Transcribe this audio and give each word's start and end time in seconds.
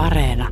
Areena. 0.00 0.48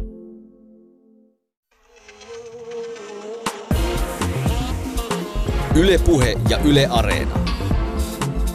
Ylepuhe 5.74 6.40
ja 6.48 6.58
Yle 6.58 6.86
Areena. 6.90 7.34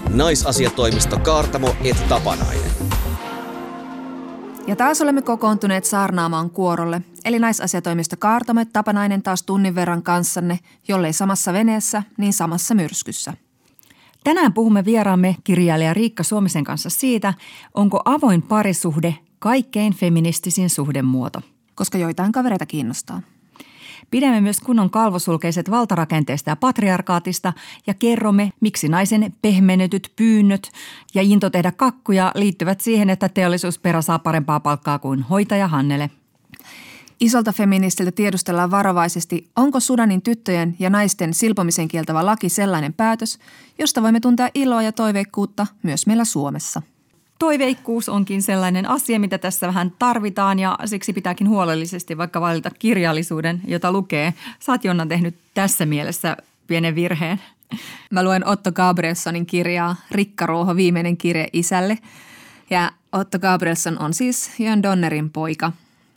Naisasiatoimisto 0.09 1.19
Kaartamo 1.19 1.75
et 1.83 2.07
Tapanainen. 2.09 2.71
Ja 4.67 4.75
taas 4.75 5.01
olemme 5.01 5.21
kokoontuneet 5.21 5.85
saarnaamaan 5.85 6.49
kuorolle, 6.49 7.01
eli 7.25 7.39
naisasiatoimisto 7.39 8.15
Kaartamo 8.19 8.59
et 8.59 8.73
Tapanainen 8.73 9.23
taas 9.23 9.43
tunnin 9.43 9.75
verran 9.75 10.03
kanssanne, 10.03 10.59
jollei 10.87 11.13
samassa 11.13 11.53
veneessä, 11.53 12.03
niin 12.17 12.33
samassa 12.33 12.75
myrskyssä. 12.75 13.33
Tänään 14.23 14.53
puhumme 14.53 14.85
vieraamme 14.85 15.35
kirjailija 15.43 15.93
Riikka 15.93 16.23
Suomisen 16.23 16.63
kanssa 16.63 16.89
siitä, 16.89 17.33
onko 17.73 18.01
avoin 18.05 18.41
parisuhde 18.41 19.15
kaikkein 19.43 19.93
feministisin 19.93 20.69
suhdemuoto. 20.69 21.41
Koska 21.75 21.97
joitain 21.97 22.31
kavereita 22.31 22.65
kiinnostaa. 22.65 23.21
Pidämme 24.11 24.41
myös 24.41 24.59
kunnon 24.59 24.89
kalvosulkeiset 24.89 25.71
valtarakenteesta 25.71 26.49
ja 26.49 26.55
patriarkaatista 26.55 27.53
ja 27.87 27.93
kerromme, 27.93 28.51
miksi 28.59 28.89
naisen 28.89 29.33
pehmenetyt 29.41 30.11
pyynnöt 30.15 30.71
ja 31.13 31.21
into 31.21 31.49
tehdä 31.49 31.71
kakkuja 31.71 32.31
liittyvät 32.35 32.81
siihen, 32.81 33.09
että 33.09 33.29
teollisuusperä 33.29 34.01
saa 34.01 34.19
parempaa 34.19 34.59
palkkaa 34.59 34.99
kuin 34.99 35.21
hoitaja 35.21 35.67
Hannele. 35.67 36.09
Isolta 37.19 37.53
feministiltä 37.53 38.11
tiedustellaan 38.11 38.71
varovaisesti, 38.71 39.49
onko 39.55 39.79
Sudanin 39.79 40.21
tyttöjen 40.21 40.75
ja 40.79 40.89
naisten 40.89 41.33
silpomisen 41.33 41.87
kieltävä 41.87 42.25
laki 42.25 42.49
sellainen 42.49 42.93
päätös, 42.93 43.39
josta 43.79 44.01
voimme 44.01 44.19
tuntea 44.19 44.49
iloa 44.53 44.81
ja 44.81 44.91
toiveikkuutta 44.91 45.67
myös 45.83 46.07
meillä 46.07 46.25
Suomessa– 46.25 46.81
toiveikkuus 47.43 48.09
onkin 48.09 48.41
sellainen 48.41 48.89
asia, 48.89 49.19
mitä 49.19 49.37
tässä 49.37 49.67
vähän 49.67 49.93
tarvitaan 49.99 50.59
ja 50.59 50.77
siksi 50.85 51.13
pitääkin 51.13 51.49
huolellisesti 51.49 52.17
vaikka 52.17 52.41
valita 52.41 52.71
kirjallisuuden, 52.79 53.61
jota 53.67 53.91
lukee. 53.91 54.33
Oot 54.67 54.83
Jonna 54.83 55.05
tehnyt 55.05 55.35
tässä 55.53 55.85
mielessä 55.85 56.37
pienen 56.67 56.95
virheen. 56.95 57.41
Mä 58.11 58.23
luen 58.23 58.47
Otto 58.47 58.71
Gabrielsonin 58.71 59.45
kirjaa 59.45 59.95
Rikkaruoho, 60.11 60.75
viimeinen 60.75 61.17
kirje 61.17 61.47
isälle. 61.53 61.97
Ja 62.69 62.91
Otto 63.11 63.39
Gabrielson 63.39 63.99
on 63.99 64.13
siis 64.13 64.59
Jön 64.59 64.83
Donnerin 64.83 65.29
poika. 65.29 65.71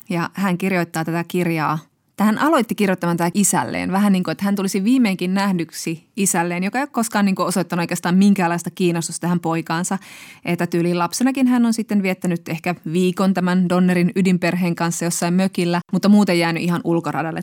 Ja 0.08 0.30
hän 0.32 0.58
kirjoittaa 0.58 1.04
tätä 1.04 1.24
kirjaa– 1.28 1.78
hän 2.25 2.39
aloitti 2.39 2.75
kirjoittamaan 2.75 3.17
tämä 3.17 3.31
isälleen. 3.34 3.92
Vähän 3.92 4.12
niin 4.12 4.25
kuin, 4.25 4.33
että 4.33 4.45
hän 4.45 4.56
tulisi 4.56 4.84
viimeinkin 4.84 5.34
nähdyksi 5.34 6.06
isälleen, 6.17 6.64
joka 6.64 6.78
ei 6.78 6.83
ole 6.83 6.89
koskaan 6.92 7.25
niin 7.25 7.34
kuin 7.34 7.47
osoittanut 7.47 7.83
oikeastaan 7.83 8.17
minkäänlaista 8.17 8.70
kiinnostusta 8.70 9.20
tähän 9.20 9.41
poikaansa. 9.41 9.98
Että 10.44 10.67
tyyliin 10.67 10.98
lapsenakin 10.98 11.47
hän 11.47 11.67
on 11.67 11.75
sitten 11.75 12.03
viettänyt 12.03 12.48
ehkä 12.48 12.75
viikon 12.92 13.34
tämän 13.34 13.69
Donnerin 13.69 14.12
ydinperheen 14.17 14.75
kanssa 14.75 15.05
jossain 15.05 15.34
mökillä, 15.34 15.81
mutta 15.92 16.09
muuten 16.09 16.39
jäänyt 16.39 16.62
ihan 16.62 16.81
ulkoradalle. 16.84 17.41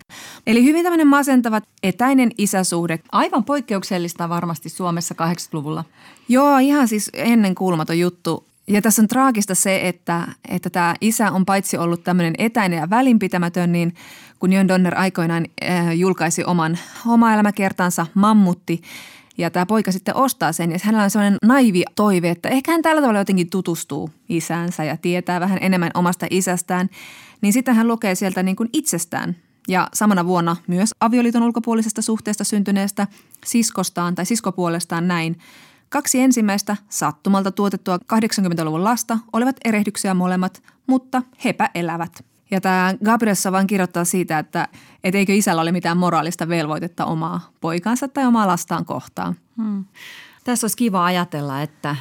Eli 0.48 0.64
hyvin 0.64 0.84
tämmöinen 0.84 1.08
masentava 1.08 1.62
etäinen 1.84 2.32
isäsuhde. 2.38 3.00
Aivan 3.12 3.44
poikkeuksellista 3.44 4.30
varmasti 4.30 4.70
Suomessa 4.70 5.16
80-luvulla. 5.22 5.84
Joo, 6.30 6.58
ihan 6.58 6.88
siis 6.88 7.10
ennen 7.14 7.56
kuulumaton 7.56 8.00
juttu. 8.00 8.53
Ja 8.68 8.82
tässä 8.82 9.02
on 9.02 9.08
traagista 9.08 9.56
se, 9.56 9.88
että, 9.88 10.28
että 10.50 10.70
tämä 10.70 10.96
isä 11.02 11.32
on 11.32 11.46
paitsi 11.46 11.78
ollut 11.78 12.04
tämmöinen 12.04 12.34
etäinen 12.38 12.80
ja 12.80 12.90
välinpitämätön, 12.90 13.72
niin 13.72 13.96
kun 14.40 14.54
Jön 14.54 14.68
Donner 14.68 14.98
aikoinaan 14.98 15.46
äh, 15.64 15.98
julkaisi 15.98 16.44
oman 16.44 16.78
oma 17.08 17.34
elämäkertansa 17.34 18.08
Mammutti, 18.14 18.82
ja 19.38 19.50
tämä 19.50 19.66
poika 19.66 19.92
sitten 19.92 20.16
ostaa 20.16 20.52
sen 20.52 20.72
ja 20.72 20.78
hänellä 20.84 21.04
on 21.04 21.10
sellainen 21.10 21.38
naivi 21.44 21.84
toive, 21.96 22.30
että 22.30 22.50
ehkä 22.50 22.72
hän 22.72 22.82
tällä 22.82 23.02
tavalla 23.02 23.20
jotenkin 23.20 23.50
tutustuu 23.50 24.10
isänsä 24.30 24.84
ja 24.84 24.98
tietää 24.98 25.40
vähän 25.40 25.58
enemmän 25.62 25.92
omasta 25.94 26.28
isästään. 26.30 26.90
Niin 27.42 27.54
sitten 27.54 27.76
hän 27.76 27.88
lukee 27.88 28.16
sieltä 28.16 28.44
niin 28.44 28.56
kuin 28.56 28.70
itsestään 28.74 29.36
ja 29.68 29.90
samana 29.94 30.26
vuonna 30.26 30.56
myös 30.68 30.94
avioliiton 31.00 31.44
ulkopuolisesta 31.44 32.02
suhteesta 32.02 32.44
syntyneestä 32.44 33.08
siskostaan 33.46 34.16
tai 34.16 34.26
siskopuolestaan 34.26 35.08
näin. 35.08 35.40
Kaksi 35.94 36.22
ensimmäistä 36.22 36.78
sattumalta 36.90 37.52
tuotettua 37.52 37.98
80-luvun 37.98 38.84
lasta 38.84 39.18
olivat 39.34 39.56
erehdyksiä 39.66 40.14
molemmat, 40.14 40.64
mutta 40.88 41.22
hepä 41.46 41.70
elävät. 41.76 42.26
Ja 42.52 42.62
tämä 42.62 42.94
Gabrielsa 43.06 43.52
vaan 43.52 43.68
kirjoittaa 43.68 44.06
siitä, 44.06 44.40
että 44.40 44.68
et 45.04 45.16
eikö 45.16 45.34
isällä 45.34 45.62
ole 45.62 45.72
mitään 45.72 45.98
moraalista 45.98 46.48
velvoitetta 46.48 47.06
omaa 47.06 47.50
poikansa 47.62 48.08
tai 48.08 48.26
omaa 48.26 48.48
lastaan 48.48 48.86
kohtaan. 48.86 49.36
Hmm. 49.58 49.86
Tässä 50.44 50.66
olisi 50.66 50.78
kiva 50.78 51.06
ajatella, 51.06 51.62
että 51.62 51.96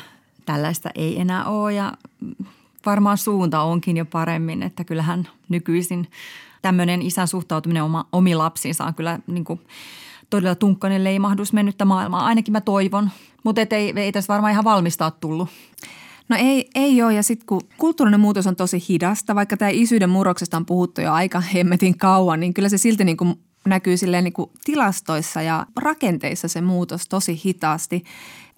tällaista 0.46 0.90
ei 0.94 1.20
enää 1.20 1.44
ole 1.44 1.72
ja 1.72 1.92
varmaan 2.86 3.18
suunta 3.18 3.62
onkin 3.62 3.96
jo 3.96 4.04
paremmin, 4.04 4.62
että 4.62 4.84
kyllähän 4.84 5.28
nykyisin 5.48 6.10
tämmöinen 6.62 7.02
isän 7.02 7.28
suhtautuminen 7.28 7.82
oma, 7.82 8.06
omiin 8.12 8.38
lapsiinsa 8.38 8.84
on 8.84 8.94
kyllä 8.94 9.18
niin 9.26 9.44
kuin 9.44 9.60
todella 10.32 10.54
tunkkainen 10.54 11.04
leimahdus 11.04 11.52
mennyttä 11.52 11.84
maailmaa. 11.84 12.24
Ainakin 12.24 12.52
mä 12.52 12.60
toivon, 12.60 13.10
mutta 13.44 13.60
ei, 13.70 13.92
ei 13.96 14.12
tässä 14.12 14.32
varmaan 14.32 14.52
ihan 14.52 14.64
valmistaa 14.64 15.10
tullut. 15.10 15.48
No 16.28 16.36
ei, 16.40 16.70
ei 16.74 17.02
ole 17.02 17.14
ja 17.14 17.22
sitten 17.22 17.46
kun 17.46 17.60
kulttuurinen 17.78 18.20
muutos 18.20 18.46
on 18.46 18.56
tosi 18.56 18.84
hidasta, 18.88 19.34
vaikka 19.34 19.56
tämä 19.56 19.68
isyyden 19.68 20.10
murroksesta 20.10 20.56
on 20.56 20.66
puhuttu 20.66 21.00
jo 21.00 21.12
aika 21.12 21.40
hemmetin 21.40 21.98
kauan, 21.98 22.40
niin 22.40 22.54
kyllä 22.54 22.68
se 22.68 22.78
silti 22.78 23.04
niin 23.04 23.16
kuin 23.16 23.34
näkyy 23.66 23.96
silleen 23.96 24.24
niin 24.24 24.32
kuin 24.32 24.50
tilastoissa 24.64 25.42
ja 25.42 25.66
rakenteissa 25.76 26.48
se 26.48 26.60
muutos 26.60 27.08
tosi 27.08 27.40
hitaasti 27.44 28.04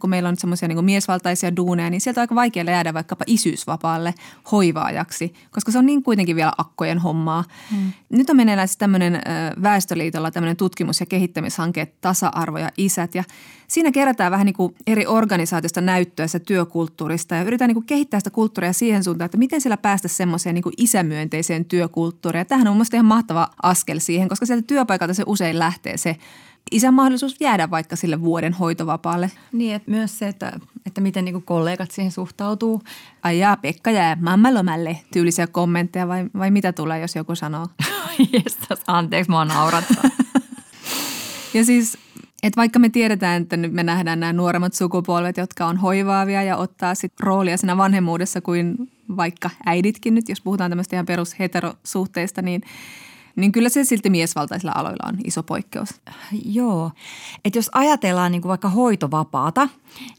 kun 0.04 0.10
meillä 0.10 0.28
on 0.28 0.36
semmoisia 0.36 0.68
niin 0.68 0.84
miesvaltaisia 0.84 1.56
duuneja, 1.56 1.90
niin 1.90 2.00
sieltä 2.00 2.20
on 2.20 2.22
aika 2.22 2.34
vaikea 2.34 2.64
jäädä 2.64 2.94
vaikkapa 2.94 3.24
isyysvapaalle 3.26 4.14
hoivaajaksi, 4.52 5.34
koska 5.50 5.72
se 5.72 5.78
on 5.78 5.86
niin 5.86 6.02
kuitenkin 6.02 6.36
vielä 6.36 6.52
akkojen 6.58 6.98
hommaa. 6.98 7.44
Hmm. 7.70 7.92
Nyt 8.08 8.30
on 8.30 8.36
meneillään 8.36 8.68
siis 8.68 8.76
tämmöinen 8.76 9.20
Väestöliitolla 9.62 10.30
tämmöinen 10.30 10.56
tutkimus- 10.56 11.00
ja 11.00 11.06
kehittämishanke 11.06 11.86
Tasa-arvo 12.00 12.58
ja 12.58 12.70
isät 12.76 13.14
ja 13.14 13.24
siinä 13.68 13.92
kerätään 13.92 14.32
vähän 14.32 14.46
niin 14.46 14.54
kuin 14.54 14.74
eri 14.86 15.06
organisaatiosta 15.06 15.80
näyttöä 15.80 16.26
se 16.26 16.38
työkulttuurista 16.38 17.34
ja 17.34 17.42
yritetään 17.42 17.68
niin 17.68 17.74
kuin 17.74 17.86
kehittää 17.86 18.20
sitä 18.20 18.30
kulttuuria 18.30 18.72
siihen 18.72 19.04
suuntaan, 19.04 19.26
että 19.26 19.38
miten 19.38 19.60
siellä 19.60 19.76
päästä 19.76 20.08
semmoiseen 20.08 20.54
niin 20.54 20.62
kuin 20.62 20.74
isämyönteiseen 20.78 21.64
työkulttuuriin. 21.64 22.40
Ja 22.40 22.44
tämähän 22.44 22.68
on 22.68 22.74
mielestäni 22.74 22.98
ihan 22.98 23.06
mahtava 23.06 23.48
askel 23.62 23.98
siihen, 23.98 24.28
koska 24.28 24.46
sieltä 24.46 24.66
työpaikalta 24.66 25.14
se 25.14 25.22
usein 25.26 25.58
lähtee 25.58 25.96
se 25.96 26.16
isän 26.72 26.94
mahdollisuus 26.94 27.36
jäädä 27.40 27.70
vaikka 27.70 27.96
sille 27.96 28.20
vuoden 28.20 28.52
hoitovapaalle. 28.52 29.30
Niin, 29.52 29.74
että 29.74 29.90
myös 29.90 30.18
se, 30.18 30.28
että, 30.28 30.52
että 30.86 31.00
miten 31.00 31.24
niin 31.24 31.42
kollegat 31.42 31.90
siihen 31.90 32.12
suhtautuu. 32.12 32.82
Ai 33.22 33.38
jaa, 33.38 33.56
Pekka 33.56 33.90
jää 33.90 34.16
mammalomälle 34.20 35.00
tyylisiä 35.12 35.46
kommentteja 35.46 36.08
vai, 36.08 36.24
vai 36.38 36.50
mitä 36.50 36.72
tulee, 36.72 37.00
jos 37.00 37.16
joku 37.16 37.34
sanoo? 37.34 37.68
Jestas, 38.32 38.82
anteeksi, 38.86 39.30
mua 39.30 39.44
naurattaa. 39.44 40.10
ja 41.54 41.64
siis, 41.64 41.98
että 42.42 42.56
vaikka 42.56 42.78
me 42.78 42.88
tiedetään, 42.88 43.42
että 43.42 43.56
nyt 43.56 43.72
me 43.72 43.82
nähdään 43.82 44.20
nämä 44.20 44.32
nuoremmat 44.32 44.74
sukupolvet, 44.74 45.36
jotka 45.36 45.66
on 45.66 45.76
hoivaavia 45.76 46.42
ja 46.42 46.56
ottaa 46.56 46.94
sitten 46.94 47.26
roolia 47.26 47.56
siinä 47.56 47.76
vanhemmuudessa 47.76 48.40
kuin 48.40 48.76
vaikka 49.16 49.50
äiditkin 49.66 50.14
nyt, 50.14 50.28
jos 50.28 50.40
puhutaan 50.40 50.70
tämmöistä 50.70 50.96
ihan 50.96 51.06
perusheterosuhteista, 51.06 52.42
niin– 52.42 52.62
niin 53.36 53.52
kyllä 53.52 53.68
se 53.68 53.84
silti 53.84 54.10
miesvaltaisilla 54.10 54.72
aloilla 54.74 55.08
on 55.08 55.18
iso 55.24 55.42
poikkeus. 55.42 55.88
Joo. 56.44 56.90
että 57.44 57.58
jos 57.58 57.70
ajatellaan 57.72 58.32
niin 58.32 58.42
kuin 58.42 58.48
vaikka 58.50 58.68
hoitovapaata, 58.68 59.68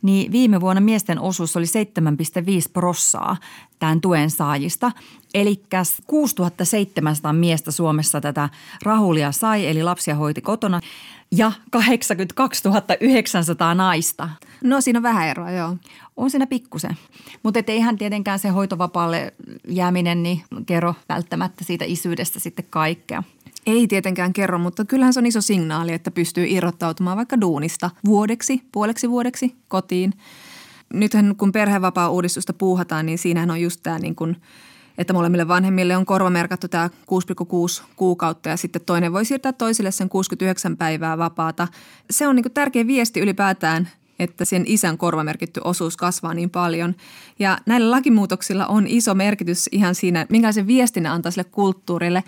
niin 0.02 0.32
viime 0.32 0.62
vuonna 0.62 0.82
miesten 0.82 1.20
osuus 1.20 1.58
oli 1.58 1.66
7,5 1.66 2.72
prossaa 2.74 3.38
tämän 3.80 4.02
tuen 4.02 4.32
saajista. 4.32 4.92
Eli 5.36 5.62
6700 6.08 7.34
miestä 7.34 7.72
Suomessa 7.72 8.22
tätä 8.22 8.50
rahulia 8.84 9.32
sai, 9.32 9.68
eli 9.68 9.84
lapsia 9.84 10.16
hoiti 10.16 10.42
kotona 10.42 10.82
ja 11.32 11.52
82 11.72 12.64
900 13.00 13.76
naista. 13.76 14.30
No 14.64 14.82
siinä 14.82 15.00
on 15.00 15.04
vähän 15.04 15.28
eroa, 15.28 15.52
joo. 15.52 15.78
On 16.18 16.30
siinä 16.30 16.48
pikkusen. 16.48 16.98
Mutta 17.44 17.60
eihän 17.68 17.98
tietenkään 17.98 18.40
se 18.40 18.50
hoitovapaalle 18.50 19.34
jääminen 19.68 20.24
niin 20.24 20.44
kerro 20.66 20.96
välttämättä 21.10 21.64
siitä 21.64 21.86
isyydestä 21.88 22.40
sitten 22.40 22.66
kaikkea. 22.70 23.24
Ei 23.66 23.88
tietenkään 23.88 24.34
kerro, 24.34 24.60
mutta 24.60 24.86
kyllähän 24.86 25.14
se 25.14 25.20
on 25.20 25.26
iso 25.26 25.42
signaali, 25.42 25.94
että 25.94 26.12
pystyy 26.12 26.46
irrottautumaan 26.48 27.18
vaikka 27.18 27.42
duunista 27.42 27.90
vuodeksi, 28.06 28.62
puoleksi 28.72 29.10
vuodeksi 29.10 29.56
kotiin. 29.68 30.14
Nythän 30.94 31.36
kun 31.38 31.52
perhevapaa-uudistusta 31.52 32.54
puuhataan, 32.54 33.06
niin 33.06 33.18
siinähän 33.18 33.52
on 33.52 33.62
just 33.62 33.80
tämä 33.84 34.00
niin 34.00 34.16
kuin– 34.16 34.38
että 34.98 35.14
molemmille 35.14 35.48
vanhemmille 35.48 35.98
on 35.98 36.06
korvamerkattu 36.06 36.68
tämä 36.68 36.90
6,6 37.80 37.84
kuukautta 37.96 38.50
ja 38.50 38.58
sitten 38.58 38.82
toinen 38.86 39.14
voi 39.14 39.26
siirtää 39.26 39.54
toisille 39.54 39.92
sen 39.92 40.10
69 40.10 40.78
päivää 40.78 41.18
vapaata. 41.18 41.68
Se 42.10 42.28
on 42.28 42.36
niin 42.36 42.52
tärkeä 42.54 42.88
viesti 42.88 43.20
ylipäätään 43.20 43.90
että 44.20 44.46
sen 44.46 44.64
isän 44.68 44.98
korvamerkitty 44.98 45.62
osuus 45.64 45.98
kasvaa 45.98 46.34
niin 46.34 46.50
paljon. 46.50 46.96
Ja 47.40 47.58
näillä 47.66 47.92
lakimuutoksilla 47.92 48.68
on 48.68 48.88
iso 48.88 49.16
merkitys 49.16 49.70
ihan 49.72 49.96
siinä, 49.96 50.26
minkälaisen 50.30 50.68
viestin 50.68 51.08
antaa 51.08 51.32
sille 51.32 51.44
kulttuurille. 51.44 52.24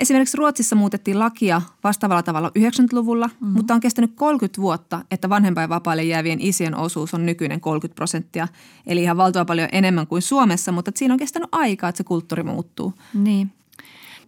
Esimerkiksi 0.00 0.36
Ruotsissa 0.36 0.76
muutettiin 0.76 1.18
lakia 1.18 1.62
vastaavalla 1.84 2.22
tavalla 2.22 2.50
90-luvulla, 2.58 3.26
mm-hmm. 3.26 3.56
mutta 3.56 3.74
on 3.74 3.80
kestänyt 3.80 4.12
30 4.14 4.60
vuotta, 4.62 5.04
että 5.10 5.28
vanhempainvapaalle 5.28 6.04
jäävien 6.04 6.40
isien 6.40 6.76
osuus 6.76 7.14
on 7.14 7.26
nykyinen 7.26 7.60
30 7.60 7.94
prosenttia. 7.94 8.48
Eli 8.86 9.02
ihan 9.02 9.16
valtava 9.16 9.44
paljon 9.44 9.68
enemmän 9.72 10.06
kuin 10.06 10.22
Suomessa, 10.22 10.72
mutta 10.72 10.92
siinä 10.94 11.14
on 11.14 11.18
kestänyt 11.18 11.48
aikaa, 11.52 11.88
että 11.88 11.96
se 11.96 12.04
kulttuuri 12.04 12.42
muuttuu. 12.42 12.94
Niin. 13.14 13.52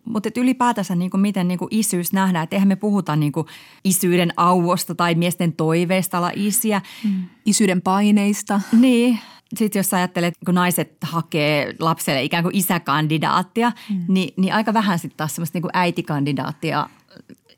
Mutta 0.04 0.28
ylipäätänsä 0.36 0.94
niin 0.94 1.10
kuin 1.10 1.20
miten 1.20 1.48
niin 1.48 1.58
kuin 1.58 1.68
isyys 1.70 2.12
nähdään, 2.12 2.44
että 2.44 2.56
eihän 2.56 2.68
me 2.68 2.76
puhuta 2.76 3.16
niin 3.16 3.32
kuin 3.32 3.46
isyyden 3.84 4.32
auosta 4.36 4.94
tai 4.94 5.14
miesten 5.14 5.52
toiveista 5.52 6.18
olla 6.18 6.30
isiä. 6.34 6.82
Mm. 7.04 7.24
Isyyden 7.46 7.82
paineista. 7.82 8.60
Niin, 8.72 9.18
sitten 9.56 9.80
jos 9.80 9.94
ajattelet, 9.94 10.34
kun 10.46 10.54
naiset 10.54 10.96
hakee 11.02 11.74
lapselle 11.78 12.22
ikään 12.22 12.42
kuin 12.42 12.56
isäkandidaattia, 12.56 13.72
mm. 13.90 14.04
niin, 14.08 14.34
niin 14.36 14.54
aika 14.54 14.74
vähän 14.74 14.98
sitten 14.98 15.16
taas 15.16 15.34
semmoista 15.34 15.56
niin 15.56 15.62
kuin 15.62 15.70
äitikandidaattia 15.74 16.88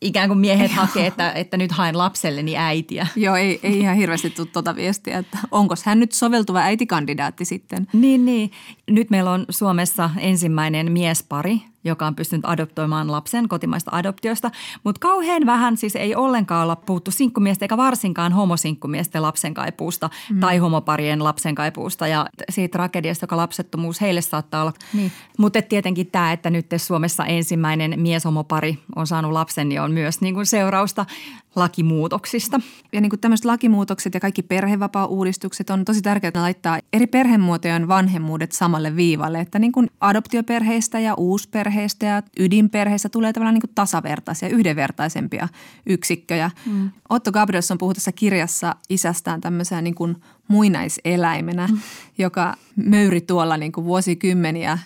ikään 0.00 0.28
kuin 0.28 0.38
miehet 0.38 0.72
hakee, 0.72 1.06
että, 1.06 1.32
että 1.32 1.56
nyt 1.56 1.72
haen 1.72 1.98
lapselleni 1.98 2.56
äitiä. 2.56 3.06
Joo, 3.16 3.36
ei, 3.36 3.60
ei 3.62 3.78
ihan 3.78 3.96
hirveästi 3.96 4.30
tule 4.30 4.46
tuota 4.46 4.76
viestiä, 4.76 5.18
että 5.18 5.38
onko 5.50 5.74
hän 5.84 6.00
nyt 6.00 6.12
soveltuva 6.12 6.60
äitikandidaatti 6.60 7.44
sitten. 7.44 7.86
Niin, 7.92 8.24
niin. 8.24 8.50
Nyt 8.90 9.10
meillä 9.10 9.30
on 9.30 9.44
Suomessa 9.50 10.10
ensimmäinen 10.18 10.92
miespari, 10.92 11.62
joka 11.84 12.06
on 12.06 12.14
pystynyt 12.14 12.44
adoptoimaan 12.44 13.12
lapsen 13.12 13.48
kotimaista 13.48 13.90
adoptiosta. 13.94 14.50
Mutta 14.84 14.98
kauhean 14.98 15.46
vähän 15.46 15.76
siis 15.76 15.96
ei 15.96 16.14
ollenkaan 16.14 16.62
olla 16.62 16.76
puhuttu 16.76 17.10
sinkkumiestä 17.10 17.64
eikä 17.64 17.76
varsinkaan 17.76 18.32
homosinkkumiesten 18.32 19.22
lapsen 19.22 19.54
kaipuusta 19.54 20.10
mm. 20.30 20.40
tai 20.40 20.58
homoparien 20.58 21.24
lapsen 21.24 21.54
kaipuusta 21.54 22.06
ja 22.06 22.26
siitä 22.50 22.72
tragediasta, 22.72 23.24
joka 23.24 23.36
lapsettomuus 23.36 24.00
heille 24.00 24.20
saattaa 24.22 24.62
olla. 24.62 24.72
Niin. 24.92 25.12
Mutta 25.38 25.62
tietenkin 25.62 26.06
tämä, 26.06 26.32
että 26.32 26.50
nyt 26.50 26.66
Suomessa 26.76 27.24
ensimmäinen 27.24 28.00
mies-homopari 28.00 28.78
on 28.96 29.06
saanut 29.06 29.32
lapsen, 29.32 29.68
niin 29.68 29.80
on 29.80 29.92
myös 29.92 30.20
niin 30.20 30.34
kuin 30.34 30.46
seurausta 30.46 31.06
lakimuutoksista. 31.56 32.60
Ja 32.92 33.00
niin 33.00 33.10
kuin 33.10 33.20
tämmöiset 33.20 33.44
lakimuutokset 33.44 34.14
ja 34.14 34.20
kaikki 34.20 34.42
perhevapaa-uudistukset 34.42 35.70
on 35.70 35.84
tosi 35.84 36.02
tärkeää 36.02 36.32
laittaa 36.34 36.78
eri 36.92 37.06
perhemuotojen 37.06 37.88
vanhemmuudet 37.88 38.52
samalle 38.52 38.96
viivalle. 38.96 39.40
Että 39.40 39.58
niin 39.58 39.72
kuin 39.72 39.90
adoptioperheistä 40.00 41.00
ja 41.00 41.14
uusperheistä 41.14 42.06
ja 42.06 42.22
ydinperheistä 42.38 43.08
tulee 43.08 43.32
tavallaan 43.32 43.54
niin 43.54 43.60
kuin 43.60 43.74
tasavertaisia, 43.74 44.48
yhdenvertaisempia 44.48 45.48
yksikköjä. 45.86 46.50
Mm. 46.66 46.90
Otto 47.08 47.32
Gabrielson 47.32 47.78
puhuu 47.78 47.94
tässä 47.94 48.12
kirjassa 48.12 48.76
isästään 48.88 49.40
tämmöisenä 49.40 49.82
niin 49.82 49.94
kuin 49.94 50.16
muinaiseläimenä, 50.48 51.66
mm. 51.66 51.78
joka 52.18 52.54
möyri 52.76 53.20
tuolla 53.20 53.56
niin 53.56 53.72
kuin 53.72 53.84
vuosikymmeniä 53.84 54.78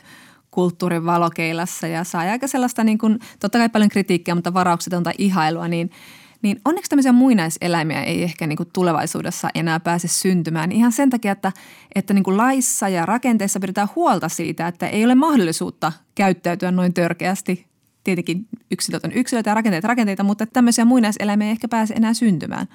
kulttuurin 0.51 1.07
valokeilassa 1.07 1.87
ja 1.87 2.05
sai 2.05 2.29
aika 2.29 2.47
sellaista 2.47 2.85
niin 2.85 2.99
kuin, 2.99 3.19
totta 3.41 3.59
kai 3.59 3.69
paljon 3.69 3.91
kritiikkiä, 3.91 4.35
mutta 4.35 4.55
varauksetonta 4.55 5.11
ihailua, 5.19 5.69
niin– 5.69 5.91
niin 6.43 6.61
onneksi 6.65 6.89
tämmöisiä 6.89 7.13
muinaiseläimiä 7.13 8.03
ei 8.03 8.23
ehkä 8.23 8.47
niin 8.47 8.57
kuin 8.57 8.69
tulevaisuudessa 8.73 9.49
enää 9.55 9.81
pääse 9.81 10.09
syntymään. 10.09 10.73
Ihan 10.73 10.93
sen 10.93 11.11
takia, 11.11 11.33
että, 11.33 11.53
että 11.95 12.15
niin 12.15 12.25
kuin 12.25 12.37
laissa 12.37 12.89
ja 12.89 13.07
rakenteessa 13.07 13.61
pidetään 13.61 13.89
huolta 13.97 14.29
siitä, 14.29 14.69
että 14.69 14.89
ei 14.89 15.05
ole 15.05 15.15
mahdollisuutta 15.15 15.93
käyttäytyä 16.15 16.71
noin 16.71 16.95
törkeästi. 16.95 17.67
Tietenkin 18.05 18.47
yksilöt 18.71 19.05
on 19.05 19.13
yksilöitä 19.13 19.51
ja 19.51 19.55
rakenteita 19.55 19.89
rakenteita, 19.89 20.25
mutta 20.25 20.47
tämmöisiä 20.47 20.85
muinaiseläimiä 20.85 21.47
ei 21.47 21.51
ehkä 21.51 21.69
pääse 21.69 21.95
enää 21.95 22.15
syntymään. 22.15 22.67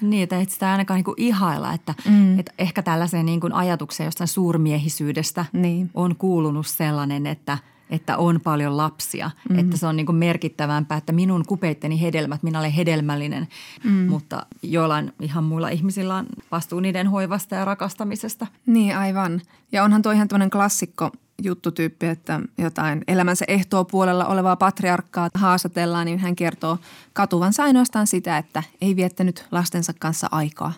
Niin, 0.00 0.22
että 0.22 0.44
sitä 0.48 0.72
ainakaan 0.72 0.96
niin 0.96 1.04
kuin 1.04 1.14
ihailla, 1.16 1.72
että, 1.72 1.94
mm. 2.08 2.38
että 2.38 2.52
ehkä 2.58 2.82
tällaiseen 2.82 3.26
niin 3.26 3.40
kuin 3.40 3.52
ajatukseen 3.52 4.04
jostain 4.04 4.28
suurmiehisyydestä 4.28 5.44
niin. 5.52 5.90
on 5.94 6.16
kuulunut 6.16 6.66
sellainen, 6.66 7.26
että– 7.26 7.58
että 7.92 8.16
on 8.16 8.40
paljon 8.40 8.76
lapsia. 8.76 9.30
Mm. 9.50 9.58
Että 9.58 9.76
se 9.76 9.86
on 9.86 9.96
niin 9.96 10.06
kuin 10.06 10.16
merkittävämpää, 10.16 10.98
että 10.98 11.12
minun 11.12 11.44
kupeitteni 11.46 12.00
hedelmät, 12.00 12.42
minä 12.42 12.58
olen 12.58 12.72
hedelmällinen. 12.72 13.48
Mm. 13.84 13.90
Mutta 13.90 14.46
joillain 14.62 15.12
ihan 15.20 15.44
muilla 15.44 15.68
ihmisillä 15.68 16.16
on 16.16 16.26
vastuu 16.50 16.80
niiden 16.80 17.06
hoivasta 17.06 17.54
ja 17.54 17.64
rakastamisesta. 17.64 18.46
Niin, 18.66 18.96
aivan. 18.96 19.40
Ja 19.72 19.84
onhan 19.84 20.02
tuo 20.02 20.12
ihan 20.12 20.28
tämmöinen 20.28 20.50
klassikko 20.50 21.10
juttutyyppi, 21.44 22.06
että 22.06 22.40
jotain 22.58 23.04
elämänsä 23.08 23.44
puolella 23.90 24.26
olevaa 24.26 24.56
patriarkkaa 24.56 25.28
haastatellaan, 25.34 26.06
niin 26.06 26.18
hän 26.18 26.36
kertoo 26.36 26.78
katuvansa 27.12 27.62
ainoastaan 27.62 28.06
sitä, 28.06 28.38
että 28.38 28.62
ei 28.80 28.96
viettänyt 28.96 29.46
lastensa 29.50 29.92
kanssa 29.98 30.28
aikaa. 30.30 30.72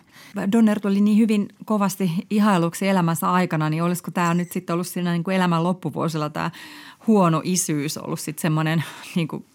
Donner 0.51 0.79
tuli 0.79 1.01
niin 1.01 1.17
hyvin 1.17 1.47
kovasti 1.65 2.11
ihailuksi 2.29 2.87
elämänsä 2.87 3.31
aikana, 3.31 3.69
niin 3.69 3.83
olisiko 3.83 4.11
tämä 4.11 4.33
nyt 4.33 4.51
sitten 4.51 4.73
ollut 4.73 4.87
siinä 4.87 5.11
niin 5.11 5.23
kuin 5.23 5.37
elämän 5.37 5.63
loppuvuosilla 5.63 6.29
tämä 6.29 6.51
huono 7.07 7.41
isyys 7.43 7.97
ollut 7.97 8.19
sitten 8.19 8.41
semmoinen 8.41 8.83
niin 9.15 9.27
kuin 9.27 9.45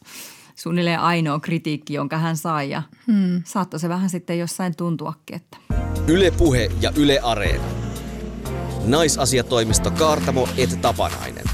suunnilleen 0.57 1.01
ainoa 1.01 1.41
kritiikki, 1.41 1.95
jonka 1.95 2.19
hän 2.19 2.37
sai 2.37 2.71
ja 2.71 2.83
hmm. 3.07 3.43
saattoi 3.45 3.81
se 3.81 3.89
vähän 3.89 4.11
sitten 4.11 4.39
jossain 4.39 4.77
tuntuakin, 4.77 5.37
että. 5.37 5.57
Yle 6.07 6.31
Puhe 6.31 6.71
ja 6.81 6.93
Yle 6.97 7.21
Areena. 7.23 7.80
Naisasiatoimisto 8.87 9.91
Kaartamo 9.91 10.49
et 10.57 10.79
Tapanainen. 10.83 11.45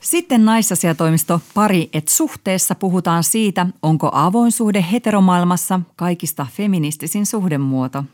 Sitten 0.00 0.44
naisasiatoimisto 0.44 1.40
Pari 1.54 1.90
et 1.92 2.08
suhteessa 2.08 2.74
puhutaan 2.74 3.24
siitä, 3.24 3.66
onko 3.82 4.10
avoin 4.12 4.52
suhde 4.52 4.84
heteromaailmassa 4.92 5.80
kaikista 5.96 6.46
feministisin 6.52 7.26
suhdemuoto. 7.26 8.04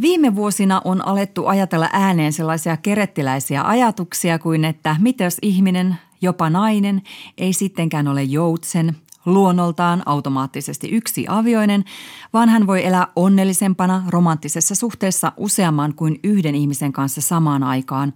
Viime 0.00 0.34
vuosina 0.36 0.82
on 0.84 1.06
alettu 1.06 1.46
ajatella 1.46 1.88
ääneen 1.92 2.32
sellaisia 2.32 2.76
kerettiläisiä 2.76 3.62
ajatuksia 3.62 4.38
kuin, 4.38 4.64
että 4.64 4.96
mitä 4.98 5.24
jos 5.24 5.38
ihminen, 5.42 5.96
jopa 6.22 6.50
nainen, 6.50 7.02
ei 7.38 7.52
sittenkään 7.52 8.08
ole 8.08 8.22
joutsen, 8.22 8.96
luonnoltaan 9.26 10.02
automaattisesti 10.06 10.88
yksi 10.90 11.24
avioinen, 11.28 11.84
vaan 12.32 12.48
hän 12.48 12.66
voi 12.66 12.86
elää 12.86 13.06
onnellisempana 13.16 14.02
romanttisessa 14.08 14.74
suhteessa 14.74 15.32
useamman 15.36 15.94
kuin 15.94 16.20
yhden 16.24 16.54
ihmisen 16.54 16.92
kanssa 16.92 17.20
samaan 17.20 17.62
aikaan. 17.62 18.12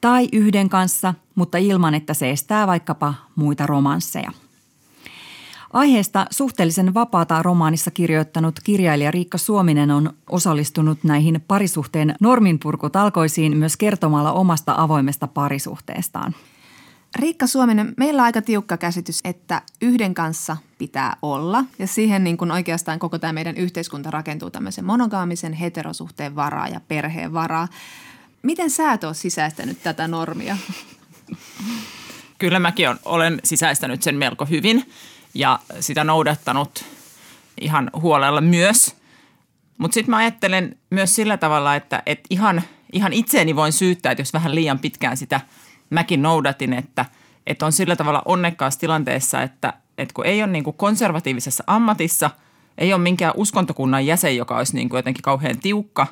Tai 0.00 0.28
yhden 0.32 0.68
kanssa, 0.68 1.14
mutta 1.34 1.58
ilman, 1.58 1.94
että 1.94 2.14
se 2.14 2.30
estää 2.30 2.66
vaikkapa 2.66 3.14
muita 3.36 3.66
romansseja. 3.66 4.32
Aiheesta 5.72 6.26
suhteellisen 6.30 6.94
vapaata 6.94 7.42
romaanissa 7.42 7.90
kirjoittanut 7.90 8.60
kirjailija 8.64 9.10
Riikka 9.10 9.38
Suominen 9.38 9.90
on 9.90 10.12
osallistunut 10.30 11.04
näihin 11.04 11.44
parisuhteen 11.48 12.14
norminpurkutalkoisiin 12.20 13.56
myös 13.56 13.76
kertomalla 13.76 14.32
omasta 14.32 14.74
avoimesta 14.76 15.26
parisuhteestaan. 15.26 16.34
Riikka 17.16 17.46
Suominen, 17.46 17.94
meillä 17.96 18.22
on 18.22 18.24
aika 18.24 18.42
tiukka 18.42 18.76
käsitys, 18.76 19.20
että 19.24 19.62
yhden 19.82 20.14
kanssa 20.14 20.56
pitää 20.78 21.16
olla 21.22 21.64
ja 21.78 21.86
siihen 21.86 22.24
niin 22.24 22.36
kuin 22.36 22.50
oikeastaan 22.50 22.98
koko 22.98 23.18
tämä 23.18 23.32
meidän 23.32 23.56
yhteiskunta 23.56 24.10
rakentuu 24.10 24.50
tämmöisen 24.50 24.84
monogaamisen 24.84 25.52
heterosuhteen 25.52 26.36
varaa 26.36 26.68
ja 26.68 26.80
perheen 26.88 27.32
varaa. 27.32 27.68
Miten 28.42 28.70
sä 28.70 28.92
et 28.92 29.04
ole 29.04 29.14
sisäistänyt 29.14 29.82
tätä 29.82 30.08
normia? 30.08 30.56
Kyllä 32.38 32.58
mäkin 32.58 32.88
olen 33.04 33.40
sisäistänyt 33.44 34.02
sen 34.02 34.14
melko 34.14 34.44
hyvin 34.44 34.90
ja 35.34 35.58
sitä 35.80 36.04
noudattanut 36.04 36.84
ihan 37.60 37.90
huolella 38.00 38.40
myös. 38.40 38.96
Mutta 39.78 39.94
sitten 39.94 40.10
mä 40.10 40.16
ajattelen 40.16 40.78
myös 40.90 41.14
sillä 41.14 41.36
tavalla, 41.36 41.76
että, 41.76 42.02
että 42.06 42.26
ihan, 42.30 42.62
ihan 42.92 43.12
itseeni 43.12 43.56
voin 43.56 43.72
syyttää, 43.72 44.12
että 44.12 44.22
jos 44.22 44.32
vähän 44.32 44.54
liian 44.54 44.78
pitkään 44.78 45.16
sitä 45.16 45.40
mäkin 45.90 46.22
noudatin, 46.22 46.72
että, 46.72 47.04
että 47.46 47.66
on 47.66 47.72
sillä 47.72 47.96
tavalla 47.96 48.22
onnekkaassa 48.24 48.80
tilanteessa, 48.80 49.42
että, 49.42 49.72
että 49.98 50.14
kun 50.14 50.26
ei 50.26 50.42
ole 50.42 50.52
niin 50.52 50.64
kuin 50.64 50.76
konservatiivisessa 50.76 51.64
ammatissa, 51.66 52.30
ei 52.78 52.92
ole 52.92 53.02
minkään 53.02 53.34
uskontokunnan 53.36 54.06
jäsen, 54.06 54.36
joka 54.36 54.56
olisi 54.56 54.76
niin 54.76 54.88
kuin 54.88 54.98
jotenkin 54.98 55.22
kauhean 55.22 55.58
tiukka, 55.58 56.06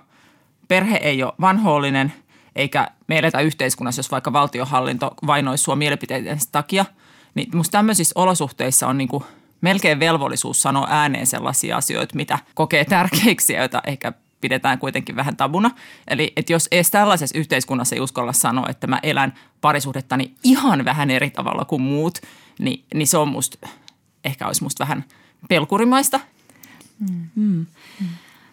perhe 0.69 0.97
ei 0.97 1.23
ole 1.23 1.33
vanhoollinen, 1.41 2.13
eikä 2.57 2.89
me 3.07 3.19
eletä 3.19 3.41
yhteiskunnassa, 3.41 3.99
jos 3.99 4.11
vaikka 4.11 4.33
valtiohallinto 4.33 5.15
vainoisi 5.27 5.65
sua 5.65 5.77
mielipiteiden 5.77 6.39
takia– 6.53 6.85
niin 7.39 7.57
musta 7.57 7.73
tämmöisissä 7.73 8.13
olosuhteissa 8.15 8.89
on 8.89 8.99
niin 8.99 9.09
kuin 9.09 9.25
melkein 9.61 10.01
velvollisuus 10.01 10.63
sanoa 10.63 10.87
ääneen 10.91 11.27
sellaisia 11.27 11.77
asioita, 11.77 12.17
mitä 12.17 12.39
kokee 12.55 12.85
tärkeiksi 12.85 13.53
ja 13.53 13.59
joita 13.59 13.83
ehkä 13.87 14.13
pidetään 14.41 14.79
kuitenkin 14.79 15.17
vähän 15.17 15.37
tabuna. 15.37 15.71
Eli 16.09 16.33
että 16.37 16.53
jos 16.53 16.69
edes 16.73 16.91
tällaisessa 16.91 17.39
yhteiskunnassa 17.39 17.95
ei 17.95 18.01
uskalla 18.01 18.33
sanoa, 18.33 18.67
että 18.69 18.87
mä 18.87 19.01
elän 19.03 19.35
parisuhdettani 19.61 20.35
ihan 20.45 20.85
vähän 20.85 21.11
eri 21.11 21.31
tavalla 21.31 21.65
kuin 21.65 21.83
muut, 21.83 22.19
niin, 22.59 22.85
niin 22.95 23.07
se 23.07 23.19
on 23.19 23.29
musta, 23.29 23.69
ehkä 24.25 24.47
olisi 24.47 24.63
musta 24.63 24.85
vähän 24.85 25.05
pelkurimaista. 25.49 26.21
Mm. 27.01 27.27
Mm. 27.35 27.67
Mm. 28.01 28.07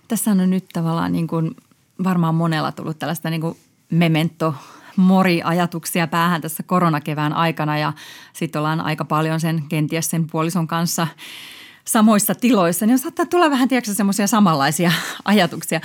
Tässä 0.07 0.31
on 0.31 0.49
nyt 0.49 0.65
tavallaan 0.73 1.11
niin 1.11 1.27
kuin 1.27 1.55
varmaan 2.03 2.35
monella 2.35 2.71
tullut 2.71 2.99
tällaista 2.99 3.29
niin 3.29 3.41
kuin 3.41 3.57
memento 3.91 4.55
mori-ajatuksia 4.95 6.07
päähän 6.07 6.41
tässä 6.41 6.63
koronakevään 6.63 7.33
aikana 7.33 7.77
ja 7.77 7.93
sitten 8.33 8.59
ollaan 8.59 8.81
aika 8.81 9.05
paljon 9.05 9.39
sen 9.39 9.63
kenties 9.69 10.09
sen 10.09 10.27
puolison 10.27 10.67
kanssa 10.67 11.07
samoissa 11.87 12.35
tiloissa, 12.35 12.85
niin 12.85 12.99
saattaa 12.99 13.25
tulla 13.25 13.49
vähän 13.49 13.67
tiedätkö, 13.67 13.93
semmoisia 13.93 14.27
samanlaisia 14.27 14.91
ajatuksia. 15.25 15.81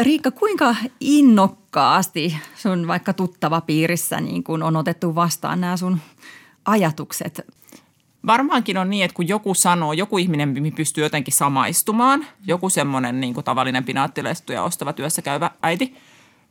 Riikka, 0.00 0.30
kuinka 0.30 0.76
innokkaasti 1.00 2.36
sun 2.54 2.86
vaikka 2.86 3.12
tuttava 3.12 3.60
piirissä 3.60 4.20
niin 4.20 4.44
kun 4.44 4.62
on 4.62 4.76
otettu 4.76 5.14
vastaan 5.14 5.60
nämä 5.60 5.76
sun 5.76 5.98
ajatukset? 6.64 7.40
Varmaankin 8.26 8.78
on 8.78 8.90
niin, 8.90 9.04
että 9.04 9.14
kun 9.14 9.28
joku 9.28 9.54
sanoo, 9.54 9.92
joku 9.92 10.18
ihminen 10.18 10.54
pystyy 10.76 11.04
jotenkin 11.04 11.34
samaistumaan, 11.34 12.26
joku 12.46 12.70
semmoinen 12.70 13.20
niin 13.20 13.34
kuin 13.34 13.44
tavallinen 13.44 13.84
pinaattilestu 13.84 14.52
ja 14.52 14.62
ostava 14.62 14.92
työssä 14.92 15.22
käyvä 15.22 15.50
äiti 15.62 15.96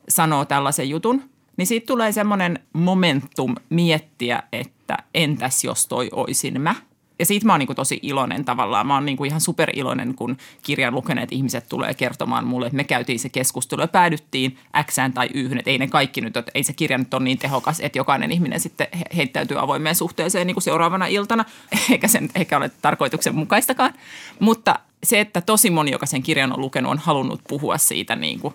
sanoo 0.09 0.45
tällaisen 0.45 0.89
jutun– 0.89 1.23
niin 1.57 1.67
siitä 1.67 1.87
tulee 1.87 2.11
semmoinen 2.11 2.59
momentum 2.73 3.55
miettiä, 3.69 4.43
että 4.53 4.97
entäs 5.13 5.63
jos 5.63 5.87
toi 5.87 6.09
oisin 6.13 6.61
mä– 6.61 6.75
ja 7.19 7.25
siitä 7.25 7.45
mä 7.45 7.53
oon 7.53 7.59
niin 7.59 7.75
tosi 7.75 7.99
iloinen 8.01 8.45
tavallaan. 8.45 8.87
Mä 8.87 8.93
oon 8.93 9.05
niin 9.05 9.25
ihan 9.25 9.41
superiloinen, 9.41 10.15
kun 10.15 10.37
kirjan 10.61 10.95
lukeneet 10.95 11.31
ihmiset 11.31 11.69
tulee 11.69 11.93
kertomaan 11.93 12.47
mulle, 12.47 12.65
että 12.65 12.75
me 12.75 12.83
käytiin 12.83 13.19
se 13.19 13.29
keskustelu 13.29 13.81
ja 13.81 13.87
päädyttiin 13.87 14.57
X 14.83 14.95
tai 15.13 15.29
Y, 15.33 15.45
että 15.45 15.71
ei 15.71 15.77
ne 15.77 15.87
kaikki 15.87 16.21
nyt, 16.21 16.37
että 16.37 16.51
ei 16.55 16.63
se 16.63 16.73
kirja 16.73 16.97
nyt 16.97 17.13
ole 17.13 17.23
niin 17.23 17.37
tehokas, 17.37 17.79
että 17.79 17.99
jokainen 17.99 18.31
ihminen 18.31 18.59
sitten 18.59 18.87
heittäytyy 19.15 19.61
avoimeen 19.61 19.95
suhteeseen 19.95 20.47
niin 20.47 20.55
kuin 20.55 20.63
seuraavana 20.63 21.07
iltana, 21.07 21.45
eikä 21.91 22.07
sen 22.07 22.29
eikä 22.35 22.57
ole 22.57 22.71
tarkoituksenmukaistakaan. 22.81 23.93
Mutta 24.39 24.79
se, 25.03 25.19
että 25.19 25.41
tosi 25.41 25.69
moni, 25.69 25.91
joka 25.91 26.05
sen 26.05 26.23
kirjan 26.23 26.53
on 26.53 26.61
lukenut, 26.61 26.91
on 26.91 26.97
halunnut 26.97 27.41
puhua 27.47 27.77
siitä 27.77 28.15
niin 28.15 28.39
kuin 28.39 28.53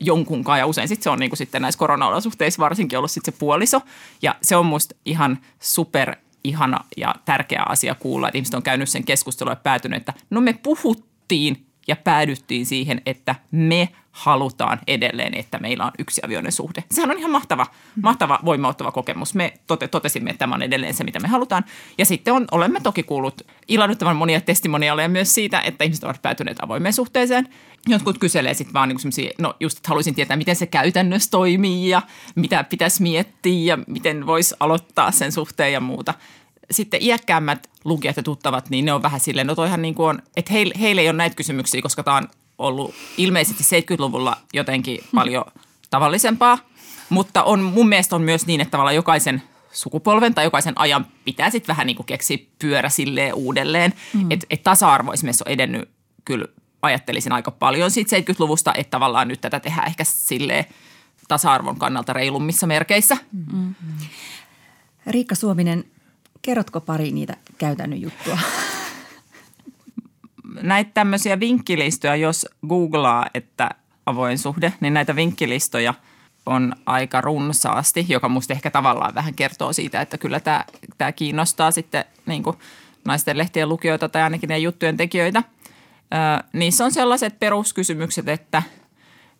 jonkunkaan 0.00 0.58
ja 0.58 0.66
usein 0.66 0.88
sit 0.88 1.02
se 1.02 1.10
on 1.10 1.18
niin 1.18 1.30
kuin 1.30 1.38
sitten 1.38 1.62
näissä 1.62 1.78
korona-olosuhteissa 1.78 2.60
varsinkin 2.62 2.98
ollut 2.98 3.10
sitten 3.10 3.34
se 3.34 3.38
puoliso 3.38 3.80
ja 4.22 4.34
se 4.42 4.56
on 4.56 4.66
musta 4.66 4.94
ihan 5.04 5.38
super 5.60 6.16
ihana 6.48 6.84
ja 6.96 7.14
tärkeä 7.24 7.62
asia 7.68 7.94
kuulla, 7.94 8.28
että 8.28 8.38
ihmiset 8.38 8.54
on 8.54 8.62
käynyt 8.62 8.88
sen 8.88 9.04
keskustelua 9.04 9.52
ja 9.52 9.56
päätynyt, 9.56 9.96
että 9.96 10.12
no 10.30 10.40
me 10.40 10.52
puhuttiin 10.62 11.65
ja 11.88 11.96
päädyttiin 11.96 12.66
siihen, 12.66 13.02
että 13.06 13.34
me 13.50 13.88
halutaan 14.16 14.80
edelleen, 14.86 15.34
että 15.34 15.58
meillä 15.58 15.84
on 15.84 15.92
avioinen 16.24 16.52
suhde. 16.52 16.84
Sehän 16.90 17.10
on 17.10 17.18
ihan 17.18 17.30
mahtava, 17.30 17.66
mahtava 18.02 18.38
voimauttava 18.44 18.92
kokemus. 18.92 19.34
Me 19.34 19.52
tote, 19.66 19.88
totesimme, 19.88 20.30
että 20.30 20.38
tämä 20.38 20.54
on 20.54 20.62
edelleen 20.62 20.94
se, 20.94 21.04
mitä 21.04 21.20
me 21.20 21.28
halutaan. 21.28 21.64
Ja 21.98 22.06
sitten 22.06 22.34
on, 22.34 22.44
olemme 22.50 22.80
toki 22.80 23.02
kuullut 23.02 23.42
ilahduttavan 23.68 24.16
monia 24.16 24.40
testimoniaaleja 24.40 25.08
myös 25.08 25.34
siitä, 25.34 25.60
että 25.60 25.84
ihmiset 25.84 26.04
ovat 26.04 26.22
päätyneet 26.22 26.56
avoimeen 26.60 26.92
suhteeseen. 26.92 27.48
Jotkut 27.88 28.18
kyselee 28.18 28.54
sitten 28.54 28.74
vaan 28.74 28.88
niin 28.88 29.30
no 29.38 29.54
just, 29.60 29.76
että 29.78 29.88
haluaisin 29.88 30.14
tietää, 30.14 30.36
miten 30.36 30.56
se 30.56 30.66
käytännössä 30.66 31.30
toimii 31.30 31.88
ja 31.88 32.02
mitä 32.34 32.64
pitäisi 32.64 33.02
miettiä 33.02 33.74
ja 33.74 33.82
miten 33.86 34.26
voisi 34.26 34.54
aloittaa 34.60 35.10
sen 35.10 35.32
suhteen 35.32 35.72
ja 35.72 35.80
muuta 35.80 36.14
sitten 36.70 37.02
iäkkäämmät 37.02 37.70
lukijat 37.84 38.16
ja 38.16 38.22
tuttavat, 38.22 38.70
niin 38.70 38.84
ne 38.84 38.92
on 38.92 39.02
vähän 39.02 39.20
silleen, 39.20 39.46
no 39.46 39.54
toihan 39.54 39.82
niin 39.82 39.94
kuin 39.94 40.08
on, 40.08 40.22
että 40.36 40.52
heille, 40.52 40.74
heille 40.80 41.00
ei 41.00 41.08
ole 41.08 41.16
näitä 41.16 41.36
kysymyksiä, 41.36 41.82
koska 41.82 42.02
tämä 42.02 42.16
on 42.16 42.28
ollut 42.58 42.94
ilmeisesti 43.16 43.64
70-luvulla 43.80 44.36
jotenkin 44.52 44.98
paljon 45.14 45.44
tavallisempaa, 45.90 46.58
mutta 47.08 47.42
on, 47.42 47.62
mun 47.62 47.88
mielestä 47.88 48.16
on 48.16 48.22
myös 48.22 48.46
niin, 48.46 48.60
että 48.60 48.70
tavallaan 48.70 48.94
jokaisen 48.94 49.42
sukupolven 49.72 50.34
tai 50.34 50.44
jokaisen 50.44 50.80
ajan 50.80 51.06
pitää 51.24 51.50
sitten 51.50 51.68
vähän 51.68 51.86
niin 51.86 51.96
kuin 51.96 52.06
keksiä 52.06 52.38
pyörä 52.58 52.88
silleen 52.88 53.34
uudelleen. 53.34 53.92
Mm. 54.14 54.30
Että 54.30 54.46
et 54.50 54.62
tasa-arvo 54.62 55.12
esimerkiksi 55.12 55.44
on 55.46 55.52
edennyt 55.52 55.88
kyllä 56.24 56.46
ajattelisin 56.82 57.32
aika 57.32 57.50
paljon 57.50 57.90
siitä 57.90 58.16
70-luvusta, 58.16 58.74
että 58.74 58.90
tavallaan 58.90 59.28
nyt 59.28 59.40
tätä 59.40 59.60
tehdään 59.60 59.86
ehkä 59.86 60.04
silleen 60.04 60.64
tasa-arvon 61.28 61.78
kannalta 61.78 62.12
reilummissa 62.12 62.66
merkeissä. 62.66 63.16
Mm-hmm. 63.32 63.74
Riikka 65.06 65.34
Suominen, 65.34 65.84
kerrotko 66.46 66.80
pari 66.80 67.10
niitä 67.10 67.36
käytännön 67.58 68.00
juttua? 68.00 68.38
näitä 70.62 70.90
tämmöisiä 70.94 71.40
vinkkilistoja, 71.40 72.16
jos 72.16 72.46
googlaa, 72.68 73.26
että 73.34 73.70
avoin 74.06 74.38
suhde, 74.38 74.72
niin 74.80 74.94
näitä 74.94 75.16
vinkkilistoja 75.16 75.94
on 76.46 76.72
aika 76.86 77.20
runsaasti, 77.20 78.06
joka 78.08 78.28
musta 78.28 78.52
ehkä 78.52 78.70
tavallaan 78.70 79.14
vähän 79.14 79.34
kertoo 79.34 79.72
siitä, 79.72 80.00
että 80.00 80.18
kyllä 80.18 80.40
tämä, 80.40 80.64
tämä 80.98 81.12
kiinnostaa 81.12 81.70
sitten 81.70 82.04
niin 82.26 82.42
kuin 82.42 82.56
naisten 83.04 83.38
lehtien 83.38 83.68
lukijoita 83.68 84.08
tai 84.08 84.22
ainakin 84.22 84.48
ne 84.48 84.58
juttujen 84.58 84.96
tekijöitä. 84.96 85.42
Niissä 86.52 86.84
on 86.84 86.92
sellaiset 86.92 87.38
peruskysymykset, 87.38 88.28
että 88.28 88.62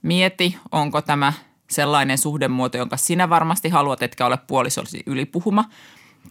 mieti, 0.03 0.57
onko 0.73 1.03
tämä 1.03 1.33
sellainen 1.71 2.19
suhdemuoto, 2.19 2.79
jonka 2.79 2.97
sinä 2.97 3.31
varmasti 3.31 3.69
haluat, 3.69 4.03
etkä 4.03 4.27
ole 4.27 4.39
puolisollisi 4.47 5.03
ylipuhuma– 5.07 5.65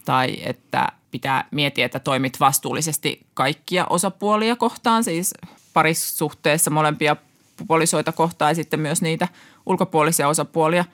tai 0.04 0.36
että 0.42 0.88
pitää 1.10 1.44
miettiä, 1.50 1.86
että 1.86 1.98
toimit 1.98 2.40
vastuullisesti 2.40 3.26
kaikkia 3.34 3.86
osapuolia 3.90 4.56
kohtaan, 4.56 5.04
siis 5.04 5.34
parisuhteessa 5.72 6.70
molempia 6.70 7.16
puolisoita 7.66 8.12
kohtaan 8.12 8.50
ja 8.50 8.54
sitten 8.54 8.80
myös 8.80 9.02
niitä 9.02 9.28
ulkopuolisia 9.66 10.28
osapuolia. 10.28 10.84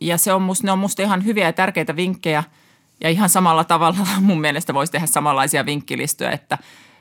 Ja 0.00 0.18
se 0.18 0.32
on 0.32 0.42
musta, 0.42 0.66
ne 0.66 0.72
on 0.72 0.78
musta 0.78 1.02
ihan 1.02 1.24
hyviä 1.24 1.46
ja 1.46 1.52
tärkeitä 1.52 1.96
vinkkejä 1.96 2.44
ja 3.00 3.10
ihan 3.10 3.28
samalla 3.28 3.64
tavalla 3.64 4.06
mun 4.20 4.40
mielestä 4.40 4.74
voisi 4.74 4.92
tehdä 4.92 5.06
samanlaisia 5.06 5.66
vinkkilistoja, 5.66 6.30
että 6.30 6.58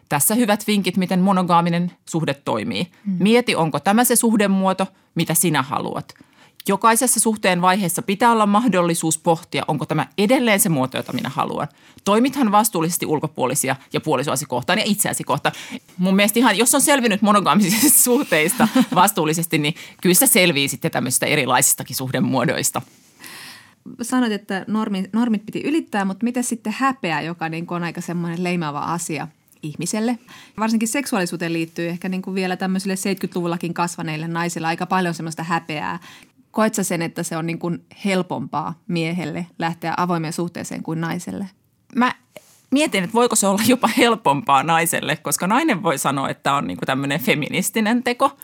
tässä 0.10 0.36
hyvät 0.36 0.68
vinkit, 0.68 0.98
miten 0.98 1.20
monogaaminen 1.20 1.92
suhde 2.10 2.34
toimii. 2.34 2.88
Hmm. 3.06 3.18
Mieti, 3.20 3.56
onko 3.56 3.80
tämä 3.80 4.04
se 4.04 4.16
suhdemuoto, 4.16 4.88
mitä 5.16 5.34
sinä 5.34 5.62
haluat– 5.62 6.14
Jokaisessa 6.70 7.20
suhteen 7.20 7.62
vaiheessa 7.62 8.02
pitää 8.02 8.32
olla 8.32 8.46
mahdollisuus 8.46 9.18
pohtia, 9.18 9.64
onko 9.68 9.86
tämä 9.86 10.08
edelleen 10.18 10.60
se 10.60 10.70
muoto, 10.70 10.98
jota 10.98 11.14
minä 11.14 11.30
haluan. 11.30 11.68
Toimithan 12.04 12.52
vastuullisesti 12.52 13.06
ulkopuolisia 13.06 13.76
ja 13.94 14.02
puolisoasi 14.02 14.46
kohtaan 14.46 14.80
ja 14.80 14.86
itseäsi 14.88 15.24
kohtaan. 15.24 15.56
Mun 15.98 16.16
mielestä 16.16 16.40
ihan, 16.40 16.58
jos 16.58 16.76
on 16.76 16.82
selvinnyt 16.82 17.22
monogaamisista 17.22 18.00
suhteista 18.04 18.68
vastuullisesti, 18.96 19.58
niin 19.58 19.74
kyllä 20.02 20.16
se 20.16 20.28
selvii 20.28 20.68
sitten 20.68 20.92
tämmöisistä 20.92 21.26
erilaisistakin 21.26 21.96
suhdemuodoista 21.96 22.82
sanoit, 24.02 24.32
että 24.32 24.66
normi, 24.68 25.04
normit 25.14 25.46
piti 25.46 25.62
ylittää, 25.62 26.06
mutta 26.06 26.24
miten 26.24 26.44
sitten 26.44 26.76
häpeä, 26.78 27.22
joka 27.22 27.50
niin 27.50 27.66
on 27.70 27.84
aika 27.84 28.02
semmoinen 28.02 28.44
leimaava 28.44 28.80
asia 28.80 29.28
ihmiselle? 29.64 30.20
Varsinkin 30.60 30.88
seksuaalisuuteen 30.88 31.54
liittyy 31.54 31.90
ehkä 31.90 32.10
niin 32.10 32.22
kuin 32.22 32.36
vielä 32.36 32.56
tämmöisille 32.56 32.96
70-luvullakin 32.96 33.74
kasvaneille 33.74 34.28
naisille 34.28 34.68
aika 34.68 34.86
paljon 34.86 35.14
semmoista 35.14 35.44
häpeää. 35.44 36.00
Koet 36.52 36.76
sä 36.76 36.84
sen, 36.84 37.02
että 37.02 37.24
se 37.24 37.38
on 37.38 37.46
niin 37.46 37.60
kuin 37.60 37.86
helpompaa 38.06 38.74
miehelle 38.88 39.46
lähteä 39.60 39.94
avoimeen 39.98 40.34
suhteeseen 40.34 40.84
kuin 40.84 41.02
naiselle? 41.02 41.50
Mä 41.96 42.16
mietin, 42.72 43.04
että 43.04 43.14
voiko 43.14 43.36
se 43.36 43.48
olla 43.48 43.62
jopa 43.68 43.90
helpompaa 43.98 44.64
naiselle, 44.64 45.16
koska 45.16 45.48
nainen 45.48 45.84
voi 45.84 45.98
sanoa, 45.98 46.30
että 46.30 46.54
on 46.54 46.68
niin 46.68 46.78
kuin 46.78 46.88
tämmöinen 46.88 47.20
feministinen 47.20 48.04
teko. 48.04 48.38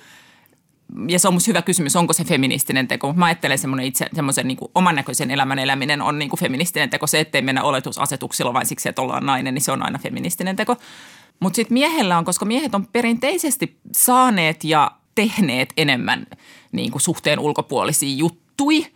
Ja 1.07 1.19
se 1.19 1.27
on 1.27 1.33
musta 1.33 1.49
hyvä 1.49 1.61
kysymys, 1.61 1.95
onko 1.95 2.13
se 2.13 2.23
feministinen 2.23 2.87
teko. 2.87 3.13
Mä 3.13 3.25
ajattelen 3.25 3.57
semmoinen 3.57 3.85
itse, 3.85 4.05
semmoisen 4.13 4.47
niin 4.47 4.57
oman 4.75 4.95
näköisen 4.95 5.31
elämän 5.31 5.59
eläminen 5.59 6.01
on 6.01 6.19
niin 6.19 6.29
kuin 6.29 6.39
feministinen 6.39 6.89
teko. 6.89 7.07
Se, 7.07 7.19
ettei 7.19 7.41
mennä 7.41 7.63
oletusasetuksilla 7.63 8.53
vain 8.53 8.65
siksi, 8.65 8.89
että 8.89 9.01
ollaan 9.01 9.25
nainen, 9.25 9.53
niin 9.53 9.61
se 9.61 9.71
on 9.71 9.83
aina 9.83 9.99
feministinen 9.99 10.55
teko. 10.55 10.75
Mutta 11.39 11.55
sitten 11.55 11.73
miehellä 11.73 12.17
on, 12.17 12.25
koska 12.25 12.45
miehet 12.45 12.75
on 12.75 12.87
perinteisesti 12.87 13.79
saaneet 13.91 14.63
ja 14.63 14.91
tehneet 15.15 15.73
enemmän 15.77 16.27
niin 16.71 16.91
kuin 16.91 17.01
suhteen 17.01 17.39
ulkopuolisia 17.39 18.15
juttui. 18.15 18.87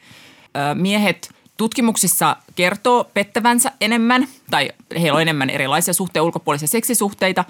Miehet 0.74 1.30
tutkimuksissa 1.58 2.36
kertoo 2.56 3.04
pettävänsä 3.14 3.72
enemmän 3.82 4.28
tai 4.52 4.70
heillä 5.02 5.16
on 5.16 5.22
enemmän 5.22 5.50
erilaisia 5.50 5.94
suhteen 5.94 6.24
ulkopuolisia 6.24 6.68
seksisuhteita. 6.68 7.46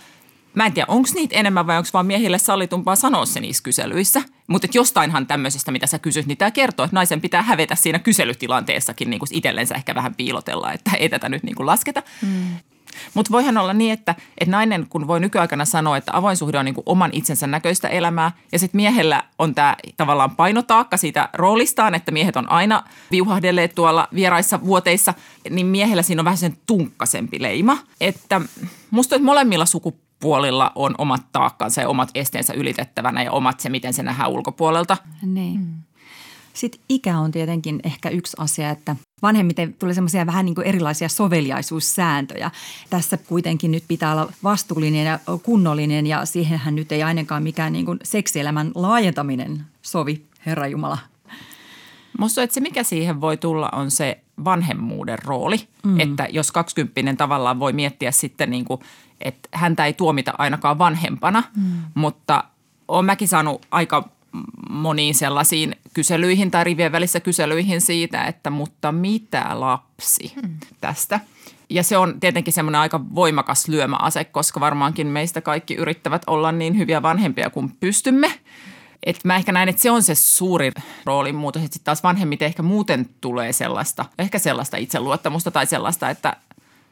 Mä 0.53 0.65
en 0.65 0.73
tiedä, 0.73 0.85
onko 0.89 1.09
niitä 1.13 1.35
enemmän 1.35 1.67
vai 1.67 1.77
onko 1.77 1.89
vaan 1.93 2.05
miehille 2.05 2.37
sallitumpaa 2.37 2.95
sanoa 2.95 3.25
se 3.25 3.39
niissä 3.39 3.63
kyselyissä. 3.63 4.21
Mutta 4.47 4.67
jostainhan 4.73 5.27
tämmöisestä, 5.27 5.71
mitä 5.71 5.87
sä 5.87 5.99
kysyt, 5.99 6.25
niin 6.25 6.37
tämä 6.37 6.51
kertoo, 6.51 6.83
että 6.83 6.95
naisen 6.95 7.21
pitää 7.21 7.41
hävetä 7.41 7.75
siinä 7.75 7.99
kyselytilanteessakin 7.99 9.09
niin 9.09 9.21
itsellensä 9.31 9.75
ehkä 9.75 9.95
vähän 9.95 10.15
piilotella, 10.15 10.73
että 10.73 10.91
ei 10.99 11.09
tätä 11.09 11.29
nyt 11.29 11.43
niin 11.43 11.55
lasketa. 11.59 12.03
Mm. 12.21 12.57
Mutta 13.13 13.31
voihan 13.31 13.57
olla 13.57 13.73
niin, 13.73 13.93
että, 13.93 14.15
että 14.37 14.51
nainen, 14.51 14.85
kun 14.89 15.07
voi 15.07 15.19
nykyaikana 15.19 15.65
sanoa, 15.65 15.97
että 15.97 16.17
avoin 16.17 16.37
suhde 16.37 16.59
on 16.59 16.65
niin 16.65 16.75
kuin 16.75 16.83
oman 16.85 17.09
itsensä 17.13 17.47
näköistä 17.47 17.87
elämää 17.87 18.31
ja 18.51 18.59
sitten 18.59 18.79
miehellä 18.79 19.23
on 19.39 19.55
tämä 19.55 19.75
tavallaan 19.97 20.35
painotaakka 20.35 20.97
siitä 20.97 21.29
roolistaan, 21.33 21.95
että 21.95 22.11
miehet 22.11 22.35
on 22.35 22.51
aina 22.51 22.83
viuhahdelleet 23.11 23.75
tuolla 23.75 24.07
vieraissa 24.13 24.61
vuoteissa, 24.65 25.13
niin 25.49 25.65
miehellä 25.65 26.01
siinä 26.01 26.21
on 26.21 26.25
vähän 26.25 26.37
sen 26.37 26.57
tunkkasempi 26.67 27.41
leima. 27.41 27.77
Että 28.01 28.41
musta 28.91 29.15
että 29.15 29.25
molemmilla 29.25 29.65
sukupuolilla 29.65 30.71
on 30.75 30.95
omat 30.97 31.21
taakkansa 31.31 31.81
ja 31.81 31.89
omat 31.89 32.09
esteensä 32.15 32.53
ylitettävänä 32.53 33.23
ja 33.23 33.31
omat 33.31 33.59
se, 33.59 33.69
miten 33.69 33.93
se 33.93 34.03
nähdään 34.03 34.29
ulkopuolelta. 34.29 34.97
Niin. 35.21 35.59
Mm. 35.59 35.73
Sitten 36.53 36.81
ikä 36.89 37.19
on 37.19 37.31
tietenkin 37.31 37.79
ehkä 37.83 38.09
yksi 38.09 38.37
asia, 38.39 38.69
että 38.69 38.95
vanhemmiten 39.21 39.73
tulee 39.73 39.93
semmoisia 39.93 40.25
vähän 40.25 40.45
niin 40.45 40.55
kuin 40.55 40.67
erilaisia 40.67 41.09
soveliaisuussääntöjä. 41.09 42.51
Tässä 42.89 43.17
kuitenkin 43.17 43.71
nyt 43.71 43.83
pitää 43.87 44.11
olla 44.11 44.33
vastuullinen 44.43 45.05
ja 45.05 45.19
kunnollinen 45.43 46.07
ja 46.07 46.25
siihenhän 46.25 46.75
nyt 46.75 46.91
ei 46.91 47.03
ainakaan 47.03 47.43
mikään 47.43 47.73
niin 47.73 47.85
kuin 47.85 47.99
seksielämän 48.03 48.71
laajentaminen 48.75 49.65
sovi, 49.81 50.25
Herra 50.45 50.67
Jumala. 50.67 50.97
Musta 52.19 52.43
että 52.43 52.53
se, 52.53 52.59
mikä 52.59 52.83
siihen 52.83 53.21
voi 53.21 53.37
tulla, 53.37 53.69
on 53.71 53.91
se 53.91 54.19
vanhemmuuden 54.43 55.19
rooli. 55.23 55.67
Mm. 55.83 55.99
Että 55.99 56.27
jos 56.31 56.51
kaksikymppinen 56.51 57.17
tavallaan 57.17 57.59
voi 57.59 57.73
miettiä 57.73 58.11
sitten 58.11 58.49
niin 58.49 58.65
kuin, 58.65 58.81
että 59.21 59.49
häntä 59.51 59.85
ei 59.85 59.93
tuomita 59.93 60.33
ainakaan 60.37 60.77
vanhempana, 60.77 61.43
mm. 61.55 61.63
mutta 61.95 62.43
olen 62.87 63.05
mäkin 63.05 63.27
saanut 63.27 63.65
aika 63.71 64.09
moniin 64.69 65.15
sellaisiin 65.15 65.75
kyselyihin 65.93 66.51
tai 66.51 66.63
rivien 66.63 66.91
välissä 66.91 67.19
kyselyihin 67.19 67.81
siitä, 67.81 68.23
että 68.23 68.49
mutta 68.49 68.91
mitä 68.91 69.45
lapsi 69.59 70.33
hmm. 70.35 70.57
tästä. 70.81 71.19
Ja 71.69 71.83
se 71.83 71.97
on 71.97 72.19
tietenkin 72.19 72.53
semmoinen 72.53 72.81
aika 72.81 73.01
voimakas 73.15 73.67
lyömäase, 73.67 74.23
koska 74.23 74.59
varmaankin 74.59 75.07
meistä 75.07 75.41
kaikki 75.41 75.75
yrittävät 75.75 76.21
olla 76.27 76.51
niin 76.51 76.77
hyviä 76.77 77.01
vanhempia 77.01 77.49
kuin 77.49 77.71
pystymme. 77.79 78.39
Et 79.03 79.19
mä 79.23 79.35
ehkä 79.35 79.51
näen, 79.51 79.69
että 79.69 79.81
se 79.81 79.91
on 79.91 80.03
se 80.03 80.15
suuri 80.15 80.71
roolin 81.05 81.35
muutos, 81.35 81.63
että 81.63 81.73
sitten 81.73 81.85
taas 81.85 82.03
vanhemmiten 82.03 82.45
ehkä 82.45 82.63
muuten 82.63 83.09
tulee 83.21 83.53
sellaista, 83.53 84.05
ehkä 84.19 84.39
sellaista 84.39 84.77
itseluottamusta 84.77 85.51
tai 85.51 85.65
sellaista, 85.65 86.09
että 86.09 86.35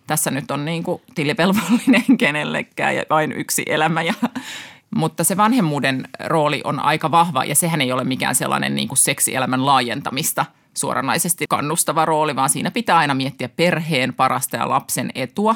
tässä 0.07 0.31
nyt 0.31 0.51
on 0.51 0.65
niin 0.65 0.83
kuin 0.83 1.01
tilivelvollinen 1.15 2.17
kenellekään 2.19 2.95
ja 2.95 3.03
vain 3.09 3.31
yksi 3.31 3.63
elämä. 3.65 4.01
Ja, 4.01 4.13
mutta 4.97 5.23
se 5.23 5.37
vanhemmuuden 5.37 6.07
rooli 6.25 6.61
on 6.63 6.79
aika 6.79 7.11
vahva 7.11 7.45
ja 7.45 7.55
sehän 7.55 7.81
ei 7.81 7.91
ole 7.91 8.03
mikään 8.03 8.35
sellainen 8.35 8.75
niin 8.75 8.87
kuin 8.87 8.97
seksielämän 8.97 9.65
laajentamista 9.65 10.45
suoranaisesti 10.73 11.45
kannustava 11.49 12.05
rooli, 12.05 12.35
vaan 12.35 12.49
siinä 12.49 12.71
pitää 12.71 12.97
aina 12.97 13.13
miettiä 13.13 13.49
perheen 13.49 14.13
parasta 14.13 14.57
ja 14.57 14.69
lapsen 14.69 15.11
etua. 15.15 15.55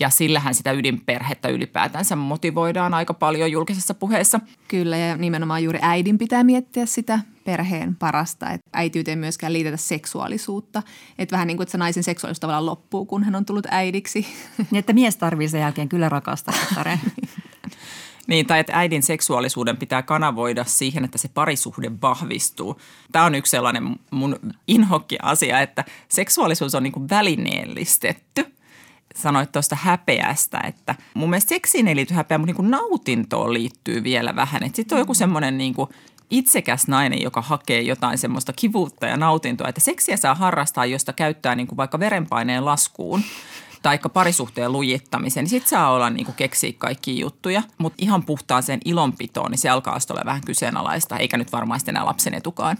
Ja 0.00 0.10
sillähän 0.10 0.54
sitä 0.54 0.72
ydinperhettä 0.72 1.48
ylipäätänsä 1.48 2.16
motivoidaan 2.16 2.94
aika 2.94 3.14
paljon 3.14 3.52
julkisessa 3.52 3.94
puheessa. 3.94 4.40
Kyllä 4.68 4.96
ja 4.96 5.16
nimenomaan 5.16 5.64
juuri 5.64 5.78
äidin 5.82 6.18
pitää 6.18 6.44
miettiä 6.44 6.86
sitä 6.86 7.20
perheen 7.44 7.96
parasta. 7.96 8.50
Että 8.50 8.70
äitiyteen 8.72 9.18
myöskään 9.18 9.52
liitetä 9.52 9.76
seksuaalisuutta. 9.76 10.82
Että 11.18 11.32
vähän 11.32 11.46
niin 11.46 11.56
kuin, 11.56 11.62
että 11.64 11.72
se 11.72 11.78
naisen 11.78 12.04
seksuaalisuus 12.04 12.40
tavallaan 12.40 12.66
loppuu, 12.66 13.06
kun 13.06 13.24
hän 13.24 13.34
on 13.34 13.44
tullut 13.44 13.66
äidiksi. 13.70 14.26
Niin, 14.58 14.78
että 14.78 14.92
mies 14.92 15.16
tarvii 15.16 15.48
sen 15.48 15.60
jälkeen 15.60 15.88
kyllä 15.88 16.08
rakastaa 16.08 16.54
Niin, 18.28 18.46
tai 18.46 18.60
että 18.60 18.72
äidin 18.76 19.02
seksuaalisuuden 19.02 19.76
pitää 19.76 20.02
kanavoida 20.02 20.64
siihen, 20.64 21.04
että 21.04 21.18
se 21.18 21.28
parisuhde 21.28 21.90
vahvistuu. 22.02 22.80
Tämä 23.12 23.24
on 23.24 23.34
yksi 23.34 23.50
sellainen 23.50 23.96
mun 24.10 24.36
inhokki 24.66 25.18
asia, 25.22 25.60
että 25.60 25.84
seksuaalisuus 26.08 26.74
on 26.74 26.82
niin 26.82 27.08
välineellistetty– 27.10 28.44
sanoit 29.18 29.52
tuosta 29.52 29.76
häpeästä, 29.80 30.60
että 30.66 30.94
mun 31.14 31.30
mielestä 31.30 31.48
seksiin 31.48 31.88
ei 31.88 31.96
liity 31.96 32.14
häpeä, 32.14 32.38
mutta 32.38 32.62
niin 32.62 32.70
nautintoon 32.70 33.52
liittyy 33.52 34.02
vielä 34.02 34.36
vähän. 34.36 34.62
Sitten 34.74 34.96
on 34.96 35.00
joku 35.00 35.14
semmoinen 35.14 35.58
niin 35.58 35.74
itsekäs 36.30 36.88
nainen, 36.88 37.22
joka 37.22 37.42
hakee 37.42 37.80
jotain 37.80 38.18
semmoista 38.18 38.52
kivuutta 38.52 39.06
ja 39.06 39.16
nautintoa, 39.16 39.68
että 39.68 39.80
seksiä 39.80 40.16
saa 40.16 40.34
harrastaa, 40.34 40.86
josta 40.86 41.12
käyttää 41.12 41.54
niin 41.54 41.68
vaikka 41.76 41.98
verenpaineen 41.98 42.64
laskuun 42.64 43.22
tai 43.82 43.98
parisuhteen 44.12 44.72
lujittamiseen, 44.72 45.44
niin 45.44 45.50
sitten 45.50 45.70
saa 45.70 45.90
olla 45.90 46.10
niin 46.10 46.24
kuin 46.24 46.34
keksiä 46.34 46.72
kaikki 46.78 47.20
juttuja. 47.20 47.62
Mutta 47.78 47.96
ihan 47.98 48.22
puhtaaseen 48.22 48.80
ilonpitoon, 48.84 49.50
niin 49.50 49.58
se 49.58 49.68
alkaa 49.68 49.98
olla 50.10 50.22
vähän 50.24 50.42
kyseenalaista, 50.46 51.16
eikä 51.16 51.36
nyt 51.36 51.52
varmaan 51.52 51.80
enää 51.86 52.04
lapsen 52.04 52.34
etukaan. 52.34 52.78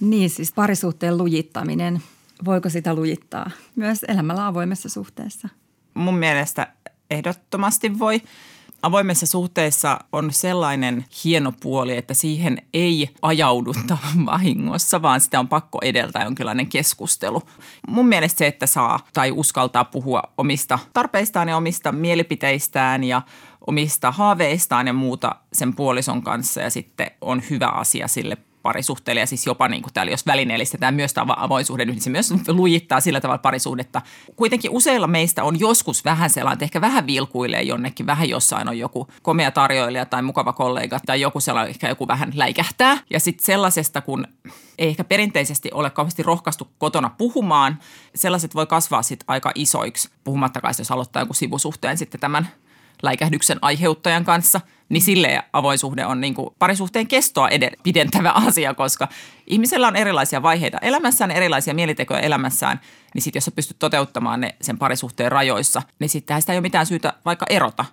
Niin, 0.00 0.30
siis 0.30 0.52
parisuhteen 0.52 1.18
lujittaminen. 1.18 2.02
Voiko 2.44 2.68
sitä 2.68 2.94
lujittaa 2.94 3.50
myös 3.76 4.04
elämällä 4.08 4.46
avoimessa 4.46 4.88
suhteessa? 4.88 5.48
Mun 5.94 6.18
mielestä 6.18 6.72
ehdottomasti 7.10 7.98
voi 7.98 8.22
avoimessa 8.82 9.26
suhteessa 9.26 9.98
on 10.12 10.32
sellainen 10.32 11.04
hieno 11.24 11.52
puoli, 11.60 11.96
että 11.96 12.14
siihen 12.14 12.58
ei 12.74 13.10
ajauduta 13.22 13.98
vahingossa, 14.26 15.02
vaan 15.02 15.20
sitä 15.20 15.40
on 15.40 15.48
pakko 15.48 15.78
edeltää 15.82 16.24
jonkinlainen 16.24 16.66
keskustelu. 16.66 17.42
Mun 17.88 18.08
mielestä 18.08 18.38
se, 18.38 18.46
että 18.46 18.66
saa 18.66 19.00
tai 19.12 19.30
uskaltaa 19.30 19.84
puhua 19.84 20.22
omista 20.38 20.78
tarpeistaan 20.92 21.48
ja 21.48 21.56
omista 21.56 21.92
mielipiteistään 21.92 23.04
ja 23.04 23.22
omista 23.66 24.10
haaveistaan 24.12 24.86
ja 24.86 24.92
muuta 24.92 25.36
sen 25.52 25.74
puolison 25.74 26.22
kanssa 26.22 26.60
ja 26.60 26.70
sitten 26.70 27.10
on 27.20 27.42
hyvä 27.50 27.66
asia 27.66 28.08
sille 28.08 28.36
parisuhteelle 28.62 29.20
ja 29.20 29.26
siis 29.26 29.46
jopa 29.46 29.68
niin 29.68 29.82
kuin 29.82 29.92
täällä, 29.92 30.10
jos 30.10 30.26
välineellistetään 30.26 30.94
myös 30.94 31.12
tämä 31.12 31.34
avoin 31.36 31.64
niin 31.86 32.00
se 32.00 32.10
myös 32.10 32.34
lujittaa 32.48 33.00
sillä 33.00 33.20
tavalla 33.20 33.38
parisuhdetta. 33.38 34.02
Kuitenkin 34.36 34.70
useilla 34.70 35.06
meistä 35.06 35.44
on 35.44 35.60
joskus 35.60 36.04
vähän 36.04 36.30
sellainen, 36.30 36.54
että 36.54 36.64
ehkä 36.64 36.80
vähän 36.80 37.06
vilkuilee 37.06 37.62
jonnekin, 37.62 38.06
vähän 38.06 38.28
jossain 38.28 38.68
on 38.68 38.78
joku 38.78 39.08
komea 39.22 39.50
tarjoilija 39.50 40.06
tai 40.06 40.22
mukava 40.22 40.52
kollega 40.52 41.00
tai 41.06 41.20
joku 41.20 41.40
sellainen, 41.40 41.70
ehkä 41.70 41.88
joku 41.88 42.08
vähän 42.08 42.32
läikähtää. 42.34 42.98
Ja 43.10 43.20
sitten 43.20 43.44
sellaisesta, 43.44 44.00
kun 44.00 44.26
ei 44.78 44.88
ehkä 44.88 45.04
perinteisesti 45.04 45.70
ole 45.72 45.90
kauheasti 45.90 46.22
rohkaistu 46.22 46.68
kotona 46.78 47.10
puhumaan, 47.10 47.78
sellaiset 48.14 48.54
voi 48.54 48.66
kasvaa 48.66 49.02
sitten 49.02 49.24
aika 49.28 49.52
isoiksi, 49.54 50.10
puhumattakaan 50.24 50.74
jos 50.78 50.90
aloittaa 50.90 51.22
joku 51.22 51.34
sivusuhteen 51.34 51.98
sitten 51.98 52.20
tämän 52.20 52.48
läikähdyksen 53.02 53.58
aiheuttajan 53.62 54.24
kanssa– 54.24 54.60
niin 54.88 55.02
sille 55.02 55.42
avoin 55.52 55.78
suhde 55.78 56.06
on 56.06 56.20
niin 56.20 56.34
kuin 56.34 56.48
parisuhteen 56.58 57.06
kestoa 57.06 57.48
ed- 57.48 57.76
pidentävä 57.82 58.30
asia, 58.48 58.74
koska 58.74 59.08
ihmisellä 59.46 59.88
on 59.88 59.96
erilaisia 59.96 60.42
vaiheita 60.42 60.78
elämässään, 60.78 61.30
erilaisia 61.30 61.74
mielitekoja 61.74 62.20
elämässään, 62.20 62.80
niin 63.14 63.22
sitten 63.22 63.38
jos 63.38 63.44
sä 63.44 63.50
pystyt 63.50 63.78
toteuttamaan 63.78 64.40
ne 64.40 64.54
sen 64.60 64.78
parisuhteen 64.78 65.32
rajoissa, 65.32 65.82
niin 65.98 66.08
sittenhän 66.08 66.42
sitä 66.42 66.52
ei 66.52 66.56
ole 66.58 66.62
mitään 66.62 66.86
syytä 66.86 67.12
vaikka 67.24 67.46
erota. 67.50 67.84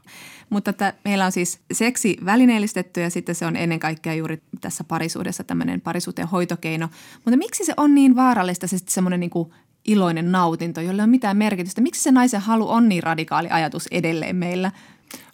Mutta 0.49 0.69
että 0.69 0.93
meillä 1.05 1.25
on 1.25 1.31
siis 1.31 1.59
seksi 1.73 2.17
välineellistetty 2.25 3.01
ja 3.01 3.09
sitten 3.09 3.35
se 3.35 3.45
on 3.45 3.55
ennen 3.55 3.79
kaikkea 3.79 4.13
juuri 4.13 4.41
tässä 4.61 4.83
parisuudessa 4.83 5.43
tämmöinen 5.43 5.81
parisuhteen 5.81 6.27
hoitokeino. 6.27 6.89
Mutta 7.15 7.37
miksi 7.37 7.65
se 7.65 7.73
on 7.77 7.95
niin 7.95 8.15
vaarallista 8.15 8.67
se 8.67 8.77
semmoinen 8.87 9.19
niin 9.19 9.29
kuin 9.29 9.51
iloinen 9.85 10.31
nautinto, 10.31 10.81
jolla 10.81 11.01
ei 11.01 11.05
ole 11.05 11.11
mitään 11.11 11.37
merkitystä? 11.37 11.81
Miksi 11.81 12.03
se 12.03 12.11
naisen 12.11 12.41
halu 12.41 12.69
on 12.69 12.89
niin 12.89 13.03
radikaali 13.03 13.49
ajatus 13.49 13.87
edelleen 13.91 14.35
meillä? 14.35 14.71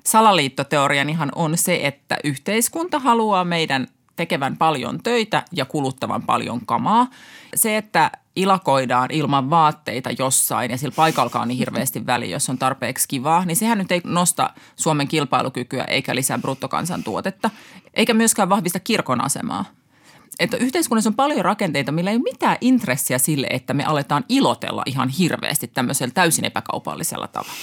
Salaliittoteorian 0.05 1.09
ihan 1.09 1.31
on 1.35 1.57
se, 1.57 1.79
että 1.83 2.17
yhteiskunta 2.23 2.99
haluaa 2.99 3.43
meidän 3.43 3.87
tekevän 4.15 4.57
paljon 4.57 5.03
töitä 5.03 5.43
ja 5.51 5.65
kuluttavan 5.65 6.23
paljon 6.23 6.65
kamaa. 6.65 7.07
Se, 7.55 7.77
että 7.77 8.11
ilakoidaan 8.35 9.11
ilman 9.11 9.49
vaatteita 9.49 10.09
jossain 10.19 10.71
ja 10.71 10.77
sillä 10.77 10.95
paikalkaan 10.95 11.47
niin 11.47 11.57
hirveästi 11.57 12.05
väliä, 12.05 12.29
jos 12.29 12.49
on 12.49 12.57
tarpeeksi 12.57 13.07
kivaa, 13.07 13.45
niin 13.45 13.57
sehän 13.57 13.77
nyt 13.77 13.91
ei 13.91 14.01
nosta 14.03 14.49
Suomen 14.75 15.07
kilpailukykyä 15.07 15.83
eikä 15.83 16.15
lisää 16.15 16.37
bruttokansantuotetta, 16.37 17.49
eikä 17.93 18.13
myöskään 18.13 18.49
vahvista 18.49 18.79
kirkon 18.79 19.25
asemaa. 19.25 19.65
Että 20.39 20.57
yhteiskunnassa 20.57 21.09
on 21.09 21.15
paljon 21.15 21.45
rakenteita, 21.45 21.91
millä 21.91 22.09
ei 22.09 22.15
ole 22.15 22.23
mitään 22.23 22.57
intressiä 22.61 23.17
sille, 23.17 23.47
että 23.49 23.73
me 23.73 23.83
aletaan 23.83 24.25
ilotella 24.29 24.83
ihan 24.85 25.09
hirveästi 25.09 25.67
tämmöisellä 25.67 26.11
täysin 26.13 26.45
epäkaupallisella 26.45 27.27
tavalla 27.27 27.53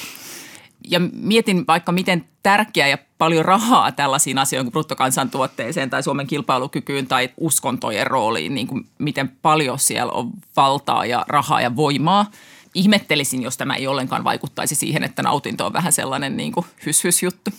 ja 0.89 1.01
mietin 1.13 1.65
vaikka 1.67 1.93
miten 1.93 2.25
tärkeää 2.43 2.89
ja 2.89 2.99
paljon 3.19 3.45
rahaa 3.45 3.93
tällaisiin 3.93 4.39
asioihin 4.39 4.67
kuin 4.67 4.73
bruttokansantuotteeseen 4.73 5.91
tai 5.91 6.03
Suomen 6.03 6.27
kilpailukykyyn 6.27 7.07
tai 7.07 7.31
uskontojen 7.37 8.07
rooliin, 8.07 8.55
niin 8.55 8.67
kuin 8.67 8.87
miten 8.99 9.29
paljon 9.29 9.79
siellä 9.79 10.13
on 10.13 10.31
valtaa 10.57 11.07
ja 11.07 11.25
rahaa 11.29 11.61
ja 11.61 11.77
voimaa. 11.77 12.31
Ihmettelisin, 12.75 13.43
jos 13.43 13.57
tämä 13.57 13.75
ei 13.75 13.87
ollenkaan 13.87 14.25
vaikuttaisi 14.25 14.75
siihen, 14.75 15.05
että 15.05 15.23
nautinto 15.23 15.67
on 15.67 15.73
vähän 15.73 15.93
sellainen 15.93 16.37
niin 16.37 16.53
kuin 16.53 16.67
hys 16.87 17.23
juttu. 17.23 17.51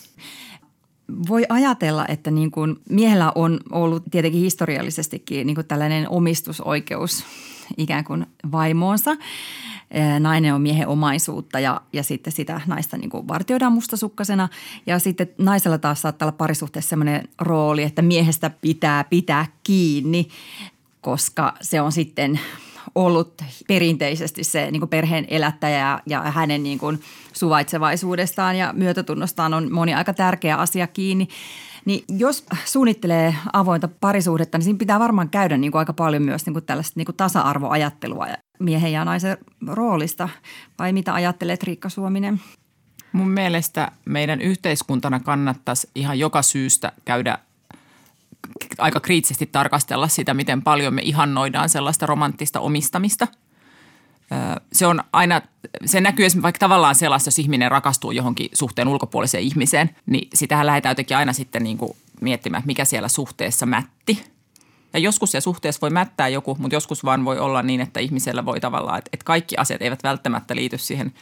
Voi 1.28 1.46
ajatella, 1.48 2.06
että 2.08 2.30
niin 2.30 2.50
kuin 2.50 2.76
miehellä 2.88 3.32
on 3.34 3.60
ollut 3.72 4.02
tietenkin 4.10 4.40
historiallisestikin 4.40 5.46
niin 5.46 5.54
kuin 5.54 5.66
tällainen 5.66 6.08
omistusoikeus 6.08 7.24
ikään 7.76 8.04
kuin 8.04 8.26
vaimoonsa– 8.52 9.16
nainen 10.20 10.54
on 10.54 10.62
miehen 10.62 10.88
omaisuutta 10.88 11.60
ja, 11.60 11.80
ja 11.92 12.02
sitten 12.02 12.32
sitä 12.32 12.60
naista 12.66 12.96
niin 12.96 13.10
kuin 13.10 13.28
vartioidaan 13.28 13.72
mustasukkasena. 13.72 14.48
Ja 14.86 14.98
sitten 14.98 15.30
naisella 15.38 15.78
taas 15.78 16.02
saattaa 16.02 16.26
olla 16.26 16.36
parisuhteessa 16.36 16.88
sellainen 16.88 17.28
rooli, 17.38 17.82
että 17.82 18.02
miehestä 18.02 18.50
pitää 18.50 19.04
pitää 19.04 19.46
kiinni, 19.62 20.28
koska 21.00 21.54
se 21.60 21.80
on 21.80 21.92
sitten 21.92 22.40
ollut 22.94 23.42
perinteisesti 23.68 24.44
se 24.44 24.70
niin 24.70 24.80
kuin 24.80 24.90
perheen 24.90 25.26
elättäjä 25.28 26.00
ja 26.06 26.20
hänen 26.22 26.62
niin 26.62 26.78
kuin 26.78 27.00
suvaitsevaisuudestaan 27.32 28.56
ja 28.56 28.72
myötätunnostaan 28.72 29.54
on 29.54 29.72
moni 29.72 29.94
aika 29.94 30.14
tärkeä 30.14 30.56
asia 30.56 30.86
kiinni. 30.86 31.28
Niin 31.84 32.04
jos 32.08 32.44
suunnittelee 32.64 33.34
avointa 33.52 33.88
parisuhdetta, 34.00 34.58
niin 34.58 34.64
siinä 34.64 34.78
pitää 34.78 34.98
varmaan 34.98 35.30
käydä 35.30 35.56
niin 35.56 35.72
kuin 35.72 35.78
aika 35.78 35.92
paljon 35.92 36.22
myös 36.22 36.46
niin 36.46 36.54
kuin 36.54 36.64
tällaista 36.64 36.92
niin 36.96 37.06
kuin 37.06 37.16
tasa-arvoajattelua 37.16 38.26
miehen 38.58 38.92
ja 38.92 39.04
naisen 39.04 39.38
roolista. 39.66 40.28
Vai 40.78 40.92
mitä 40.92 41.14
ajattelet 41.14 41.62
Riikka 41.62 41.88
Suominen? 41.88 42.40
Mun 43.12 43.30
mielestä 43.30 43.92
meidän 44.04 44.40
yhteiskuntana 44.40 45.20
kannattaisi 45.20 45.88
ihan 45.94 46.18
joka 46.18 46.42
syystä 46.42 46.92
käydä 47.04 47.38
aika 48.78 49.00
kriittisesti 49.00 49.46
tarkastella 49.46 50.08
sitä, 50.08 50.34
miten 50.34 50.62
paljon 50.62 50.94
me 50.94 51.02
ihannoidaan 51.02 51.68
sellaista 51.68 52.06
romanttista 52.06 52.60
omistamista. 52.60 53.28
Se 54.72 54.86
on 54.86 55.00
aina, 55.12 55.42
se 55.86 56.00
näkyy 56.00 56.26
esimerkiksi 56.26 56.42
vaikka 56.42 56.58
tavallaan 56.58 56.94
sellaista, 56.94 57.28
jos 57.28 57.38
ihminen 57.38 57.70
rakastuu 57.70 58.10
johonkin 58.10 58.48
suhteen 58.52 58.88
ulkopuoliseen 58.88 59.44
ihmiseen, 59.44 59.90
niin 60.06 60.28
sitähän 60.34 60.66
lähdetään 60.66 60.90
jotenkin 60.90 61.16
aina 61.16 61.32
sitten 61.32 61.62
niin 61.62 61.78
kuin 61.78 61.96
miettimään, 62.20 62.62
mikä 62.66 62.84
siellä 62.84 63.08
suhteessa 63.08 63.66
mätti– 63.66 64.24
ja 64.92 64.98
joskus 64.98 65.32
se 65.32 65.40
suhteessa 65.40 65.80
voi 65.80 65.90
mättää 65.90 66.28
joku, 66.28 66.56
mutta 66.58 66.76
joskus 66.76 67.04
vaan 67.04 67.24
voi 67.24 67.38
olla 67.38 67.62
niin, 67.62 67.80
että 67.80 68.00
ihmisellä 68.00 68.44
voi 68.44 68.60
tavallaan, 68.60 68.98
että, 68.98 69.24
kaikki 69.24 69.56
asiat 69.56 69.82
eivät 69.82 70.02
välttämättä 70.02 70.56
liity 70.56 70.78
siihen 70.78 71.12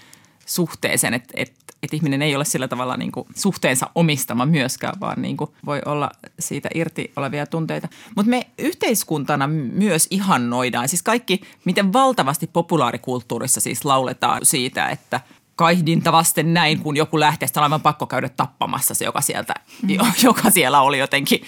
suhteeseen, 0.49 1.15
että, 1.15 1.35
että, 1.37 1.75
että 1.83 1.97
ihminen 1.97 2.23
ei 2.23 2.37
ole 2.37 2.45
sillä 2.45 2.69
tavalla 2.69 2.97
niin 2.97 3.13
kuin 3.13 3.27
suhteensa 3.37 3.91
omistama 3.95 4.47
myöskään, 4.47 5.01
vaan 5.01 5.23
niin 5.23 5.37
kuin 5.37 5.51
voi 5.67 5.81
olla 5.87 6.11
siitä 6.39 6.69
irti 6.75 7.13
olevia 7.17 7.47
tunteita. 7.47 7.89
Mutta 8.17 8.31
me 8.31 8.47
yhteiskuntana 8.59 9.47
myös 9.73 10.07
ihannoidaan, 10.11 10.89
siis 10.89 11.03
kaikki, 11.03 11.41
miten 11.65 11.93
valtavasti 11.93 12.47
populaarikulttuurissa 12.47 13.61
siis 13.61 13.85
lauletaan 13.85 14.41
siitä, 14.45 14.89
että– 14.89 15.21
kaihdinta 15.59 16.13
vasten 16.13 16.55
näin, 16.55 16.79
kun 16.79 16.97
joku 16.97 17.21
lähtee, 17.21 17.47
sitä 17.47 17.61
on 17.61 17.65
aivan 17.65 17.81
pakko 17.81 18.07
käydä 18.07 18.29
tappamassa 18.29 18.95
se, 18.95 19.05
joka, 19.05 19.21
sieltä, 19.21 19.55
mm. 19.83 19.89
joka 20.23 20.51
siellä 20.51 20.81
oli 20.81 20.99
jotenkin 20.99 21.43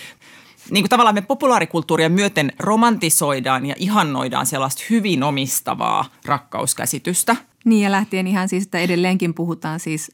niin 0.70 0.82
kuin 0.82 0.90
tavallaan 0.90 1.14
me 1.14 1.22
populaarikulttuuria 1.22 2.08
myöten 2.08 2.52
romantisoidaan 2.58 3.66
ja 3.66 3.74
ihannoidaan 3.78 4.46
sellaista 4.46 4.82
hyvin 4.90 5.22
omistavaa 5.22 6.04
rakkauskäsitystä. 6.24 7.36
Niin 7.64 7.82
ja 7.82 7.90
lähtien 7.90 8.26
ihan 8.26 8.48
siis, 8.48 8.64
että 8.64 8.78
edelleenkin 8.78 9.34
puhutaan 9.34 9.80
siis 9.80 10.12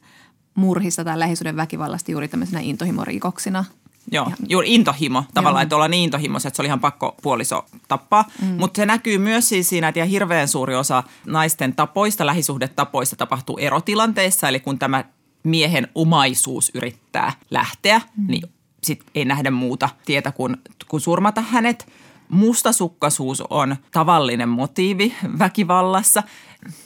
murhista 0.55 1.03
tai 1.03 1.19
lähisuuden 1.19 1.55
väkivallasta 1.55 2.11
juuri 2.11 2.27
tämmöisenä 2.27 2.59
intohimorikoksina. 2.59 3.65
Joo, 4.11 4.31
juuri 4.49 4.73
intohimo 4.73 5.23
tavallaan, 5.33 5.61
Joo. 5.61 5.63
että 5.63 5.75
ollaan 5.75 5.91
niin 5.91 6.03
intohimoisia, 6.03 6.47
että 6.47 6.55
se 6.55 6.61
oli 6.61 6.67
ihan 6.67 6.79
pakko 6.79 7.15
puoliso 7.21 7.65
tappaa. 7.87 8.25
Mm. 8.41 8.47
Mutta 8.47 8.77
se 8.77 8.85
näkyy 8.85 9.17
myös 9.17 9.49
siis 9.49 9.69
siinä, 9.69 9.87
että 9.87 9.99
ihan 9.99 10.09
hirveän 10.09 10.47
suuri 10.47 10.75
osa 10.75 11.03
naisten 11.25 11.75
tapoista, 11.75 12.25
lähisuhdetapoista 12.25 13.15
tapahtuu 13.15 13.57
erotilanteissa. 13.57 14.49
Eli 14.49 14.59
kun 14.59 14.79
tämä 14.79 15.03
miehen 15.43 15.87
omaisuus 15.95 16.71
yrittää 16.73 17.33
lähteä, 17.51 18.01
mm. 18.17 18.27
niin 18.27 18.43
sit 18.83 19.03
ei 19.15 19.25
nähdä 19.25 19.51
muuta 19.51 19.89
tietä 20.05 20.31
kuin, 20.31 20.57
kuin 20.87 21.01
surmata 21.01 21.41
hänet. 21.41 21.87
Mustasukkaisuus 22.29 23.43
on 23.49 23.75
tavallinen 23.91 24.49
motiivi 24.49 25.15
väkivallassa. 25.39 26.23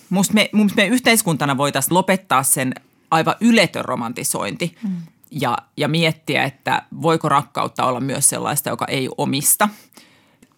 Musta 0.09 0.33
me, 0.33 0.49
musta 0.53 0.75
me 0.75 0.87
yhteiskuntana 0.87 1.57
voitaisiin 1.57 1.93
lopettaa 1.93 2.43
sen 2.43 2.73
aivan 3.11 3.35
yletön 3.41 3.85
romantisointi 3.85 4.77
mm. 4.83 4.95
ja, 5.31 5.57
ja 5.77 5.87
miettiä, 5.87 6.43
että 6.43 6.83
voiko 7.01 7.29
rakkautta 7.29 7.85
olla 7.85 7.99
myös 7.99 8.29
sellaista, 8.29 8.69
joka 8.69 8.85
ei 8.85 9.09
omista. 9.17 9.69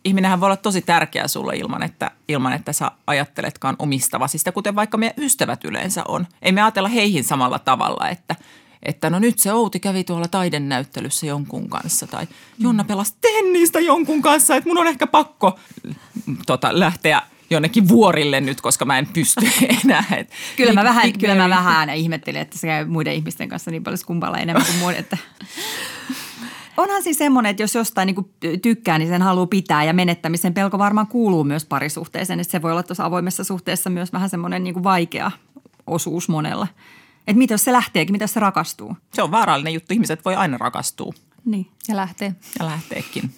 Ihminenhän 0.06 0.40
voi 0.40 0.48
olla 0.48 0.58
tosi 0.58 0.82
tärkeä 0.82 1.28
sulle 1.28 1.56
ilman, 1.56 1.84
että, 1.84 2.12
ilman, 2.28 2.54
että 2.54 2.74
sä 2.74 2.92
ajatteletkaan 3.08 3.76
omistavasi 3.80 4.38
sitä, 4.38 4.52
kuten 4.52 4.76
vaikka 4.76 4.98
meidän 4.98 5.24
ystävät 5.24 5.64
yleensä 5.64 6.04
on. 6.08 6.28
Ei 6.42 6.52
me 6.52 6.62
ajatella 6.62 6.90
heihin 6.90 7.24
samalla 7.24 7.60
tavalla, 7.60 8.10
että, 8.10 8.36
että 8.84 9.10
no 9.10 9.20
nyt 9.20 9.40
se 9.40 9.54
Outi 9.54 9.80
kävi 9.80 10.04
tuolla 10.04 10.28
taidennäyttelyssä 10.28 11.26
jonkun 11.26 11.70
kanssa 11.70 12.08
tai 12.08 12.28
Jonna 12.60 12.84
pelasi 12.84 13.14
tennistä 13.22 13.80
jonkun 13.80 14.22
kanssa, 14.22 14.56
että 14.56 14.70
mun 14.70 14.78
on 14.78 14.88
ehkä 14.88 15.08
pakko 15.08 15.60
tota, 16.46 16.80
lähteä 16.80 17.22
jonnekin 17.50 17.88
vuorille 17.88 18.42
nyt, 18.42 18.62
koska 18.62 18.86
mä 18.86 18.98
en 19.00 19.08
pysty 19.08 19.48
enää. 19.86 20.04
Et, 20.18 20.30
Kyllä 20.56 20.74
mä, 20.74 20.82
Big- 20.82 20.84
vähän, 20.84 21.04
Big 21.04 21.18
kyllä 21.20 21.36
mä 21.36 21.48
Mary. 21.48 21.64
vähän 21.64 21.90
ihmettelin, 21.90 22.42
että 22.42 22.58
se 22.58 22.68
käy 22.68 22.86
muiden 22.86 23.14
ihmisten 23.14 23.50
kanssa 23.50 23.72
niin 23.72 23.84
paljon 23.84 23.98
skumpalla 23.98 24.38
enemmän 24.38 24.66
kuin 24.66 24.78
muiden. 24.78 25.00
Että. 25.00 25.18
Onhan 26.78 27.04
siis 27.04 27.18
semmoinen, 27.18 27.50
että 27.50 27.64
jos 27.64 27.76
jostain 27.76 28.06
niin 28.06 28.60
tykkää, 28.62 28.98
niin 28.98 29.10
sen 29.10 29.22
haluaa 29.22 29.48
pitää 29.48 29.84
ja 29.84 29.94
menettämisen 29.94 30.54
pelko 30.54 30.78
varmaan 30.78 31.08
kuuluu 31.08 31.44
myös 31.44 31.66
parisuhteeseen. 31.66 32.40
Että 32.40 32.52
se 32.52 32.62
voi 32.62 32.72
olla 32.72 32.84
tuossa 32.84 33.06
avoimessa 33.06 33.44
suhteessa 33.44 33.90
myös 33.90 34.14
vähän 34.14 34.30
semmoinen 34.30 34.64
niin 34.64 34.84
vaikea 34.84 35.32
osuus 35.88 36.30
monella. 36.30 36.68
Että 37.28 37.38
mitä 37.38 37.54
jos 37.54 37.64
se 37.64 37.72
lähteekin, 37.72 38.14
mitä 38.14 38.24
jos 38.24 38.34
se 38.34 38.40
rakastuu? 38.40 38.98
Se 39.14 39.22
on 39.24 39.32
vaarallinen 39.32 39.74
juttu. 39.74 39.94
Ihmiset 39.94 40.26
voi 40.26 40.36
aina 40.36 40.58
rakastua 40.58 41.14
Niin. 41.46 41.68
Ja 41.88 41.96
lähtee. 41.96 42.36
ja 42.60 42.66
lähteekin. 42.66 43.30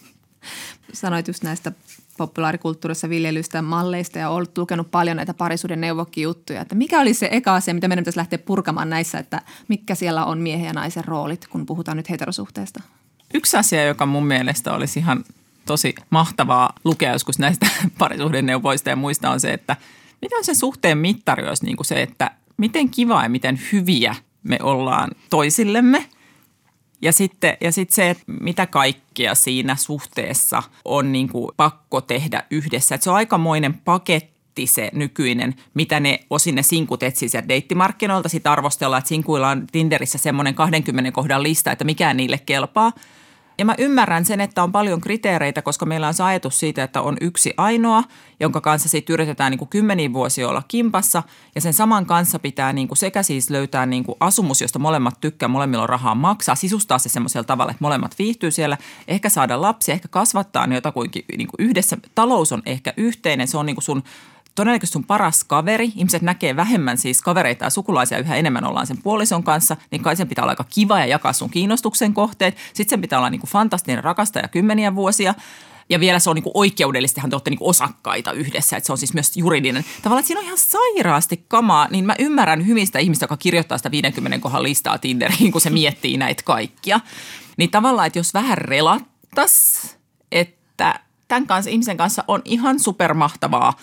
Sanoit 0.94 1.28
just 1.28 1.44
näistä 1.44 1.72
populaarikulttuurissa 2.18 3.10
viljelyistä 3.10 3.62
malleista 3.62 4.20
ja 4.20 4.30
olet 4.30 4.58
lukenut 4.58 4.92
paljon 4.92 5.18
näitä 5.18 5.34
parisuuden 5.34 5.82
neuvokkijuttuja. 5.82 6.62
Että 6.62 6.76
mikä 6.76 7.00
oli 7.00 7.14
se 7.14 7.30
eka 7.32 7.56
asia, 7.56 7.74
mitä 7.74 7.88
meidän 7.88 8.02
pitäisi 8.02 8.18
lähteä 8.20 8.40
purkamaan 8.40 8.90
näissä, 8.90 9.20
että 9.20 9.42
mitkä 9.68 9.96
siellä 9.96 10.26
on 10.26 10.38
miehen 10.38 10.66
ja 10.66 10.74
naisen 10.74 11.06
roolit, 11.06 11.48
kun 11.48 11.66
puhutaan 11.66 11.98
nyt 11.98 12.10
heterosuhteesta? 12.10 12.84
Yksi 13.34 13.58
asia, 13.58 13.86
joka 13.86 14.06
mun 14.06 14.26
mielestä 14.26 14.74
olisi 14.74 15.00
ihan 15.00 15.24
tosi 15.66 15.96
mahtavaa 16.10 16.74
lukea 16.84 17.14
joskus 17.14 17.40
näistä 17.40 17.68
parisuhdeneuvoista 18.00 18.90
ja 18.90 18.96
muista 18.96 19.30
on 19.30 19.40
se, 19.40 19.54
että 19.54 19.76
mitä 20.22 20.36
on 20.36 20.44
se 20.44 20.54
suhteen 20.54 20.98
mittari 20.98 21.48
olisi 21.48 21.66
niin 21.66 21.78
kuin 21.78 21.86
se, 21.86 22.02
että 22.02 22.32
miten 22.58 22.90
kiva 22.90 23.24
ja 23.24 23.30
miten 23.30 23.60
hyviä 23.72 24.16
me 24.44 24.58
ollaan 24.62 25.12
toisillemme. 25.30 26.10
Ja 27.02 27.12
sitten, 27.12 27.58
ja 27.62 27.72
sitten 27.72 27.96
se, 27.96 28.10
että 28.10 28.24
mitä 28.28 28.66
kaikkea 28.66 29.36
siinä 29.36 29.76
suhteessa 29.76 30.64
on 30.86 31.12
niin 31.12 31.30
kuin 31.30 31.52
pakko 31.58 32.02
tehdä 32.02 32.44
yhdessä. 32.52 32.96
Että 32.96 33.04
se 33.04 33.10
on 33.10 33.16
aikamoinen 33.16 33.74
paketti 33.74 34.68
se 34.68 34.90
nykyinen, 34.94 35.56
mitä 35.74 36.00
ne 36.00 36.20
osin 36.30 36.56
ne 36.56 36.64
sinkut 36.64 37.04
etsii 37.04 37.30
sieltä 37.30 37.48
deittimarkkinoilta. 37.48 38.30
Sitten 38.30 38.52
arvostellaan, 38.52 39.00
että 39.00 39.10
sinkuilla 39.10 39.50
on 39.50 39.68
Tinderissä 39.72 40.18
semmoinen 40.18 40.56
20 40.56 41.12
kohdan 41.12 41.44
lista, 41.44 41.72
että 41.72 41.84
mikään 41.84 42.18
niille 42.18 42.38
kelpaa. 42.46 42.92
Ja 43.58 43.66
mä 43.66 43.76
ymmärrän 43.78 44.26
sen, 44.26 44.42
että 44.42 44.64
on 44.64 44.72
paljon 44.72 45.02
kriteereitä, 45.02 45.62
koska 45.62 45.86
meillä 45.86 46.08
on 46.08 46.14
se 46.14 46.24
ajatus 46.24 46.60
siitä, 46.60 46.84
että 46.84 47.02
on 47.02 47.18
yksi 47.22 47.54
ainoa, 47.58 48.04
jonka 48.40 48.62
kanssa 48.62 48.90
sitten 48.90 49.14
yritetään 49.14 49.52
niin 49.52 49.60
kuin 49.60 49.70
kymmeniä 49.70 50.14
vuosia 50.14 50.50
olla 50.50 50.64
kimpassa. 50.68 51.24
Ja 51.56 51.62
sen 51.62 51.74
saman 51.74 52.06
kanssa 52.06 52.40
pitää 52.40 52.74
niin 52.74 52.88
kuin 52.88 52.98
sekä 52.98 53.24
siis 53.24 53.50
löytää 53.50 53.86
niin 53.86 54.04
kuin 54.04 54.16
asumus, 54.20 54.62
josta 54.62 54.80
molemmat 54.80 55.22
tykkää, 55.22 55.50
molemmilla 55.50 55.84
on 55.84 55.90
rahaa 55.90 56.16
maksaa, 56.16 56.56
sisustaa 56.56 57.00
se 57.00 57.10
semmoisella 57.10 57.44
tavalla, 57.44 57.72
että 57.72 57.84
molemmat 57.84 58.20
viihtyy 58.20 58.52
siellä, 58.52 58.78
ehkä 59.08 59.30
saada 59.30 59.62
lapsia, 59.62 59.94
ehkä 59.94 60.08
kasvattaa 60.08 60.68
ne 60.68 60.76
jotakuinkin 60.76 61.26
niin 61.38 61.48
kuin 61.48 61.68
yhdessä. 61.68 61.98
Talous 62.16 62.52
on 62.52 62.62
ehkä 62.66 62.94
yhteinen, 62.98 63.48
se 63.48 63.58
on 63.58 63.66
niin 63.66 63.76
kuin 63.76 63.84
sun 63.84 64.04
todennäköisesti 64.56 64.94
sun 64.94 65.04
paras 65.04 65.44
kaveri. 65.44 65.92
Ihmiset 65.96 66.22
näkee 66.22 66.56
vähemmän 66.56 66.98
siis 66.98 67.22
kavereita 67.22 67.66
ja 67.66 67.70
sukulaisia, 67.70 68.20
yhä 68.20 68.36
enemmän 68.36 68.66
ollaan 68.66 68.88
sen 68.88 68.98
puolison 69.04 69.44
kanssa, 69.44 69.78
niin 69.92 70.02
kai 70.02 70.16
sen 70.16 70.28
pitää 70.28 70.44
olla 70.44 70.52
aika 70.52 70.66
kiva 70.70 71.00
ja 71.00 71.06
jakaa 71.06 71.34
sun 71.34 71.50
kiinnostuksen 71.50 72.14
kohteet. 72.14 72.58
Sitten 72.74 72.90
sen 72.90 73.02
pitää 73.02 73.20
olla 73.20 73.30
niin 73.30 73.42
kuin 73.42 73.50
fantastinen 73.50 74.04
rakastaja 74.04 74.48
kymmeniä 74.48 74.96
vuosia. 74.96 75.34
Ja 75.90 76.00
vielä 76.00 76.20
se 76.20 76.30
on 76.30 76.36
niin 76.36 76.44
kuin 76.44 76.52
oikeudellisestihan 76.54 77.30
te 77.30 77.36
olette 77.36 77.50
niin 77.50 77.58
osakkaita 77.62 78.32
yhdessä, 78.32 78.78
että 78.78 78.86
se 78.88 78.92
on 78.92 78.98
siis 78.98 79.14
myös 79.14 79.38
juridinen. 79.38 79.86
Tavallaan, 80.02 80.20
että 80.20 80.28
siinä 80.28 80.40
on 80.40 80.46
ihan 80.46 80.58
sairaasti 80.58 81.46
kamaa, 81.48 81.88
niin 81.92 82.06
mä 82.06 82.16
ymmärrän 82.20 82.68
hyvin 82.68 82.86
sitä 82.86 83.00
ihmistä, 83.00 83.24
joka 83.24 83.38
kirjoittaa 83.38 83.78
sitä 83.78 83.92
50 83.92 84.40
kohan 84.40 84.64
listaa 84.64 84.98
Tinderiin, 84.98 85.52
kun 85.52 85.62
se 85.62 85.70
miettii 85.70 86.18
näitä 86.18 86.44
kaikkia. 86.44 87.00
Niin 87.58 87.72
tavallaan, 87.72 88.08
että 88.08 88.20
jos 88.20 88.34
vähän 88.34 88.58
relattas, 88.58 89.82
että 90.32 91.00
tämän 91.28 91.48
kanssa, 91.48 91.72
ihmisen 91.72 91.98
kanssa 91.98 92.24
on 92.28 92.42
ihan 92.46 92.80
supermahtavaa 92.80 93.74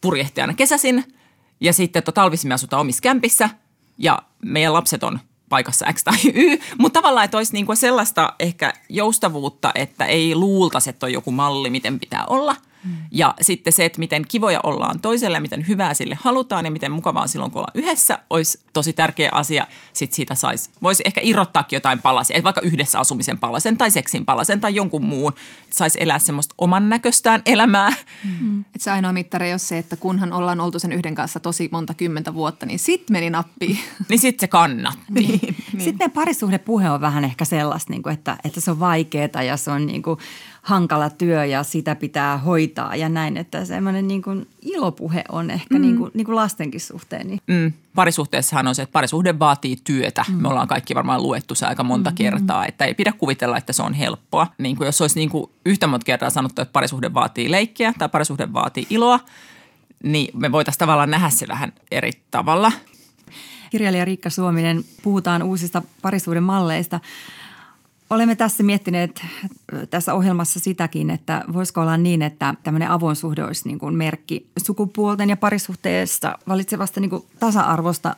purjehtia 0.00 0.44
aina 0.44 0.54
kesäsin. 0.54 1.14
Ja 1.60 1.72
sitten 1.72 2.02
to, 2.02 2.12
talvisin 2.12 2.48
me 2.48 2.54
asutaan 2.54 2.80
omissa 2.80 3.02
kämpissä. 3.02 3.50
Ja 3.98 4.22
meidän 4.44 4.72
lapset 4.72 5.02
on 5.02 5.20
paikassa 5.48 5.92
X 5.92 6.04
tai 6.04 6.16
Y, 6.34 6.58
mutta 6.78 7.00
tavallaan, 7.00 7.24
että 7.24 7.36
olisi 7.36 7.52
niinku 7.52 7.76
sellaista 7.76 8.32
ehkä 8.38 8.72
joustavuutta, 8.88 9.72
että 9.74 10.04
ei 10.04 10.34
luultaisi, 10.34 10.90
että 10.90 11.06
on 11.06 11.12
joku 11.12 11.30
malli, 11.32 11.70
miten 11.70 12.00
pitää 12.00 12.24
olla. 12.26 12.56
Mm. 12.84 12.96
Ja 13.10 13.34
sitten 13.40 13.72
se, 13.72 13.84
että 13.84 13.98
miten 13.98 14.24
kivoja 14.28 14.60
ollaan 14.62 15.00
toiselle, 15.00 15.40
miten 15.40 15.68
hyvää 15.68 15.94
sille 15.94 16.18
halutaan 16.20 16.64
ja 16.64 16.70
miten 16.70 16.92
mukavaa 16.92 17.22
on 17.22 17.28
silloin, 17.28 17.50
kun 17.50 17.58
ollaan 17.58 17.72
yhdessä, 17.74 18.18
olisi 18.30 18.60
tosi 18.72 18.92
tärkeä 18.92 19.28
asia. 19.32 19.66
Sitten 19.92 20.16
siitä 20.16 20.34
saisi, 20.34 20.70
voisi 20.82 21.02
ehkä 21.06 21.20
irrottaakin 21.24 21.76
jotain 21.76 22.02
palasia, 22.02 22.42
vaikka 22.42 22.60
yhdessä 22.60 23.00
asumisen 23.00 23.38
palasen 23.38 23.78
tai 23.78 23.90
seksin 23.90 24.24
palasen 24.24 24.60
tai 24.60 24.74
jonkun 24.74 25.04
muun. 25.04 25.32
Saisi 25.70 25.98
elää 26.02 26.18
semmoista 26.18 26.54
oman 26.58 26.88
näköstään 26.88 27.42
elämää. 27.46 27.92
Mm. 28.40 28.60
Et 28.60 28.80
se 28.80 28.90
ainoa 28.90 29.12
mittari 29.12 29.46
ei 29.46 29.52
ole 29.52 29.58
se, 29.58 29.78
että 29.78 29.96
kunhan 29.96 30.32
ollaan 30.32 30.60
oltu 30.60 30.78
sen 30.78 30.92
yhden 30.92 31.14
kanssa 31.14 31.40
tosi 31.40 31.68
monta 31.72 31.94
kymmentä 31.94 32.34
vuotta, 32.34 32.66
niin 32.66 32.78
sit 32.78 33.10
meni 33.10 33.30
nappiin. 33.30 33.78
Niin 34.08 34.18
sitten 34.18 34.40
se 34.40 34.48
kannatti. 34.48 35.00
Niin. 35.10 35.40
Niin. 35.40 35.56
Sitten 35.72 35.98
meidän 35.98 36.10
parisuhdepuhe 36.10 36.90
on 36.90 37.00
vähän 37.00 37.24
ehkä 37.24 37.44
sellaista, 37.44 37.92
niin 37.92 38.02
kuin, 38.02 38.12
että, 38.12 38.36
että 38.44 38.60
se 38.60 38.70
on 38.70 38.80
vaikeaa 38.80 39.42
ja 39.46 39.56
se 39.56 39.70
on 39.70 39.86
niin 39.86 40.02
kuin 40.02 40.18
hankala 40.62 41.10
työ 41.10 41.44
ja 41.44 41.62
sitä 41.62 41.94
pitää 41.94 42.38
hoitaa 42.38 42.96
ja 42.96 43.08
näin. 43.08 43.36
Että 43.36 43.64
semmoinen 43.64 44.08
niin 44.08 44.22
kuin 44.22 44.48
ilopuhe 44.62 45.24
on 45.28 45.50
ehkä 45.50 45.74
mm. 45.74 45.80
niin, 45.80 45.96
kuin, 45.96 46.10
niin 46.14 46.24
kuin 46.24 46.36
lastenkin 46.36 46.80
suhteen. 46.80 47.26
Niin. 47.26 47.40
Mm, 47.46 47.72
parisuhteessahan 47.94 48.66
on 48.66 48.74
se, 48.74 48.82
että 48.82 48.92
parisuhde 48.92 49.38
vaatii 49.38 49.76
työtä. 49.84 50.24
Mm. 50.28 50.34
Me 50.34 50.48
ollaan 50.48 50.68
kaikki 50.68 50.94
varmaan 50.94 51.22
luettu 51.22 51.54
se 51.54 51.66
aika 51.66 51.84
monta 51.84 52.10
mm. 52.10 52.14
kertaa, 52.14 52.66
että 52.66 52.84
ei 52.84 52.94
pidä 52.94 53.12
kuvitella, 53.12 53.56
että 53.56 53.72
se 53.72 53.82
on 53.82 53.94
helppoa. 53.94 54.46
Niin 54.58 54.76
kuin 54.76 54.86
jos 54.86 55.00
olisi 55.00 55.18
niin 55.18 55.30
kuin 55.30 55.50
yhtä 55.66 55.86
monta 55.86 56.04
kertaa 56.04 56.30
sanottu, 56.30 56.62
että 56.62 56.72
parisuhde 56.72 57.14
vaatii 57.14 57.50
leikkiä 57.50 57.92
tai 57.98 58.08
parisuhde 58.08 58.52
vaatii 58.52 58.86
iloa, 58.90 59.20
niin 60.02 60.38
me 60.38 60.52
voitaisiin 60.52 60.78
tavallaan 60.78 61.10
nähdä 61.10 61.30
se 61.30 61.48
vähän 61.48 61.72
eri 61.90 62.12
tavalla. 62.30 62.72
Kirjailija 63.70 64.04
Riikka 64.04 64.30
Suominen, 64.30 64.84
puhutaan 65.02 65.42
uusista 65.42 65.82
parisuuden 66.02 66.42
malleista. 66.42 67.00
Olemme 68.10 68.36
tässä 68.36 68.62
miettineet 68.62 69.24
tässä 69.90 70.14
ohjelmassa 70.14 70.60
sitäkin, 70.60 71.10
että 71.10 71.44
voisiko 71.52 71.80
olla 71.80 71.96
niin, 71.96 72.22
että 72.22 72.54
tämmöinen 72.62 72.90
avoin 72.90 73.16
suhde 73.16 73.44
olisi 73.44 73.68
niin 73.68 73.78
kuin 73.78 73.94
merkki 73.94 74.46
sukupuolten 74.58 75.30
ja 75.30 75.36
parisuhteesta 75.36 76.38
valitsevasta 76.48 77.00
niin 77.00 77.10
kuin 77.10 77.24
tasa-arvosta. 77.40 78.16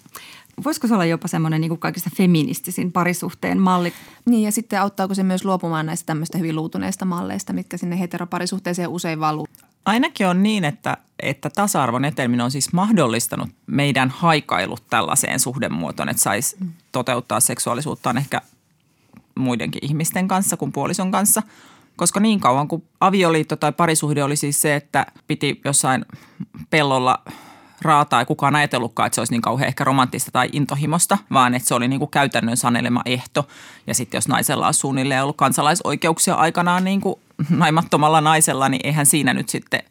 Voisiko 0.64 0.86
se 0.86 0.94
olla 0.94 1.04
jopa 1.04 1.28
semmoinen 1.28 1.60
niin 1.60 1.68
kuin 1.68 1.78
kaikista 1.78 2.10
feministisin 2.16 2.92
parisuhteen 2.92 3.58
malli? 3.58 3.92
Niin 4.24 4.42
ja 4.42 4.52
sitten 4.52 4.80
auttaako 4.80 5.14
se 5.14 5.22
myös 5.22 5.44
luopumaan 5.44 5.86
näistä 5.86 6.06
tämmöistä 6.06 6.38
hyvin 6.38 6.56
luutuneista 6.56 7.04
malleista, 7.04 7.52
mitkä 7.52 7.76
sinne 7.76 7.98
heteroparisuhteeseen 7.98 8.88
usein 8.88 9.20
valuu? 9.20 9.46
Ainakin 9.84 10.26
on 10.26 10.42
niin, 10.42 10.64
että, 10.64 10.96
että 11.20 11.50
tasa-arvon 11.50 12.04
eteneminen 12.04 12.44
on 12.44 12.50
siis 12.50 12.72
mahdollistanut 12.72 13.48
meidän 13.66 14.10
haikailut 14.10 14.82
tällaiseen 14.90 15.40
suhdemuotoon, 15.40 16.08
että 16.08 16.22
saisi 16.22 16.56
toteuttaa 16.92 17.40
seksuaalisuuttaan 17.40 18.18
ehkä 18.18 18.40
muidenkin 19.34 19.84
ihmisten 19.84 20.28
kanssa 20.28 20.56
kuin 20.56 20.72
puolison 20.72 21.10
kanssa. 21.10 21.42
Koska 21.96 22.20
niin 22.20 22.40
kauan 22.40 22.68
kuin 22.68 22.84
avioliitto 23.00 23.56
tai 23.56 23.72
parisuhde 23.72 24.24
oli 24.24 24.36
siis 24.36 24.60
se, 24.60 24.74
että 24.76 25.06
piti 25.26 25.60
jossain 25.64 26.04
pellolla 26.70 27.22
raataa 27.82 28.20
ja 28.20 28.26
kukaan 28.26 28.56
ajatellutkaan, 28.56 29.06
että 29.06 29.14
se 29.14 29.20
olisi 29.20 29.32
niin 29.32 29.42
kauhean 29.42 29.68
ehkä 29.68 29.84
romanttista 29.84 30.30
tai 30.30 30.48
intohimosta, 30.52 31.18
vaan 31.32 31.54
että 31.54 31.68
se 31.68 31.74
oli 31.74 31.88
niin 31.88 31.98
kuin 31.98 32.10
käytännön 32.10 32.56
sanelema 32.56 33.02
ehto. 33.04 33.48
Ja 33.86 33.94
sitten 33.94 34.18
jos 34.18 34.28
naisella 34.28 34.66
on 34.66 34.74
suunnilleen 34.74 35.22
ollut 35.22 35.36
kansalaisoikeuksia 35.36 36.34
aikanaan 36.34 36.84
niin 36.84 37.00
kuin 37.00 37.20
naimattomalla 37.50 38.20
naisella, 38.20 38.68
niin 38.68 38.86
eihän 38.86 39.06
siinä 39.06 39.34
nyt 39.34 39.48
sitten, 39.48 39.82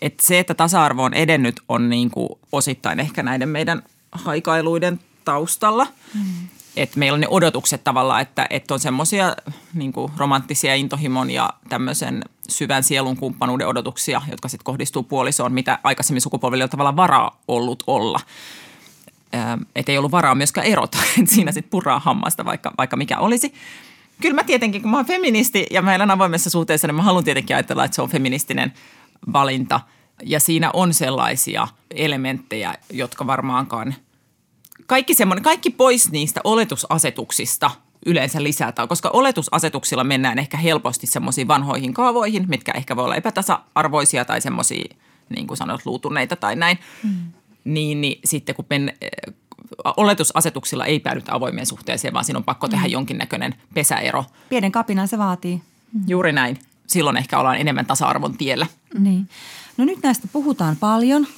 että 0.00 0.26
se, 0.26 0.38
että 0.38 0.54
tasa-arvo 0.54 1.04
on 1.04 1.14
edennyt, 1.14 1.60
on 1.68 1.88
niin 1.88 2.10
kuin 2.10 2.28
osittain 2.52 3.00
ehkä 3.00 3.22
näiden 3.22 3.48
meidän 3.48 3.82
haikailuiden 4.12 5.00
taustalla. 5.24 5.86
Mm 6.14 6.48
että 6.76 6.98
meillä 6.98 7.16
on 7.16 7.20
ne 7.20 7.26
odotukset 7.30 7.84
tavallaan, 7.84 8.22
että, 8.22 8.46
että 8.50 8.74
on 8.74 8.80
semmoisia 8.80 9.36
niin 9.74 9.92
romanttisia 10.16 10.74
intohimon 10.74 11.30
ja 11.30 11.50
tämmöisen 11.68 12.24
syvän 12.48 12.82
sielun 12.82 13.16
kumppanuuden 13.16 13.66
odotuksia, 13.66 14.22
jotka 14.30 14.48
sitten 14.48 14.64
kohdistuu 14.64 15.02
puolisoon, 15.02 15.52
mitä 15.52 15.78
aikaisemmin 15.84 16.20
sukupolvilla 16.20 16.64
on 16.64 16.70
tavallaan 16.70 16.96
varaa 16.96 17.40
ollut 17.48 17.82
olla. 17.86 18.20
Että 19.76 19.92
ei 19.92 19.98
ollut 19.98 20.12
varaa 20.12 20.34
myöskään 20.34 20.66
erota, 20.66 20.98
että 21.22 21.34
siinä 21.34 21.52
sitten 21.52 21.70
purraa 21.70 21.98
hammasta, 21.98 22.44
vaikka, 22.44 22.72
vaikka 22.78 22.96
mikä 22.96 23.18
olisi. 23.18 23.54
Kyllä 24.20 24.34
mä 24.34 24.44
tietenkin, 24.44 24.82
kun 24.82 24.90
mä 24.90 24.96
oon 24.96 25.06
feministi 25.06 25.66
ja 25.70 25.82
mä 25.82 25.94
elän 25.94 26.10
avoimessa 26.10 26.50
suhteessa, 26.50 26.86
niin 26.86 26.94
mä 26.94 27.02
haluan 27.02 27.24
tietenkin 27.24 27.56
ajatella, 27.56 27.84
että 27.84 27.94
se 27.94 28.02
on 28.02 28.10
feministinen 28.10 28.72
valinta. 29.32 29.80
Ja 30.22 30.40
siinä 30.40 30.70
on 30.72 30.94
sellaisia 30.94 31.68
elementtejä, 31.90 32.74
jotka 32.90 33.26
varmaankaan– 33.26 33.94
kaikki, 34.86 35.14
semmoinen, 35.14 35.42
kaikki 35.42 35.70
pois 35.70 36.10
niistä 36.10 36.40
oletusasetuksista 36.44 37.70
yleensä 38.06 38.42
lisätään, 38.42 38.88
koska 38.88 39.10
oletusasetuksilla 39.12 40.04
mennään 40.04 40.38
ehkä 40.38 40.56
helposti 40.56 41.06
semmoisiin 41.06 41.48
vanhoihin 41.48 41.94
kaavoihin, 41.94 42.44
mitkä 42.48 42.72
ehkä 42.72 42.96
voi 42.96 43.04
olla 43.04 43.16
epätasa-arvoisia 43.16 44.24
tai 44.24 44.40
semmoisia, 44.40 44.94
niin 45.28 45.46
kuin 45.46 45.56
sanoit, 45.56 45.86
luutuneita 45.86 46.36
tai 46.36 46.56
näin. 46.56 46.78
Mm. 47.02 47.10
Niin, 47.64 48.00
niin 48.00 48.20
sitten 48.24 48.54
kun 48.54 48.64
men, 48.70 48.92
oletusasetuksilla 49.96 50.86
ei 50.86 51.00
päädytä 51.00 51.34
avoimeen 51.34 51.66
suhteeseen, 51.66 52.14
vaan 52.14 52.24
siinä 52.24 52.38
on 52.38 52.44
pakko 52.44 52.68
tehdä 52.68 52.86
mm. 52.86 52.92
jonkinnäköinen 52.92 53.54
pesäero. 53.74 54.24
Pienen 54.48 54.72
kapinan 54.72 55.08
se 55.08 55.18
vaatii. 55.18 55.62
Mm. 55.92 56.00
Juuri 56.06 56.32
näin. 56.32 56.58
Silloin 56.86 57.16
ehkä 57.16 57.38
ollaan 57.38 57.56
enemmän 57.56 57.86
tasa-arvon 57.86 58.36
tiellä. 58.36 58.66
Niin. 58.98 59.28
No 59.76 59.84
nyt 59.84 59.98
näistä 60.02 60.28
puhutaan 60.32 60.76
paljon– 60.76 61.26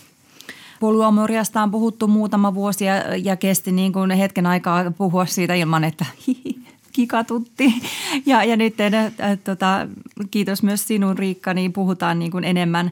Polyamoriasta 0.80 1.62
on 1.62 1.70
puhuttu 1.70 2.06
muutama 2.06 2.54
vuosi 2.54 2.84
ja, 2.84 2.94
ja 3.16 3.36
kesti 3.36 3.72
niin 3.72 3.92
kuin 3.92 4.10
hetken 4.10 4.46
aikaa 4.46 4.90
puhua 4.90 5.26
siitä 5.26 5.54
ilman, 5.54 5.84
että 5.84 6.06
kikatutti. 6.92 7.74
Ja, 8.26 8.44
ja 8.44 8.56
nyt 8.56 8.74
äh, 8.80 9.38
tota, 9.44 9.88
kiitos 10.30 10.62
myös 10.62 10.86
sinun 10.86 11.18
Riikka, 11.18 11.54
niin 11.54 11.72
puhutaan 11.72 12.18
niin 12.18 12.30
kuin 12.30 12.44
enemmän 12.44 12.90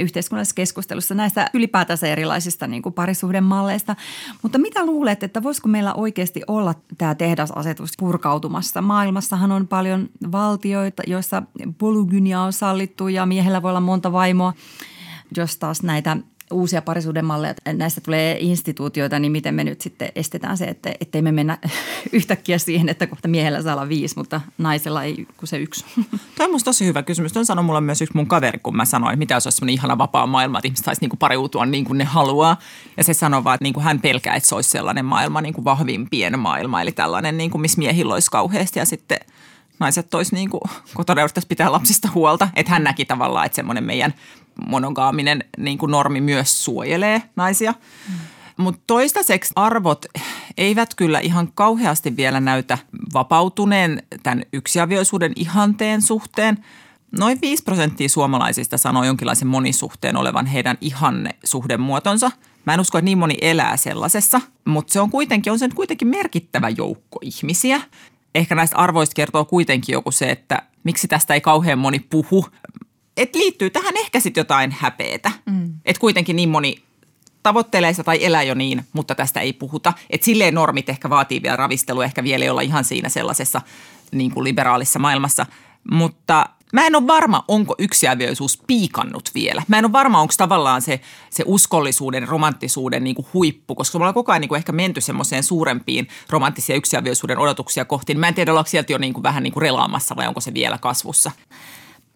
yhteiskunnallisessa 0.00 0.54
keskustelussa 0.54 1.14
näistä 1.14 1.50
ylipäätänsä 1.54 2.06
erilaisista 2.06 2.66
niin 2.66 2.82
kuin 2.82 2.92
parisuhdemalleista. 2.92 3.96
Mutta 4.42 4.58
mitä 4.58 4.86
luulet, 4.86 5.22
että 5.22 5.42
voisiko 5.42 5.68
meillä 5.68 5.94
oikeasti 5.94 6.42
olla 6.46 6.74
tämä 6.98 7.14
tehdasasetus 7.14 7.92
purkautumassa? 7.98 8.82
Maailmassahan 8.82 9.52
on 9.52 9.68
paljon 9.68 10.08
valtioita, 10.32 11.02
joissa 11.06 11.42
polygynia 11.78 12.40
on 12.40 12.52
sallittu 12.52 13.08
ja 13.08 13.26
miehellä 13.26 13.62
voi 13.62 13.70
olla 13.70 13.80
monta 13.80 14.12
vaimoa 14.12 14.52
jos 15.36 15.56
taas 15.56 15.82
näitä 15.82 16.16
uusia 16.52 16.82
parisuudemalleja, 16.82 17.54
näistä 17.72 18.00
tulee 18.00 18.36
instituutioita, 18.40 19.18
niin 19.18 19.32
miten 19.32 19.54
me 19.54 19.64
nyt 19.64 19.80
sitten 19.80 20.12
estetään 20.14 20.56
se, 20.56 20.64
että 20.64 20.94
ettei 21.00 21.22
me 21.22 21.32
mennä 21.32 21.58
yhtäkkiä 22.12 22.58
siihen, 22.58 22.88
että 22.88 23.06
kohta 23.06 23.28
miehellä 23.28 23.62
saa 23.62 23.74
olla 23.74 23.88
viisi, 23.88 24.16
mutta 24.16 24.40
naisella 24.58 25.02
ei 25.02 25.26
kuin 25.36 25.48
se 25.48 25.58
yksi. 25.58 25.84
Tämä 26.38 26.54
on 26.54 26.60
tosi 26.64 26.86
hyvä 26.86 27.02
kysymys. 27.02 27.32
Tuon 27.32 27.46
sanoi 27.46 27.64
mulle 27.64 27.80
myös 27.80 28.02
yksi 28.02 28.16
mun 28.16 28.26
kaveri, 28.26 28.58
kun 28.62 28.76
mä 28.76 28.84
sanoin, 28.84 29.12
että 29.12 29.18
mitä 29.18 29.34
jos 29.34 29.46
olisi 29.46 29.56
sellainen 29.56 29.74
ihana 29.74 29.98
vapaa 29.98 30.26
maailma, 30.26 30.58
että 30.58 30.68
ihmiset 30.68 30.84
saisi 30.84 31.00
niin 31.00 31.18
pariutua 31.18 31.66
niin 31.66 31.84
kuin 31.84 31.98
ne 31.98 32.04
haluaa. 32.04 32.58
Ja 32.96 33.04
se 33.04 33.14
sanoi 33.14 33.44
vaan, 33.44 33.54
että 33.54 33.64
niin 33.64 33.74
kuin 33.74 33.84
hän 33.84 34.00
pelkää, 34.00 34.34
että 34.34 34.48
se 34.48 34.54
olisi 34.54 34.70
sellainen 34.70 35.04
maailma, 35.04 35.40
niin 35.40 35.54
kuin 35.54 35.64
vahvimpien 35.64 36.38
maailma, 36.38 36.80
eli 36.80 36.92
tällainen, 36.92 37.36
niin 37.36 37.50
kuin, 37.50 37.60
missä 37.60 37.78
miehillä 37.78 38.14
olisi 38.14 38.30
kauheasti 38.30 38.78
ja 38.78 38.84
sitten– 38.84 39.18
naiset 39.82 40.10
tois 40.10 40.32
niin 40.32 40.50
kuin 40.50 40.60
kotona 40.94 41.22
pitää 41.48 41.72
lapsista 41.72 42.08
huolta. 42.14 42.48
Että 42.56 42.72
hän 42.72 42.84
näki 42.84 43.04
tavallaan, 43.04 43.46
että 43.46 43.56
semmoinen 43.56 43.84
meidän 43.84 44.14
monogaaminen 44.66 45.44
niin 45.58 45.78
kuin 45.78 45.90
normi 45.90 46.20
myös 46.20 46.64
suojelee 46.64 47.22
naisia. 47.36 47.72
Mm. 48.08 48.14
Mutta 48.56 48.80
toistaiseksi 48.86 49.52
arvot 49.56 50.06
eivät 50.56 50.94
kyllä 50.94 51.18
ihan 51.18 51.52
kauheasti 51.54 52.16
vielä 52.16 52.40
näytä 52.40 52.78
vapautuneen 53.14 54.02
tämän 54.22 54.42
yksiavioisuuden 54.52 55.32
ihanteen 55.36 56.02
suhteen. 56.02 56.64
Noin 57.18 57.38
5 57.42 57.62
prosenttia 57.62 58.08
suomalaisista 58.08 58.78
sanoo 58.78 59.04
jonkinlaisen 59.04 59.48
monisuhteen 59.48 60.16
olevan 60.16 60.46
heidän 60.46 60.78
ihanne 60.80 61.30
suhdemuotonsa. 61.44 62.30
Mä 62.64 62.74
en 62.74 62.80
usko, 62.80 62.98
että 62.98 63.04
niin 63.04 63.18
moni 63.18 63.34
elää 63.40 63.76
sellaisessa, 63.76 64.40
mutta 64.64 64.92
se 64.92 65.00
on 65.00 65.10
kuitenkin, 65.10 65.52
on 65.52 65.58
se 65.58 65.68
kuitenkin 65.74 66.08
merkittävä 66.08 66.68
joukko 66.68 67.18
ihmisiä. 67.22 67.80
Ehkä 68.34 68.54
näistä 68.54 68.76
arvoista 68.76 69.14
kertoo 69.14 69.44
kuitenkin 69.44 69.92
joku 69.92 70.10
se, 70.10 70.30
että 70.30 70.62
miksi 70.84 71.08
tästä 71.08 71.34
ei 71.34 71.40
kauhean 71.40 71.78
moni 71.78 71.98
puhu 71.98 72.46
et 73.16 73.34
liittyy 73.34 73.70
tähän 73.70 73.96
ehkä 73.96 74.20
sitten 74.20 74.40
jotain 74.40 74.76
häpeetä. 74.78 75.32
Mm. 75.46 75.74
Että 75.84 76.00
kuitenkin 76.00 76.36
niin 76.36 76.48
moni 76.48 76.82
tavoittelee 77.42 77.92
sitä 77.92 78.04
tai 78.04 78.24
elää 78.24 78.42
jo 78.42 78.54
niin, 78.54 78.84
mutta 78.92 79.14
tästä 79.14 79.40
ei 79.40 79.52
puhuta. 79.52 79.92
Että 80.10 80.24
silleen 80.24 80.54
normit 80.54 80.88
ehkä 80.88 81.10
vaatii 81.10 81.42
vielä 81.42 81.56
ravistelua, 81.56 82.04
ehkä 82.04 82.24
vielä 82.24 82.44
ei 82.44 82.50
olla 82.50 82.60
ihan 82.60 82.84
siinä 82.84 83.08
sellaisessa 83.08 83.60
niin 84.12 84.30
kuin 84.30 84.44
liberaalissa 84.44 84.98
maailmassa. 84.98 85.46
Mutta 85.90 86.46
mä 86.72 86.86
en 86.86 86.96
ole 86.96 87.06
varma, 87.06 87.44
onko 87.48 87.74
yksiavioisuus 87.78 88.62
piikannut 88.66 89.30
vielä. 89.34 89.62
Mä 89.68 89.78
en 89.78 89.84
ole 89.84 89.92
varma, 89.92 90.20
onko 90.20 90.34
tavallaan 90.36 90.82
se, 90.82 91.00
se 91.30 91.42
uskollisuuden, 91.46 92.28
romanttisuuden 92.28 93.04
niin 93.04 93.16
kuin 93.16 93.26
huippu, 93.34 93.74
koska 93.74 93.98
me 93.98 94.02
ollaan 94.02 94.14
koko 94.14 94.32
ajan 94.32 94.40
niin 94.40 94.48
kuin 94.48 94.56
ehkä 94.56 94.72
menty 94.72 95.00
semmoiseen 95.00 95.42
suurempiin 95.42 96.08
romanttisia 96.30 96.76
yksiavioisuuden 96.76 97.38
odotuksia 97.38 97.84
kohti. 97.84 98.14
Mä 98.14 98.28
en 98.28 98.34
tiedä, 98.34 98.52
onko 98.52 98.68
sieltä 98.68 98.92
jo 98.92 98.98
niin 98.98 99.12
kuin 99.12 99.22
vähän 99.22 99.42
niin 99.42 99.52
kuin 99.52 99.62
relaamassa 99.62 100.16
vai 100.16 100.28
onko 100.28 100.40
se 100.40 100.54
vielä 100.54 100.78
kasvussa. 100.78 101.30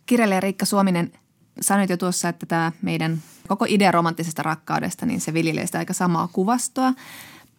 Kirjailija 0.07 0.41
Riikka 0.41 0.65
Suominen 0.65 1.13
sanoit 1.61 1.91
jo 1.91 1.97
tuossa, 1.97 2.29
että 2.29 2.47
tämä 2.47 2.73
meidän 2.83 3.23
koko 3.49 3.67
idea 3.69 3.91
romanttisesta 3.91 4.43
rakkaudesta, 4.43 5.07
niin 5.07 5.21
se 5.21 5.35
viljelee 5.35 5.67
sitä 5.67 5.79
aika 5.79 5.93
samaa 5.93 6.29
kuvastoa. 6.29 6.93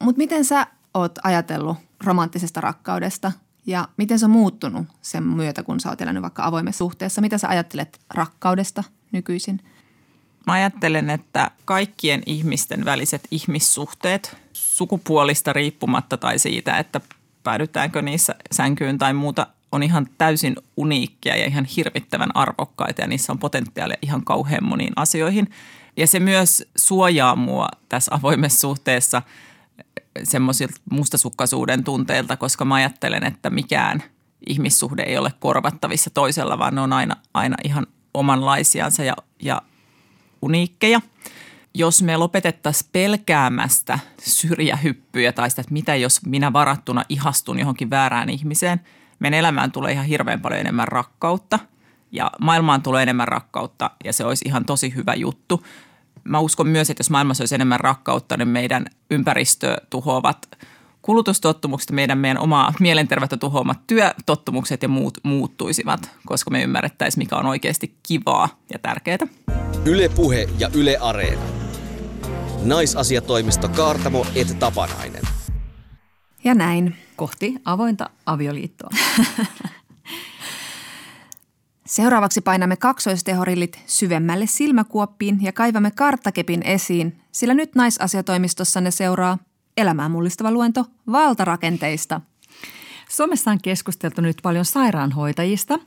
Mutta 0.04 0.18
miten 0.18 0.46
sä 0.46 0.68
oot 0.94 1.20
ajatellut 1.24 1.78
romanttisesta 2.04 2.62
rakkaudesta 2.62 3.32
ja 3.66 3.88
miten 3.98 4.20
se 4.20 4.26
on 4.26 4.32
muuttunut 4.32 4.88
sen 5.02 5.24
myötä, 5.24 5.64
kun 5.64 5.80
sä 5.80 5.90
oot 5.90 6.02
elänyt 6.02 6.24
vaikka 6.24 6.46
avoimessa 6.46 6.78
suhteessa? 6.78 7.22
Mitä 7.22 7.38
sä 7.38 7.48
ajattelet 7.48 8.00
rakkaudesta 8.14 8.84
nykyisin? 9.12 9.62
Mä 10.48 10.54
ajattelen, 10.54 11.10
että 11.10 11.52
kaikkien 11.66 12.24
ihmisten 12.26 12.86
väliset 12.86 13.28
ihmissuhteet 13.32 14.38
sukupuolista 14.54 15.54
riippumatta 15.54 16.18
tai 16.18 16.40
siitä, 16.40 16.78
että 16.78 17.02
päädytäänkö 17.44 18.02
niissä 18.02 18.36
sänkyyn 18.52 18.98
tai 18.98 19.14
muuta 19.14 19.48
on 19.78 19.84
ihan 19.84 20.08
täysin 20.18 20.56
uniikkia 20.78 21.36
ja 21.36 21.46
ihan 21.46 21.66
hirvittävän 21.66 22.36
arvokkaita 22.36 23.02
ja 23.02 23.08
niissä 23.08 23.32
on 23.32 23.40
potentiaalia 23.40 23.98
ihan 24.02 24.24
kauhean 24.24 24.64
moniin 24.64 24.94
asioihin. 24.96 25.50
Ja 25.98 26.08
se 26.08 26.20
myös 26.20 26.64
suojaa 26.78 27.36
mua 27.36 27.68
tässä 27.90 28.16
avoimessa 28.16 28.60
suhteessa 28.60 29.22
semmoisilta 30.24 30.82
mustasukkaisuuden 30.92 31.84
tunteilta, 31.84 32.38
koska 32.38 32.66
mä 32.66 32.76
ajattelen, 32.76 33.24
että 33.24 33.50
mikään 33.50 34.04
ihmissuhde 34.48 35.04
ei 35.04 35.18
ole 35.18 35.34
korvattavissa 35.40 36.10
toisella, 36.10 36.60
vaan 36.60 36.76
ne 36.76 36.82
on 36.82 36.94
aina, 36.94 37.16
aina 37.34 37.58
ihan 37.64 37.88
omanlaisiansa 38.14 39.04
ja, 39.04 39.16
ja 39.42 39.62
uniikkeja. 40.42 41.02
Jos 41.74 42.02
me 42.02 42.18
lopetettaisiin 42.18 42.90
pelkäämästä 42.92 44.00
syrjähyppyjä 44.22 45.32
tai 45.32 45.50
sitä, 45.50 45.62
että 45.62 45.74
mitä 45.74 45.96
jos 45.96 46.26
minä 46.26 46.54
varattuna 46.54 47.04
ihastun 47.10 47.60
johonkin 47.60 47.90
väärään 47.90 48.30
ihmiseen– 48.30 48.82
meidän 49.20 49.40
elämään 49.40 49.72
tulee 49.72 49.92
ihan 49.92 50.06
hirveän 50.06 50.42
paljon 50.42 50.62
enemmän 50.62 50.88
rakkautta 50.88 51.60
ja 52.12 52.32
maailmaan 52.42 52.82
tulee 52.82 53.04
enemmän 53.04 53.28
rakkautta 53.28 53.92
ja 54.04 54.14
se 54.14 54.26
olisi 54.26 54.46
ihan 54.48 54.66
tosi 54.66 54.96
hyvä 54.96 55.14
juttu. 55.14 55.66
Mä 56.24 56.40
uskon 56.40 56.68
myös, 56.68 56.90
että 56.90 57.02
jos 57.02 57.10
maailmassa 57.10 57.42
olisi 57.42 57.56
enemmän 57.56 57.80
rakkautta, 57.80 58.38
niin 58.38 58.48
meidän 58.48 58.86
ympäristö 59.12 59.78
tuhoavat 59.90 60.58
kulutustottumukset, 61.02 61.92
meidän, 61.92 62.18
meidän 62.18 62.40
omaa 62.40 62.74
mielenterveyttä 62.80 63.38
tuhoamat 63.38 63.80
työtottumukset 63.88 64.84
ja 64.84 64.90
muut 64.90 65.18
muuttuisivat, 65.24 66.12
koska 66.26 66.52
me 66.52 66.64
ymmärrettäisiin, 66.64 67.22
mikä 67.22 67.36
on 67.36 67.46
oikeasti 67.46 67.96
kivaa 68.04 68.50
ja 68.74 68.80
tärkeää. 68.80 69.28
Ylepuhe 69.86 70.50
ja 70.60 70.70
Yle 70.74 70.98
Areena. 70.98 71.42
Naisasiatoimisto 72.64 73.70
Kaartamo 73.70 74.26
et 74.36 74.60
Tapanainen. 74.60 75.22
Ja 76.44 76.56
näin. 76.56 77.07
Kohti 77.18 77.56
avointa 77.66 78.10
avioliittoa. 78.26 78.90
Seuraavaksi 81.88 82.42
painamme 82.42 82.76
kaksoistehorillit 82.76 83.80
syvemmälle 83.86 84.46
silmäkuoppiin 84.46 85.44
ja 85.44 85.52
kaivamme 85.52 85.92
karttakepin 85.92 86.62
esiin, 86.64 87.22
sillä 87.32 87.54
nyt 87.54 87.76
naisasiatoimistossa 87.76 88.82
ne 88.82 88.92
seuraa 88.92 89.38
elämään 89.78 90.12
mullistava 90.12 90.52
luento 90.52 90.86
valtarakenteista. 91.12 92.22
Suomessa 93.10 93.52
on 93.52 93.60
keskusteltu 93.64 94.22
nyt 94.22 94.38
paljon 94.44 94.66
sairaanhoitajista, 94.66 95.80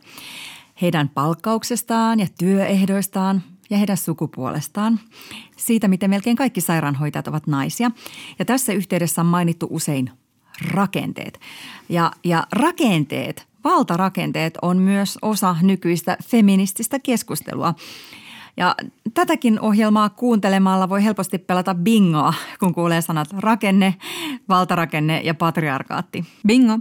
heidän 0.82 1.08
palkkauksestaan 1.08 2.20
ja 2.20 2.26
työehdoistaan 2.38 3.42
ja 3.70 3.76
heidän 3.76 3.96
sukupuolestaan, 3.96 5.00
siitä 5.56 5.88
miten 5.88 6.10
melkein 6.10 6.36
kaikki 6.36 6.60
sairaanhoitajat 6.60 7.28
ovat 7.28 7.46
naisia. 7.46 7.90
Ja 8.38 8.44
tässä 8.44 8.72
yhteydessä 8.72 9.20
on 9.20 9.26
mainittu 9.26 9.66
usein 9.70 10.10
rakenteet. 10.70 11.40
Ja, 11.88 12.12
ja 12.24 12.46
rakenteet, 12.52 13.46
valtarakenteet 13.64 14.58
on 14.62 14.76
myös 14.76 15.18
osa 15.22 15.56
nykyistä 15.62 16.16
feminististä 16.24 16.98
keskustelua. 16.98 17.74
Ja 18.56 18.74
tätäkin 19.14 19.60
ohjelmaa 19.60 20.08
kuuntelemalla 20.08 20.88
voi 20.88 21.04
helposti 21.04 21.38
pelata 21.38 21.74
bingoa, 21.74 22.34
kun 22.58 22.74
kuulee 22.74 23.00
sanat 23.00 23.28
rakenne, 23.38 23.94
valtarakenne 24.48 25.20
ja 25.20 25.34
patriarkaatti. 25.34 26.24
Bingo! 26.46 26.78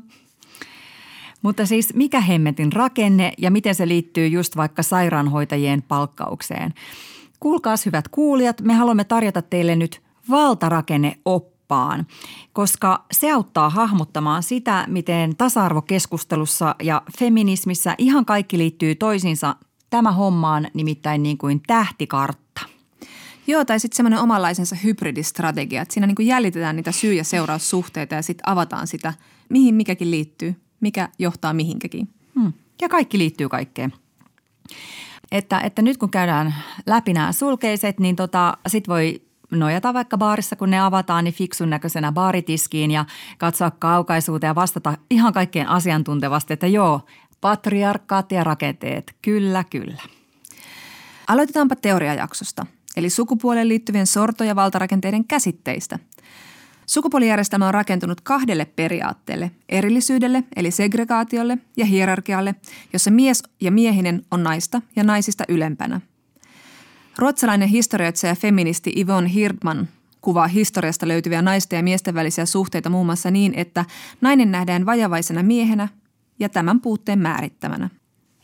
Mutta 1.41 1.65
siis 1.65 1.93
mikä 1.93 2.21
hemmetin 2.21 2.73
rakenne 2.73 3.31
ja 3.37 3.51
miten 3.51 3.75
se 3.75 3.87
liittyy 3.87 4.27
just 4.27 4.57
vaikka 4.57 4.83
sairaanhoitajien 4.83 5.81
palkkaukseen? 5.81 6.73
Kuulkaas 7.39 7.85
hyvät 7.85 8.07
kuulijat, 8.07 8.61
me 8.61 8.73
haluamme 8.73 9.03
tarjota 9.03 9.41
teille 9.41 9.75
nyt 9.75 10.01
valtarakenneoppaan, 11.69 12.07
koska 12.53 13.05
se 13.11 13.31
auttaa 13.31 13.69
hahmottamaan 13.69 14.43
sitä, 14.43 14.85
miten 14.87 15.35
tasa-arvokeskustelussa 15.35 16.75
ja 16.83 17.01
feminismissä 17.19 17.95
ihan 17.97 18.25
kaikki 18.25 18.57
liittyy 18.57 18.95
toisiinsa 18.95 19.55
Tämä 19.89 20.11
hommaan 20.11 20.67
nimittäin 20.73 21.23
niin 21.23 21.37
kuin 21.37 21.61
tähtikartta. 21.67 22.61
Joo, 23.47 23.65
tai 23.65 23.79
sitten 23.79 23.95
semmoinen 23.95 24.19
omanlaisensa 24.19 24.75
hybridistrategia, 24.83 25.81
että 25.81 25.93
siinä 25.93 26.07
niin 26.07 26.15
kuin 26.15 26.27
jäljitetään 26.27 26.75
niitä 26.75 26.91
syy- 26.91 27.13
ja 27.13 27.23
seuraussuhteita 27.23 28.15
ja 28.15 28.21
sitten 28.21 28.49
avataan 28.49 28.87
sitä, 28.87 29.13
mihin 29.49 29.75
mikäkin 29.75 30.11
liittyy, 30.11 30.55
mikä 30.79 31.09
johtaa 31.19 31.53
mihinkäkin. 31.53 32.09
Hmm. 32.39 32.53
Ja 32.81 32.89
kaikki 32.89 33.17
liittyy 33.17 33.49
kaikkeen. 33.49 33.93
Että, 35.31 35.59
että 35.59 35.81
nyt 35.81 35.97
kun 35.97 36.09
käydään 36.09 36.55
läpi 36.85 37.13
nämä 37.13 37.31
sulkeiset, 37.31 37.99
niin 37.99 38.15
tota, 38.15 38.57
sit 38.67 38.87
voi 38.87 39.21
nojata 39.51 39.93
vaikka 39.93 40.17
baarissa, 40.17 40.55
kun 40.55 40.69
ne 40.69 40.79
avataan, 40.79 41.23
niin 41.23 41.33
fiksun 41.33 41.69
näköisenä 41.69 42.11
baaritiskiin 42.11 42.91
ja 42.91 43.05
katsoa 43.37 43.71
kaukaisuuteen 43.71 44.49
ja 44.49 44.55
vastata 44.55 44.97
ihan 45.09 45.33
kaikkeen 45.33 45.67
asiantuntevasti, 45.67 46.53
että 46.53 46.67
joo, 46.67 47.01
Patriarkaat 47.41 48.31
ja 48.31 48.43
rakenteet, 48.43 49.15
kyllä, 49.21 49.63
kyllä. 49.63 50.01
Aloitetaanpa 51.27 51.75
teoriajaksosta, 51.75 52.65
eli 52.97 53.09
sukupuoleen 53.09 53.67
liittyvien 53.67 54.07
sorto- 54.07 54.43
ja 54.43 54.55
valtarakenteiden 54.55 55.25
käsitteistä. 55.25 55.99
Sukupuolijärjestelmä 56.85 57.67
on 57.67 57.73
rakentunut 57.73 58.21
kahdelle 58.21 58.65
periaatteelle, 58.65 59.51
erillisyydelle 59.69 60.43
eli 60.55 60.71
segregaatiolle 60.71 61.57
ja 61.77 61.85
hierarkialle, 61.85 62.55
jossa 62.93 63.11
mies 63.11 63.43
ja 63.61 63.71
miehinen 63.71 64.25
on 64.31 64.43
naista 64.43 64.81
ja 64.95 65.03
naisista 65.03 65.43
ylempänä. 65.47 66.01
Ruotsalainen 67.19 67.69
historioitsija 67.69 68.31
ja 68.31 68.35
feministi 68.35 68.93
Yvonne 69.01 69.33
Hirdman 69.33 69.87
kuvaa 70.21 70.47
historiasta 70.47 71.07
löytyviä 71.07 71.41
naisten 71.41 71.77
ja 71.77 71.83
miesten 71.83 72.15
välisiä 72.15 72.45
suhteita 72.45 72.89
muun 72.89 73.05
muassa 73.05 73.31
niin, 73.31 73.53
että 73.55 73.85
nainen 74.21 74.51
nähdään 74.51 74.85
vajavaisena 74.85 75.43
miehenä 75.43 75.87
ja 76.39 76.49
tämän 76.49 76.81
puutteen 76.81 77.19
määrittämänä. 77.19 77.89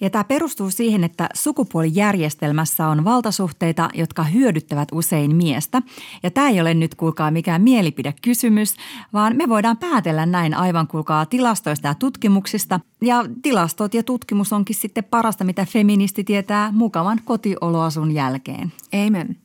Ja 0.05 0.09
tämä 0.09 0.23
perustuu 0.23 0.71
siihen, 0.71 1.03
että 1.03 1.29
sukupuolijärjestelmässä 1.33 2.87
on 2.87 3.05
valtasuhteita, 3.05 3.89
jotka 3.93 4.23
hyödyttävät 4.23 4.89
usein 4.91 5.35
miestä. 5.35 5.81
Ja 6.23 6.31
tämä 6.31 6.49
ei 6.49 6.61
ole 6.61 6.73
nyt 6.73 6.95
kuulkaa 6.95 7.31
mikään 7.31 7.61
mielipidekysymys, 7.61 8.75
vaan 9.13 9.35
me 9.35 9.49
voidaan 9.49 9.77
päätellä 9.77 10.25
näin 10.25 10.53
aivan 10.53 10.87
kuulkaa 10.87 11.25
tilastoista 11.25 11.87
ja 11.87 11.95
tutkimuksista. 11.95 12.79
Ja 13.01 13.25
tilastot 13.41 13.93
ja 13.93 14.03
tutkimus 14.03 14.53
onkin 14.53 14.75
sitten 14.75 15.03
parasta, 15.03 15.43
mitä 15.43 15.65
feministi 15.65 16.23
tietää 16.23 16.71
mukavan 16.71 17.21
kotioloasun 17.25 18.11
jälkeen. 18.11 18.73
Amen. 19.07 19.37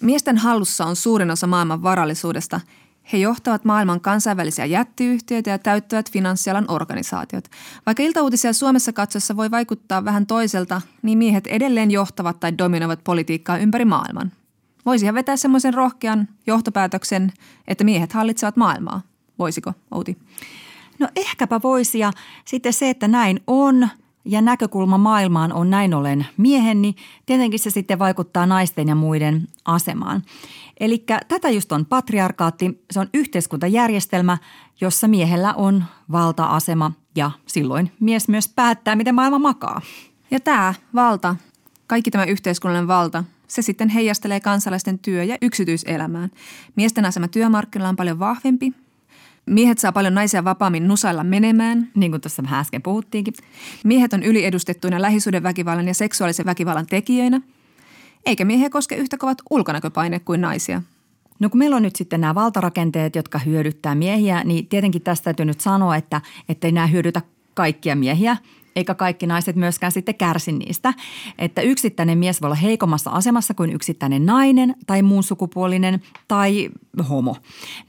Miesten 0.00 0.38
hallussa 0.38 0.84
on 0.86 0.96
suurin 0.96 1.30
osa 1.30 1.46
maailman 1.46 1.82
varallisuudesta– 1.82 2.60
he 3.12 3.18
johtavat 3.18 3.64
maailman 3.64 4.00
kansainvälisiä 4.00 4.64
jättiyhtiöitä 4.64 5.50
ja 5.50 5.58
täyttävät 5.58 6.10
finanssialan 6.12 6.64
organisaatiot. 6.68 7.48
Vaikka 7.86 8.02
iltauutisia 8.02 8.52
Suomessa 8.52 8.92
katsossa 8.92 9.36
voi 9.36 9.50
vaikuttaa 9.50 10.04
vähän 10.04 10.26
toiselta, 10.26 10.80
niin 11.02 11.18
miehet 11.18 11.46
edelleen 11.46 11.90
johtavat 11.90 12.40
tai 12.40 12.58
dominoivat 12.58 13.04
politiikkaa 13.04 13.58
ympäri 13.58 13.84
maailman. 13.84 14.32
Voisihan 14.86 15.14
vetää 15.14 15.36
semmoisen 15.36 15.74
rohkean 15.74 16.28
johtopäätöksen, 16.46 17.32
että 17.68 17.84
miehet 17.84 18.12
hallitsevat 18.12 18.56
maailmaa. 18.56 19.02
Voisiko, 19.38 19.72
Outi? 19.90 20.18
No 20.98 21.08
ehkäpä 21.16 21.60
voisi 21.62 21.98
ja 21.98 22.12
sitten 22.44 22.72
se, 22.72 22.90
että 22.90 23.08
näin 23.08 23.40
on 23.46 23.88
ja 24.24 24.40
näkökulma 24.40 24.98
maailmaan 24.98 25.52
on 25.52 25.70
näin 25.70 25.94
ollen 25.94 26.26
miehen, 26.36 26.82
niin 26.82 26.96
tietenkin 27.26 27.60
se 27.60 27.70
sitten 27.70 27.98
vaikuttaa 27.98 28.46
naisten 28.46 28.88
ja 28.88 28.94
muiden 28.94 29.48
asemaan. 29.64 30.22
Eli 30.80 31.04
tätä 31.28 31.50
just 31.50 31.72
on 31.72 31.86
patriarkaatti. 31.86 32.84
Se 32.90 33.00
on 33.00 33.08
yhteiskuntajärjestelmä, 33.14 34.38
jossa 34.80 35.08
miehellä 35.08 35.54
on 35.54 35.84
valta-asema 36.12 36.92
ja 37.16 37.30
silloin 37.46 37.92
mies 38.00 38.28
myös 38.28 38.48
päättää, 38.48 38.96
miten 38.96 39.14
maailma 39.14 39.38
makaa. 39.38 39.80
Ja 40.30 40.40
tämä 40.40 40.74
valta, 40.94 41.36
kaikki 41.86 42.10
tämä 42.10 42.24
yhteiskunnallinen 42.24 42.88
valta, 42.88 43.24
se 43.48 43.62
sitten 43.62 43.88
heijastelee 43.88 44.40
kansalaisten 44.40 44.98
työ- 44.98 45.24
ja 45.24 45.36
yksityiselämään. 45.42 46.30
Miesten 46.76 47.04
asema 47.04 47.28
työmarkkinoilla 47.28 47.88
on 47.88 47.96
paljon 47.96 48.18
vahvempi. 48.18 48.72
Miehet 49.46 49.78
saa 49.78 49.92
paljon 49.92 50.14
naisia 50.14 50.44
vapaammin 50.44 50.88
nusailla 50.88 51.24
menemään. 51.24 51.90
Niin 51.94 52.12
kuin 52.12 52.20
tuossa 52.20 52.42
vähän 52.42 52.60
äsken 52.60 52.82
puhuttiinkin. 52.82 53.34
Miehet 53.84 54.12
on 54.12 54.22
yliedustettuina 54.22 55.02
lähisuhdeväkivallan 55.02 55.88
ja 55.88 55.94
seksuaalisen 55.94 56.46
väkivallan 56.46 56.86
tekijöinä– 56.86 57.40
eikä 58.28 58.44
miehiä 58.44 58.70
koske 58.70 58.96
yhtä 58.96 59.16
kovat 59.18 59.38
ulkonäköpaine 59.50 60.18
kuin 60.20 60.40
naisia. 60.40 60.82
No 61.40 61.48
kun 61.48 61.58
meillä 61.58 61.76
on 61.76 61.82
nyt 61.82 61.96
sitten 61.96 62.20
nämä 62.20 62.34
valtarakenteet, 62.34 63.16
jotka 63.16 63.38
hyödyttää 63.38 63.94
miehiä, 63.94 64.44
niin 64.44 64.66
tietenkin 64.66 65.02
tästä 65.02 65.24
täytyy 65.24 65.46
nyt 65.46 65.60
sanoa, 65.60 65.96
että 65.96 66.20
ei 66.62 66.72
nämä 66.72 66.86
hyödytä 66.86 67.22
kaikkia 67.54 67.96
miehiä– 67.96 68.36
eikä 68.78 68.94
kaikki 68.94 69.26
naiset 69.26 69.56
myöskään 69.56 69.92
sitten 69.92 70.14
kärsi 70.14 70.52
niistä. 70.52 70.94
Että 71.38 71.62
yksittäinen 71.62 72.18
mies 72.18 72.42
voi 72.42 72.46
olla 72.46 72.54
heikommassa 72.54 73.10
asemassa 73.10 73.54
kuin 73.54 73.72
yksittäinen 73.72 74.26
nainen 74.26 74.74
tai 74.86 75.02
muun 75.02 75.22
sukupuolinen 75.22 76.02
tai 76.28 76.70
homo. 77.08 77.36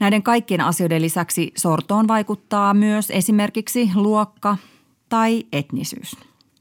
Näiden 0.00 0.22
kaikkien 0.22 0.60
asioiden 0.60 1.02
lisäksi 1.02 1.52
sortoon 1.56 2.08
vaikuttaa 2.08 2.74
myös 2.74 3.10
esimerkiksi 3.10 3.90
luokka 3.94 4.56
tai 5.08 5.46
etnisyys. 5.52 6.16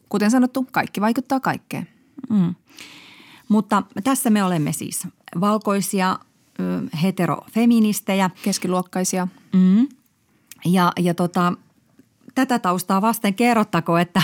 Kuten 0.09 0.31
sanottu, 0.31 0.67
kaikki 0.71 1.01
vaikuttaa 1.01 1.39
kaikkeen. 1.39 1.87
Mm. 2.29 2.55
Mutta 3.49 3.83
tässä 4.03 4.29
me 4.29 4.43
olemme 4.43 4.71
siis 4.71 5.07
valkoisia 5.41 6.19
heterofeministejä. 7.03 8.29
Keskiluokkaisia. 8.43 9.27
Mm. 9.53 9.88
Ja, 10.65 10.91
ja 10.99 11.13
tota, 11.13 11.53
tätä 12.35 12.59
taustaa 12.59 13.01
vasten 13.01 13.33
kerrottako, 13.33 13.97
että, 13.97 14.21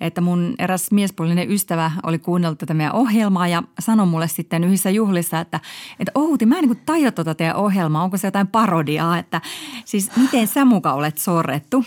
että 0.00 0.20
mun 0.20 0.54
eräs 0.58 0.90
miespuolinen 0.90 1.50
ystävä 1.50 1.90
oli 2.02 2.18
kuunnellut 2.18 2.58
tätä 2.58 2.74
meidän 2.74 2.94
ohjelmaa 2.94 3.48
ja 3.48 3.62
sanoi 3.78 4.06
mulle 4.06 4.28
sitten 4.28 4.64
yhdessä 4.64 4.90
juhlissa, 4.90 5.40
että, 5.40 5.60
että 6.00 6.12
Outi, 6.14 6.46
mä 6.46 6.58
en 6.58 6.64
niin 6.64 6.82
tajua 6.86 7.12
tuota 7.12 7.34
teidän 7.34 7.56
ohjelmaa, 7.56 8.02
onko 8.02 8.16
se 8.16 8.26
jotain 8.26 8.46
parodiaa, 8.46 9.18
että 9.18 9.40
siis 9.84 10.10
miten 10.16 10.46
sä 10.46 10.64
muka 10.64 10.92
olet 10.92 11.18
sorrettu? 11.18 11.84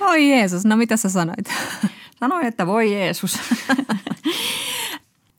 Oi 0.00 0.30
Jeesus, 0.30 0.64
no 0.64 0.76
mitä 0.76 0.96
sä 0.96 1.08
sanoit? 1.08 1.52
Sanoin, 2.20 2.46
että 2.46 2.66
voi 2.66 2.92
Jeesus. 2.92 3.38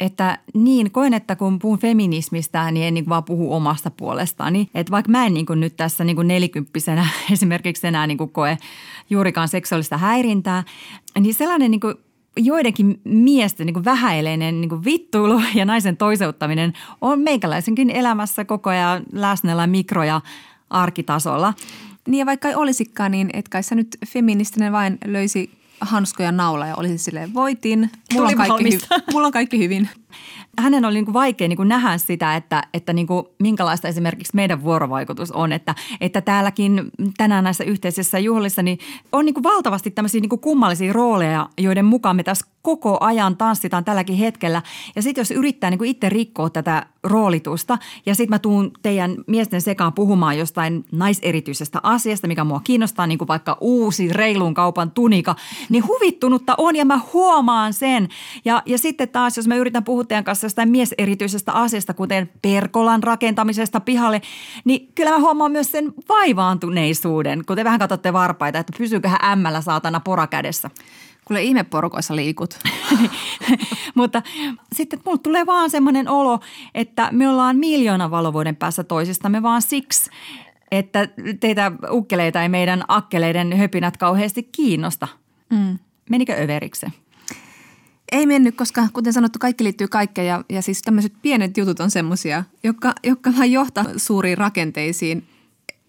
että 0.02 0.38
niin, 0.54 0.92
koen, 0.92 1.14
että 1.14 1.36
kun 1.36 1.60
puhun 1.60 1.80
feminismistä, 1.80 2.72
niin 2.72 2.86
en 2.86 2.94
niin 2.94 3.10
vaan 3.10 3.24
puhu 3.24 3.54
omasta 3.54 3.92
puolestani. 3.92 4.70
Että 4.76 4.92
vaikka 4.92 5.12
mä 5.12 5.26
en 5.26 5.34
niin 5.34 5.46
nyt 5.56 5.76
tässä 5.78 6.04
niin 6.04 6.28
nelikymppisenä 6.28 7.08
esimerkiksi 7.34 7.88
enää 7.88 8.08
niin 8.08 8.18
koe 8.32 8.58
juurikaan 9.10 9.48
seksuaalista 9.48 9.98
häirintää, 9.98 10.64
niin 11.20 11.34
sellainen 11.34 11.72
niin 11.72 11.82
joidenkin 12.38 13.02
miesten 13.04 13.66
niin 13.66 13.86
vähäileinen 13.86 14.62
niin 14.62 14.86
vittuilu 14.86 15.42
ja 15.56 15.66
naisen 15.66 15.98
toiseuttaminen 15.98 16.74
on 17.02 17.20
meikäläisenkin 17.20 17.90
elämässä 17.90 18.46
koko 18.46 18.70
ajan 18.70 19.04
läsnällä 19.12 19.68
mikro- 19.68 20.04
ja 20.04 20.22
arkitasolla. 20.70 21.54
Niin 22.08 22.20
ja 22.20 22.26
vaikka 22.26 22.48
ei 22.48 22.56
olisikaan, 22.56 23.12
niin 23.12 23.30
et 23.34 23.50
kai 23.50 23.64
sä 23.64 23.76
nyt 23.76 23.98
feministinen 24.08 24.72
vain 24.72 24.98
löysi 25.06 25.61
hanskoja 25.82 26.32
naula 26.32 26.67
ja 26.67 26.76
olisi 26.76 26.98
silleen, 26.98 27.34
voitin, 27.34 27.89
mulla 28.14 28.28
on, 28.28 28.36
kaikki 28.38 28.78
hy- 28.78 29.03
mulla 29.14 29.28
on 29.28 29.34
kaikki 29.34 29.58
hyvin. 29.60 29.89
Hänen 30.59 30.86
oli 30.86 30.93
niin 30.93 31.05
kuin 31.05 31.14
vaikea 31.14 31.47
niin 31.47 31.57
kuin 31.57 31.70
nähdä 31.70 31.97
sitä, 31.97 32.36
että, 32.36 32.64
että 32.74 32.93
niin 32.93 33.07
kuin 33.07 33.26
minkälaista 33.39 33.88
esimerkiksi 33.88 34.36
meidän 34.36 34.64
vuorovaikutus 34.64 35.32
on. 35.32 35.51
Että, 35.51 35.76
että 36.01 36.22
täälläkin 36.22 36.91
tänään 37.18 37.43
näissä 37.43 37.64
yhteisissä 37.64 38.20
juhlissa 38.20 38.64
niin 38.64 38.80
on 39.12 39.26
niin 39.26 39.34
kuin 39.34 39.43
valtavasti 39.43 39.91
tämmöisiä 39.91 40.22
niin 40.22 40.30
kuin 40.30 40.41
kummallisia 40.41 40.93
rooleja, 40.93 41.49
joiden 41.57 41.86
mukaan 41.86 42.16
me 42.16 42.24
tässä 42.24 42.45
koko 42.62 42.97
ajan 42.99 43.38
tanssitaan 43.38 43.86
tälläkin 43.86 44.16
hetkellä. 44.16 44.62
Ja 44.95 45.01
sitten 45.01 45.22
jos 45.22 45.32
yrittää 45.32 45.70
niin 45.70 45.78
kuin 45.78 45.89
itse 45.89 46.09
rikkoa 46.09 46.49
tätä 46.49 46.86
roolitusta 47.03 47.78
ja 48.05 48.16
sitten 48.16 48.36
mä 48.36 48.39
tuun 48.39 48.72
teidän 48.82 49.16
miesten 49.28 49.62
sekaan 49.62 49.93
puhumaan 49.93 50.38
jostain 50.38 50.86
naiserityisestä 50.91 51.80
asiasta, 51.84 52.28
mikä 52.28 52.43
mua 52.43 52.62
kiinnostaa, 52.64 53.07
niin 53.07 53.20
vaikka 53.28 53.57
uusi 53.62 54.14
reilun 54.14 54.53
kaupan 54.53 54.91
tunika, 54.91 55.36
niin 55.70 55.88
huvittunutta 55.88 56.55
on 56.57 56.76
ja 56.76 56.86
mä 56.86 56.99
huomaan 57.14 57.74
sen. 57.74 58.09
Ja, 58.45 58.64
ja 58.66 58.78
sitten 58.78 59.09
taas, 59.09 59.38
jos 59.38 59.47
mä 59.47 59.55
yritän 59.55 59.84
puhua 59.84 60.01
teidän 60.08 60.24
kanssa 60.24 60.45
jostain 60.45 60.70
mieserityisestä 60.70 61.52
asiasta, 61.52 61.93
kuten 61.93 62.30
perkolan 62.41 63.04
rakentamisesta 63.04 63.80
pihalle, 63.80 64.22
niin 64.66 64.91
kyllä 64.95 65.12
mä 65.12 65.20
huomaan 65.20 65.52
myös 65.52 65.72
sen 65.72 65.93
vaivaantuneisuuden, 66.10 67.45
kun 67.45 67.56
te 67.56 67.64
vähän 67.64 67.80
katsotte 67.80 68.14
varpaita, 68.14 68.60
että 68.60 68.74
pysyyköhän 68.78 69.26
ämmällä 69.32 69.62
saatana 69.62 69.99
pora 69.99 70.28
kädessä. 70.28 70.70
Kuule 71.26 71.43
ihmeporukoissa 71.43 72.16
liikut. 72.16 72.60
Mutta 73.95 74.22
sitten 74.74 74.99
mulle 75.06 75.20
tulee 75.24 75.45
vaan 75.45 75.70
semmoinen 75.70 76.10
olo, 76.10 76.39
että 76.76 77.10
me 77.12 77.30
ollaan 77.30 77.58
miljoona 77.58 78.12
valovuoden 78.12 78.56
päässä 78.56 78.84
toisistamme 78.84 79.43
vaan 79.43 79.62
siksi, 79.62 80.10
että 80.72 81.08
teitä 81.39 81.72
ukkeleita 81.91 82.41
ei 82.41 82.49
meidän 82.49 82.84
akkeleiden 82.88 83.58
höpinät 83.58 83.97
kauheasti 83.97 84.43
kiinnosta. 84.43 85.08
Mm. 85.49 85.80
Menikö 86.10 86.34
överiksi? 86.43 86.86
Ei 88.12 88.26
mennyt, 88.26 88.55
koska 88.55 88.88
kuten 88.93 89.14
sanottu, 89.14 89.39
kaikki 89.39 89.64
liittyy 89.64 89.88
kaikkeen 89.88 90.28
ja, 90.28 90.43
ja 90.49 90.62
siis 90.62 90.82
tämmöiset 90.82 91.14
pienet 91.22 91.57
jutut 91.57 91.80
on 91.80 91.91
semmoisia, 91.91 92.43
jotka, 92.64 92.93
jotka 93.03 93.34
vaan 93.38 93.51
johtaa 93.51 93.86
suuriin 93.97 94.38
rakenteisiin 94.38 95.28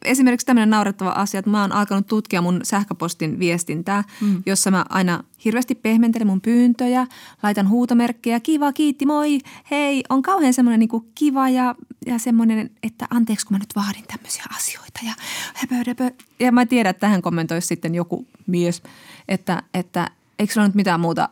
esimerkiksi 0.05 0.47
tämmöinen 0.47 0.71
naurettava 0.71 1.11
asia, 1.11 1.39
että 1.39 1.51
mä 1.51 1.61
oon 1.61 1.73
alkanut 1.73 2.07
tutkia 2.07 2.43
mun 2.43 2.61
sähköpostin 2.63 3.39
viestintää, 3.39 4.05
mm. 4.21 4.43
jossa 4.47 4.71
mä 4.71 4.85
aina 4.89 5.25
hirveästi 5.45 5.75
pehmentelen 5.75 6.27
mun 6.27 6.41
pyyntöjä, 6.41 7.07
laitan 7.43 7.69
huutomerkkejä, 7.69 8.41
kiva, 8.41 8.73
kiitti, 8.73 9.07
moi, 9.07 9.39
hei, 9.71 10.05
on 10.09 10.23
kauhean 10.23 10.55
semmoinen 10.55 10.81
niin 10.81 10.89
kuin 10.89 11.05
kiva 11.15 11.49
ja, 11.49 11.75
ja 12.07 12.19
semmoinen, 12.19 12.71
että 12.83 13.07
anteeksi 13.11 13.47
kun 13.47 13.55
mä 13.55 13.59
nyt 13.59 13.77
vaadin 13.77 14.05
tämmöisiä 14.07 14.45
asioita 14.57 15.01
ja 15.05 15.13
höpö, 15.55 15.75
höpö. 15.75 16.11
Ja 16.41 16.53
mä 16.53 16.67
tiedän, 16.67 16.91
että 16.91 17.01
tähän 17.01 17.23
kommentoisi 17.23 17.67
sitten 17.67 17.95
joku 17.95 18.27
mies, 18.47 18.83
että, 19.29 19.63
että 19.75 20.11
eikö 20.39 20.53
sulla 20.53 20.67
nyt 20.67 20.75
mitään 20.75 21.01
muuta 21.01 21.29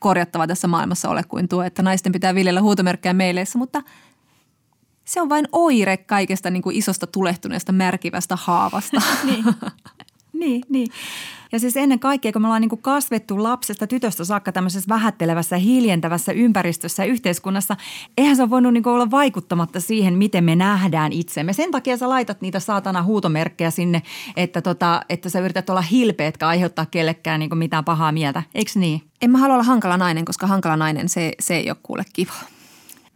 korjattavaa 0.00 0.46
tässä 0.46 0.68
maailmassa 0.68 1.08
ole 1.08 1.22
kuin 1.24 1.48
tuo, 1.48 1.62
että 1.62 1.82
naisten 1.82 2.12
pitää 2.12 2.34
viljellä 2.34 2.62
huutomerkkejä 2.62 3.12
meileissä, 3.12 3.58
mutta– 3.58 3.82
se 5.08 5.20
on 5.20 5.28
vain 5.28 5.48
oire 5.52 5.96
kaikesta 5.96 6.50
niin 6.50 6.62
kuin 6.62 6.76
isosta 6.76 7.06
tulehtuneesta 7.06 7.72
märkivästä 7.72 8.36
haavasta. 8.36 9.02
niin. 9.24 9.44
Niin, 10.38 10.62
niin. 10.68 10.88
Ja 11.52 11.58
siis 11.58 11.76
ennen 11.76 11.98
kaikkea, 11.98 12.32
kun 12.32 12.42
me 12.42 12.48
ollaan 12.48 12.62
niin 12.62 12.82
kasvettu 12.82 13.42
lapsesta 13.42 13.86
tytöstä 13.86 14.24
saakka 14.24 14.52
tämmöisessä 14.52 14.88
vähättelevässä, 14.88 15.56
hiljentävässä 15.56 16.32
ympäristössä 16.32 17.04
ja 17.04 17.12
yhteiskunnassa, 17.12 17.76
eihän 18.18 18.36
se 18.36 18.42
ole 18.42 18.50
voinut 18.50 18.72
niin 18.72 18.88
olla 18.88 19.10
vaikuttamatta 19.10 19.80
siihen, 19.80 20.14
miten 20.14 20.44
me 20.44 20.56
nähdään 20.56 21.12
itsemme. 21.12 21.52
Sen 21.52 21.70
takia 21.70 21.96
sä 21.96 22.08
laitat 22.08 22.40
niitä 22.40 22.60
saatana 22.60 23.02
huutomerkkejä 23.02 23.70
sinne, 23.70 24.02
että, 24.36 24.62
tota, 24.62 25.00
että 25.08 25.28
sä 25.28 25.40
yrität 25.40 25.70
olla 25.70 25.80
hilpeä, 25.80 26.28
etkä 26.28 26.48
aiheuttaa 26.48 26.86
kellekään 26.86 27.40
niin 27.40 27.58
mitään 27.58 27.84
pahaa 27.84 28.12
mieltä. 28.12 28.42
Eikö 28.54 28.70
niin? 28.74 29.02
En 29.22 29.30
mä 29.30 29.38
halua 29.38 29.54
olla 29.54 29.64
hankala 29.64 29.96
nainen, 29.96 30.24
koska 30.24 30.46
hankala 30.46 30.76
nainen, 30.76 31.08
se, 31.08 31.32
se 31.40 31.56
ei 31.56 31.70
ole 31.70 31.76
kuule 31.82 32.04
kiva. 32.12 32.32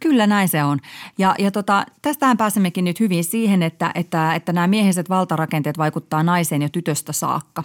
Kyllä 0.03 0.27
näin 0.27 0.49
se 0.49 0.63
on. 0.63 0.79
Ja, 1.17 1.35
ja 1.39 1.51
tota, 1.51 1.85
tästähän 2.01 2.37
pääsemmekin 2.37 2.85
nyt 2.85 2.99
hyvin 2.99 3.23
siihen, 3.23 3.63
että, 3.63 3.91
että, 3.95 4.35
että 4.35 4.53
nämä 4.53 4.67
miehiset 4.67 5.09
valtarakenteet 5.09 5.77
vaikuttaa 5.77 6.23
naiseen 6.23 6.61
jo 6.61 6.69
tytöstä 6.69 7.13
saakka. 7.13 7.63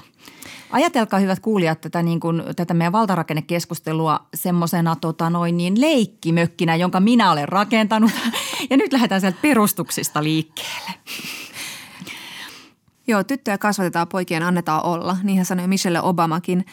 Ajatelkaa 0.70 1.20
hyvät 1.20 1.41
kuulijat 1.41 1.80
tätä, 1.80 2.03
niin 2.03 2.20
kuin, 2.20 2.43
tätä 2.57 2.74
meidän 2.74 2.93
valtarakennekeskustelua 2.93 4.26
semmoisena 4.34 4.97
tota, 4.97 5.30
noin 5.30 5.57
niin 5.57 5.80
leikkimökkinä, 5.80 6.76
jonka 6.76 7.01
minä 7.01 7.32
olen 7.32 7.49
rakentanut. 7.49 8.11
Ja 8.70 8.76
nyt 8.76 8.93
lähdetään 8.93 9.20
sieltä 9.20 9.39
perustuksista 9.43 10.22
liikkeelle. 10.22 10.91
Joo, 13.07 13.24
tyttöjä 13.24 13.59
kasvatetaan, 13.59 14.09
poikien 14.09 14.43
annetaan 14.43 14.84
olla. 14.84 15.16
Niinhän 15.22 15.47
sanoi 15.47 15.66
Michelle 15.66 16.01
Obamakin– 16.03 16.64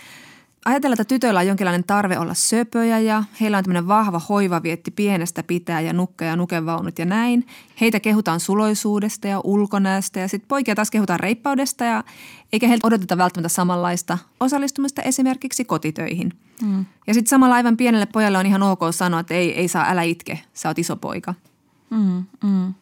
ajatellaan, 0.66 1.01
että 1.01 1.13
tytöillä 1.13 1.39
on 1.39 1.47
jonkinlainen 1.47 1.84
tarve 1.84 2.20
olla 2.20 2.34
söpöjä 2.34 2.99
ja 2.99 3.24
heillä 3.41 3.57
on 3.57 3.63
tämmöinen 3.63 3.88
vahva 3.88 4.22
hoivavietti 4.30 4.91
pienestä 4.91 5.43
pitää 5.43 5.82
ja 5.82 5.93
nukke 5.93 6.26
ja 6.26 6.36
nukevaunut 6.36 6.99
ja 6.99 7.05
näin. 7.05 7.47
Heitä 7.82 7.99
kehutaan 7.99 8.39
suloisuudesta 8.39 9.28
ja 9.28 9.41
ulkonäöstä 9.43 10.20
ja 10.20 10.28
sitten 10.28 10.47
poikia 10.47 10.76
taas 10.76 10.91
kehutaan 10.91 11.20
reippaudesta 11.20 11.84
ja 11.84 12.03
eikä 12.53 12.68
heiltä 12.68 12.88
odoteta 12.88 13.18
välttämättä 13.18 13.49
samanlaista 13.49 14.18
osallistumista 14.39 15.01
esimerkiksi 15.01 15.66
kotitöihin. 15.66 16.34
Mm. 16.61 16.86
Ja 17.07 17.13
sitten 17.13 17.30
samalla 17.30 17.55
aivan 17.55 17.78
pienelle 17.78 18.05
pojalle 18.05 18.38
on 18.38 18.45
ihan 18.45 18.63
ok 18.63 18.82
sanoa, 18.91 19.20
että 19.20 19.34
ei, 19.34 19.59
ei 19.59 19.68
saa, 19.68 19.89
älä 19.89 20.01
itke, 20.01 20.39
sä 20.53 20.70
oot 20.70 20.80
iso 20.80 20.95
poika. 20.95 21.34
Mm, 21.89 22.24
mm. 22.43 22.74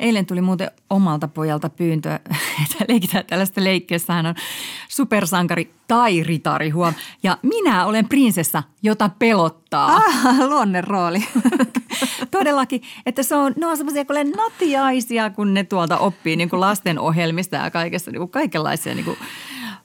Eilen 0.00 0.26
tuli 0.26 0.40
muuten 0.40 0.70
omalta 0.90 1.28
pojalta 1.28 1.68
pyyntö, 1.68 2.10
että 2.62 2.84
leikitään 2.88 3.24
tällaista 3.26 3.64
leikkeessä. 3.64 4.12
Hän 4.12 4.26
on 4.26 4.34
supersankari 4.88 5.70
tai 5.88 6.22
ritari, 6.22 6.70
huom. 6.70 6.94
Ja 7.22 7.38
minä 7.42 7.86
olen 7.86 8.08
prinsessa, 8.08 8.62
jota 8.82 9.10
pelottaa. 9.18 9.96
Ah, 9.96 10.38
luonne 10.48 10.80
rooli. 10.80 11.24
Todellakin, 12.30 12.82
että 13.06 13.22
se 13.22 13.36
on, 13.36 13.52
ne 13.56 13.66
on 13.66 13.76
semmoisia 13.76 14.04
kuin 14.04 14.30
natiaisia, 14.36 15.30
kun 15.30 15.54
ne 15.54 15.64
tuolta 15.64 15.98
oppii 15.98 16.36
niin 16.36 16.50
kuin 16.50 16.60
lastenohjelmista 16.60 17.56
ja 17.56 17.70
kaikesta, 17.70 18.10
niin 18.10 18.20
kuin 18.20 18.30
kaikenlaisia 18.30 18.94
niin 18.94 19.04
kuin 19.04 19.18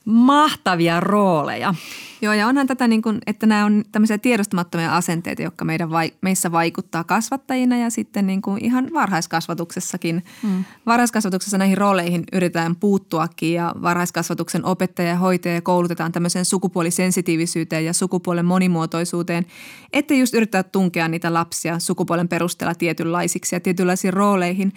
mahtavia 0.05 0.99
rooleja. 0.99 1.75
Joo, 2.21 2.33
ja 2.33 2.47
onhan 2.47 2.67
tätä 2.67 2.87
niin 2.87 3.01
kuin, 3.01 3.19
että 3.27 3.45
nämä 3.45 3.65
on 3.65 3.83
tämmöisiä 3.91 4.17
tiedostamattomia 4.17 4.95
asenteita, 4.95 5.41
jotka 5.41 5.65
meidän 5.65 5.89
vai, 5.89 6.11
meissä 6.21 6.51
vaikuttaa 6.51 7.03
kasvattajina 7.03 7.77
ja 7.77 7.89
sitten 7.89 8.27
niin 8.27 8.41
kuin 8.41 8.65
ihan 8.65 8.89
varhaiskasvatuksessakin. 8.93 10.23
Mm. 10.43 10.65
Varhaiskasvatuksessa 10.85 11.57
näihin 11.57 11.77
rooleihin 11.77 12.23
yritetään 12.33 12.75
puuttuakin 12.75 13.53
ja 13.53 13.75
varhaiskasvatuksen 13.81 14.65
opettaja 14.65 15.09
ja 15.09 15.15
hoitaja 15.15 15.61
koulutetaan 15.61 16.11
tämmöiseen 16.11 16.45
sukupuolisensitiivisyyteen 16.45 17.85
ja 17.85 17.93
sukupuolen 17.93 18.45
monimuotoisuuteen, 18.45 19.45
että 19.93 20.13
just 20.13 20.33
yrittää 20.33 20.63
tunkea 20.63 21.07
niitä 21.07 21.33
lapsia 21.33 21.79
sukupuolen 21.79 22.27
perusteella 22.27 22.75
tietynlaisiksi 22.75 23.55
ja 23.55 23.59
tietynlaisiin 23.59 24.13
rooleihin, 24.13 24.73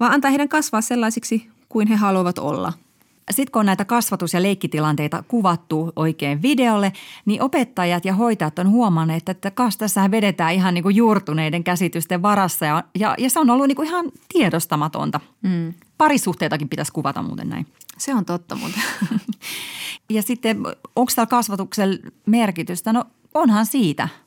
vaan 0.00 0.12
antaa 0.12 0.30
heidän 0.30 0.48
kasvaa 0.48 0.80
sellaisiksi 0.80 1.48
kuin 1.68 1.88
he 1.88 1.96
haluavat 1.96 2.38
olla– 2.38 2.72
sitten 3.30 3.52
kun 3.52 3.60
on 3.60 3.66
näitä 3.66 3.84
kasvatus- 3.84 4.34
ja 4.34 4.42
leikkitilanteita 4.42 5.24
kuvattu 5.28 5.92
oikein 5.96 6.42
videolle, 6.42 6.92
niin 7.24 7.42
opettajat 7.42 8.04
ja 8.04 8.14
hoitajat 8.14 8.58
on 8.58 8.70
huomanneet, 8.70 9.28
että 9.28 9.50
kas 9.50 9.76
tässä 9.76 10.10
vedetään 10.10 10.54
ihan 10.54 10.74
niin 10.74 10.82
kuin 10.82 10.96
juurtuneiden 10.96 11.64
käsitysten 11.64 12.22
varassa 12.22 12.66
ja, 12.66 12.84
ja, 12.94 13.14
ja 13.18 13.30
se 13.30 13.40
on 13.40 13.50
ollut 13.50 13.68
niin 13.68 13.76
kuin 13.76 13.88
ihan 13.88 14.12
tiedostamatonta. 14.32 15.20
Mm. 15.42 15.74
Parisuhteitakin 15.98 16.68
pitäisi 16.68 16.92
kuvata 16.92 17.22
muuten 17.22 17.48
näin. 17.48 17.66
Se 17.98 18.14
on 18.14 18.24
totta 18.24 18.56
muuten. 18.56 18.82
ja 20.10 20.22
sitten 20.22 20.58
onko 20.96 21.12
täällä 21.14 21.30
kasvatuksella 21.30 21.96
merkitystä? 22.26 22.92
No 22.92 23.04
onhan 23.34 23.66
siitä– 23.66 24.08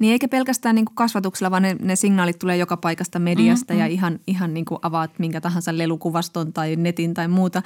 niin 0.00 0.12
eikä 0.12 0.28
pelkästään 0.28 0.74
niin 0.74 0.84
kuin 0.84 0.94
kasvatuksella, 0.94 1.50
vaan 1.50 1.62
ne, 1.62 1.76
ne 1.82 1.96
signaalit 1.96 2.38
tulee 2.38 2.56
joka 2.56 2.76
paikasta 2.76 3.18
mediasta 3.18 3.72
mm-hmm. 3.72 3.80
ja 3.80 3.86
ihan, 3.86 4.20
ihan 4.26 4.54
niin 4.54 4.64
kuin 4.64 4.78
avaat 4.82 5.18
minkä 5.18 5.40
tahansa 5.40 5.78
lelukuvaston 5.78 6.52
tai 6.52 6.76
netin 6.76 7.14
tai 7.14 7.28
muuta. 7.28 7.62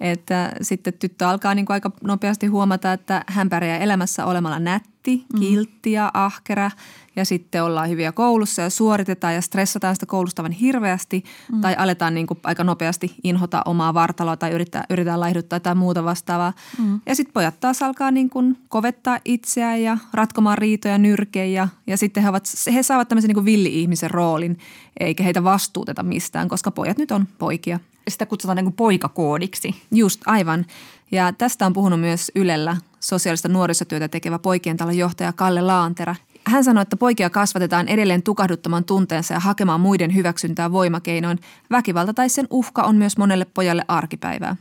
Että 0.00 0.52
sitten 0.62 0.92
tyttö 0.92 1.28
alkaa 1.28 1.54
niin 1.54 1.66
kuin 1.66 1.74
aika 1.74 1.90
nopeasti 2.02 2.46
huomata, 2.46 2.92
että 2.92 3.24
hän 3.26 3.48
pärjää 3.48 3.78
elämässä 3.78 4.26
olemalla 4.26 4.58
nätti, 4.58 4.91
mm-hmm. 5.10 5.40
kiltti 5.40 5.92
ja 5.92 6.10
ahkera– 6.14 6.70
ja 7.16 7.24
sitten 7.24 7.64
ollaan 7.64 7.88
hyviä 7.88 8.12
koulussa 8.12 8.62
ja 8.62 8.70
suoritetaan 8.70 9.34
ja 9.34 9.40
stressataan 9.40 9.96
sitä 9.96 10.06
koulustavan 10.06 10.52
hirveästi 10.52 11.24
mm. 11.52 11.60
tai 11.60 11.74
aletaan 11.78 12.14
niin 12.14 12.26
kuin 12.26 12.40
aika 12.44 12.64
nopeasti 12.64 13.14
inhota 13.24 13.62
omaa 13.64 13.94
vartaloa 13.94 14.36
tai 14.36 14.50
yrittää, 14.50 14.84
yritetään 14.90 15.20
laihduttaa 15.20 15.60
tai 15.60 15.74
muuta 15.74 16.04
vastaavaa. 16.04 16.52
Mm. 16.78 17.00
Ja 17.06 17.14
sitten 17.14 17.32
pojat 17.32 17.60
taas 17.60 17.82
alkaa 17.82 18.10
niin 18.10 18.30
kuin 18.30 18.58
kovettaa 18.68 19.18
itseään 19.24 19.82
ja 19.82 19.98
ratkomaan 20.12 20.58
riitoja 20.58 20.98
nyrkeen 20.98 21.52
ja, 21.52 21.68
ja 21.86 21.96
sitten 21.96 22.22
he, 22.22 22.28
ovat, 22.28 22.44
he 22.72 22.82
saavat 22.82 23.08
tämmöisen 23.08 23.28
niin 23.28 23.34
kuin 23.36 23.46
villi-ihmisen 23.46 24.10
roolin 24.10 24.58
eikä 25.00 25.24
heitä 25.24 25.44
vastuuteta 25.44 26.02
mistään, 26.02 26.48
koska 26.48 26.70
pojat 26.70 26.98
nyt 26.98 27.10
on 27.10 27.28
poikia. 27.38 27.80
Sitä 28.08 28.26
kutsutaan 28.26 28.56
niin 28.56 28.64
kuin 28.64 28.76
poikakoodiksi. 28.76 29.74
Just, 29.90 30.20
aivan. 30.26 30.66
Ja 31.12 31.32
tästä 31.32 31.66
on 31.66 31.72
puhunut 31.72 32.00
myös 32.00 32.32
Ylellä 32.34 32.76
sosiaalista 33.00 33.48
nuorisotyötä 33.48 34.08
tekevä 34.08 34.38
poikien 34.38 34.76
talon 34.76 34.98
johtaja 34.98 35.32
Kalle 35.32 35.60
Laantera– 35.60 36.14
hän 36.46 36.64
sanoi, 36.64 36.82
että 36.82 36.96
poikia 36.96 37.30
kasvatetaan 37.30 37.88
edelleen 37.88 38.22
tukahduttamaan 38.22 38.84
tunteensa 38.84 39.34
ja 39.34 39.40
hakemaan 39.40 39.80
muiden 39.80 40.14
hyväksyntää 40.14 40.72
voimakeinoin. 40.72 41.38
Väkivalta 41.70 42.14
tai 42.14 42.28
sen 42.28 42.46
uhka 42.50 42.82
on 42.82 42.96
myös 42.96 43.18
monelle 43.18 43.44
pojalle 43.44 43.84
arkipäivää. 43.88 44.56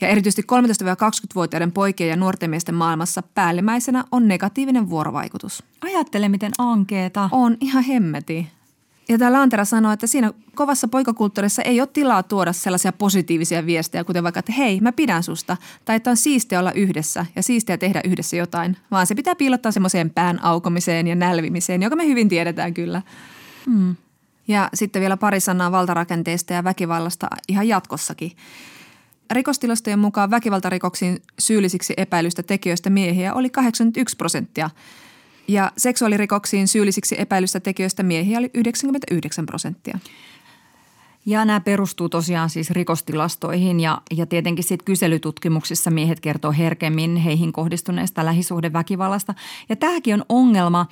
Ja 0.00 0.08
erityisesti 0.08 0.42
13-20-vuotiaiden 0.42 1.72
poikien 1.72 2.10
ja 2.10 2.16
nuorten 2.16 2.50
miesten 2.50 2.74
maailmassa 2.74 3.22
päällimmäisenä 3.34 4.04
on 4.12 4.28
negatiivinen 4.28 4.90
vuorovaikutus. 4.90 5.62
Ajattele, 5.80 6.28
miten 6.28 6.52
ankeeta. 6.58 7.28
On 7.32 7.56
ihan 7.60 7.82
hemmeti. 7.82 8.48
Ja 9.08 9.18
tämä 9.18 9.32
Lantera 9.32 9.64
sanoi, 9.64 9.94
että 9.94 10.06
siinä 10.06 10.32
kovassa 10.54 10.88
poikakulttuurissa 10.88 11.62
ei 11.62 11.80
ole 11.80 11.88
tilaa 11.92 12.22
tuoda 12.22 12.52
sellaisia 12.52 12.92
positiivisia 12.92 13.66
viestejä, 13.66 14.04
kuten 14.04 14.22
vaikka, 14.22 14.38
että 14.38 14.52
hei, 14.52 14.80
mä 14.80 14.92
pidän 14.92 15.22
susta, 15.22 15.56
tai 15.84 15.96
että 15.96 16.10
on 16.10 16.16
siistiä 16.16 16.60
olla 16.60 16.72
yhdessä 16.72 17.26
ja 17.36 17.42
siistiä 17.42 17.78
tehdä 17.78 18.00
yhdessä 18.04 18.36
jotain, 18.36 18.76
vaan 18.90 19.06
se 19.06 19.14
pitää 19.14 19.34
piilottaa 19.34 19.72
semmoiseen 19.72 20.10
pään 20.10 20.44
aukomiseen 20.44 21.06
ja 21.06 21.14
nälvimiseen, 21.14 21.82
joka 21.82 21.96
me 21.96 22.06
hyvin 22.06 22.28
tiedetään 22.28 22.74
kyllä. 22.74 23.02
Mm. 23.66 23.96
Ja 24.48 24.70
sitten 24.74 25.00
vielä 25.00 25.16
pari 25.16 25.40
sanaa 25.40 25.72
valtarakenteista 25.72 26.52
ja 26.52 26.64
väkivallasta 26.64 27.28
ihan 27.48 27.68
jatkossakin. 27.68 28.32
Rikostilastojen 29.30 29.98
mukaan 29.98 30.30
väkivaltarikoksiin 30.30 31.22
syyllisiksi 31.38 31.94
epäilystä 31.96 32.42
tekijöistä 32.42 32.90
miehiä 32.90 33.34
oli 33.34 33.50
81 33.50 34.16
prosenttia– 34.16 34.70
Ja 35.48 35.72
seksuaalirikoksiin 35.76 36.68
syyllisiksi 36.68 37.20
epäilystä 37.20 37.60
tekijöistä 37.60 38.02
miehiä 38.02 38.38
oli 38.38 38.50
99 38.54 39.46
prosenttia. 39.46 39.98
Ja 41.26 41.44
nämä 41.44 41.60
perustuu 41.60 42.08
tosiaan 42.08 42.50
siis 42.50 42.70
rikostilastoihin 42.70 43.80
ja, 43.80 44.02
ja 44.16 44.26
tietenkin 44.26 44.64
sitten 44.64 44.84
kyselytutkimuksissa 44.84 45.90
miehet 45.90 46.20
kertoo 46.20 46.52
herkemmin 46.52 47.16
heihin 47.16 47.52
kohdistuneesta 47.52 48.24
lähisuhdeväkivallasta. 48.24 49.34
Ja 49.68 49.76
tämäkin 49.76 50.14
on 50.14 50.24
ongelma 50.28 50.86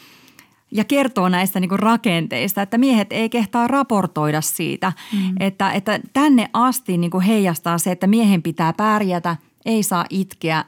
ja 0.71 0.85
kertoo 0.85 1.29
näistä 1.29 1.61
niin 1.61 1.79
rakenteista, 1.79 2.63
että 2.63 2.79
miehet 2.79 3.13
ei 3.13 3.29
kehtaa 3.29 3.69
raportoida 3.69 4.41
siitä, 4.41 4.93
mm. 5.13 5.35
että, 5.41 5.73
että 5.73 6.01
tänne 6.13 6.51
asti 6.53 6.99
niin 6.99 7.21
heijastaa 7.27 7.79
se, 7.79 7.91
että 7.91 8.07
miehen 8.07 8.43
pitää 8.43 8.73
pärjätä, 8.73 9.37
ei 9.65 9.83
saa 9.83 10.05
itkeä. 10.11 10.65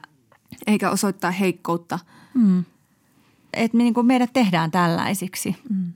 Eikä 0.67 0.89
osoittaa 0.89 1.31
heikkoutta. 1.31 1.99
Mm. 2.33 2.63
Että 3.57 3.77
me, 3.77 3.83
niin 3.83 3.93
meidät 4.03 4.33
tehdään 4.33 4.71
tällaisiksi. 4.71 5.55
Mm. 5.69 5.93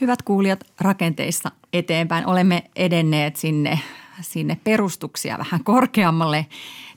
Hyvät 0.00 0.22
kuulijat, 0.22 0.64
rakenteissa 0.80 1.50
eteenpäin 1.72 2.26
olemme 2.26 2.64
edenneet 2.76 3.36
sinne, 3.36 3.80
sinne 4.20 4.58
perustuksia 4.64 5.38
vähän 5.38 5.64
korkeammalle 5.64 6.46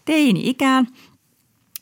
teini-ikään– 0.05 0.87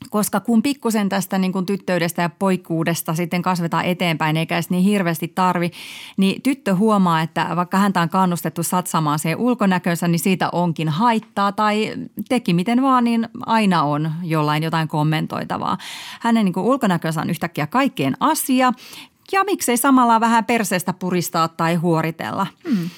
koska 0.09 0.39
kun 0.39 0.61
pikkusen 0.61 1.09
tästä 1.09 1.37
niin 1.37 1.51
kuin 1.51 1.65
tyttöydestä 1.65 2.21
ja 2.21 2.29
poikkuudesta 2.29 3.13
sitten 3.13 3.41
kasvetaan 3.41 3.85
eteenpäin, 3.85 4.37
eikä 4.37 4.55
edes 4.55 4.69
niin 4.69 4.83
hirveästi 4.83 5.27
tarvi, 5.27 5.71
niin 6.17 6.41
tyttö 6.41 6.75
huomaa, 6.75 7.21
että 7.21 7.47
vaikka 7.55 7.77
häntä 7.77 8.01
on 8.01 8.09
kannustettu 8.09 8.63
satsamaan 8.63 9.19
siihen 9.19 9.37
ulkonäkönsä, 9.37 10.07
niin 10.07 10.19
siitä 10.19 10.49
onkin 10.49 10.89
haittaa 10.89 11.51
tai 11.51 11.93
teki 12.29 12.53
miten 12.53 12.81
vaan, 12.81 13.03
niin 13.03 13.29
aina 13.45 13.83
on 13.83 14.11
jollain 14.23 14.63
jotain 14.63 14.87
kommentoitavaa. 14.87 15.77
Hänen 16.21 16.45
niin 16.45 16.53
kuin 16.53 16.65
ulkonäkönsä 16.65 17.21
on 17.21 17.29
yhtäkkiä 17.29 17.67
kaikkeen 17.67 18.17
asia 18.19 18.71
ja 19.31 19.43
miksei 19.43 19.77
samalla 19.77 20.19
vähän 20.19 20.45
perseestä 20.45 20.93
puristaa 20.93 21.47
tai 21.47 21.75
huoritella. 21.75 22.47
Hmm. 22.69 22.89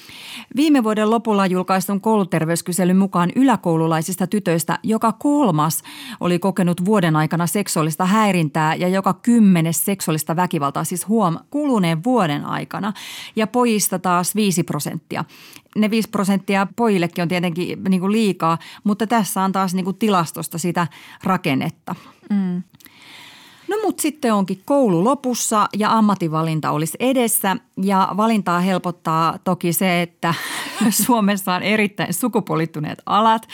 Viime 0.56 0.84
vuoden 0.84 1.10
lopulla 1.10 1.46
julkaistun 1.46 2.00
kouluterveyskyselyn 2.00 2.96
mukaan 2.96 3.32
yläkoululaisista 3.36 4.26
tytöistä 4.26 4.78
joka 4.82 5.12
kolmas 5.12 5.82
oli 6.20 6.38
kokenut 6.38 6.84
vuoden 6.84 7.16
aikana 7.16 7.46
seksuaalista 7.46 8.04
häirintää 8.04 8.74
ja 8.74 8.88
joka 8.88 9.14
kymmenes 9.14 9.84
seksuaalista 9.84 10.36
väkivaltaa, 10.36 10.84
siis 10.84 11.08
huom, 11.08 11.38
kuluneen 11.50 12.04
vuoden 12.04 12.44
aikana. 12.44 12.92
Ja 13.36 13.46
pojista 13.46 13.98
taas 13.98 14.34
5 14.34 14.62
prosenttia. 14.62 15.24
Ne 15.76 15.90
5 15.90 16.08
prosenttia 16.08 16.66
pojillekin 16.76 17.22
on 17.22 17.28
tietenkin 17.28 17.84
niin 17.88 18.00
kuin 18.00 18.12
liikaa, 18.12 18.58
mutta 18.84 19.06
tässä 19.06 19.42
on 19.42 19.52
taas 19.52 19.74
niin 19.74 19.84
kuin 19.84 19.98
tilastosta 19.98 20.58
sitä 20.58 20.86
rakennetta. 21.24 21.94
Mm. 22.30 22.62
No 23.68 23.76
mutta 23.84 24.02
sitten 24.02 24.34
onkin 24.34 24.62
koulu 24.64 25.04
lopussa 25.04 25.68
ja 25.78 25.92
ammatinvalinta 25.92 26.70
olisi 26.70 26.96
edessä 27.00 27.56
ja 27.82 28.08
valintaa 28.16 28.60
helpottaa 28.60 29.38
toki 29.44 29.72
se, 29.72 30.02
että 30.02 30.34
Suomessa 31.04 31.54
on 31.54 31.62
erittäin 31.62 32.14
sukupuolittuneet 32.14 33.02
alat. 33.06 33.48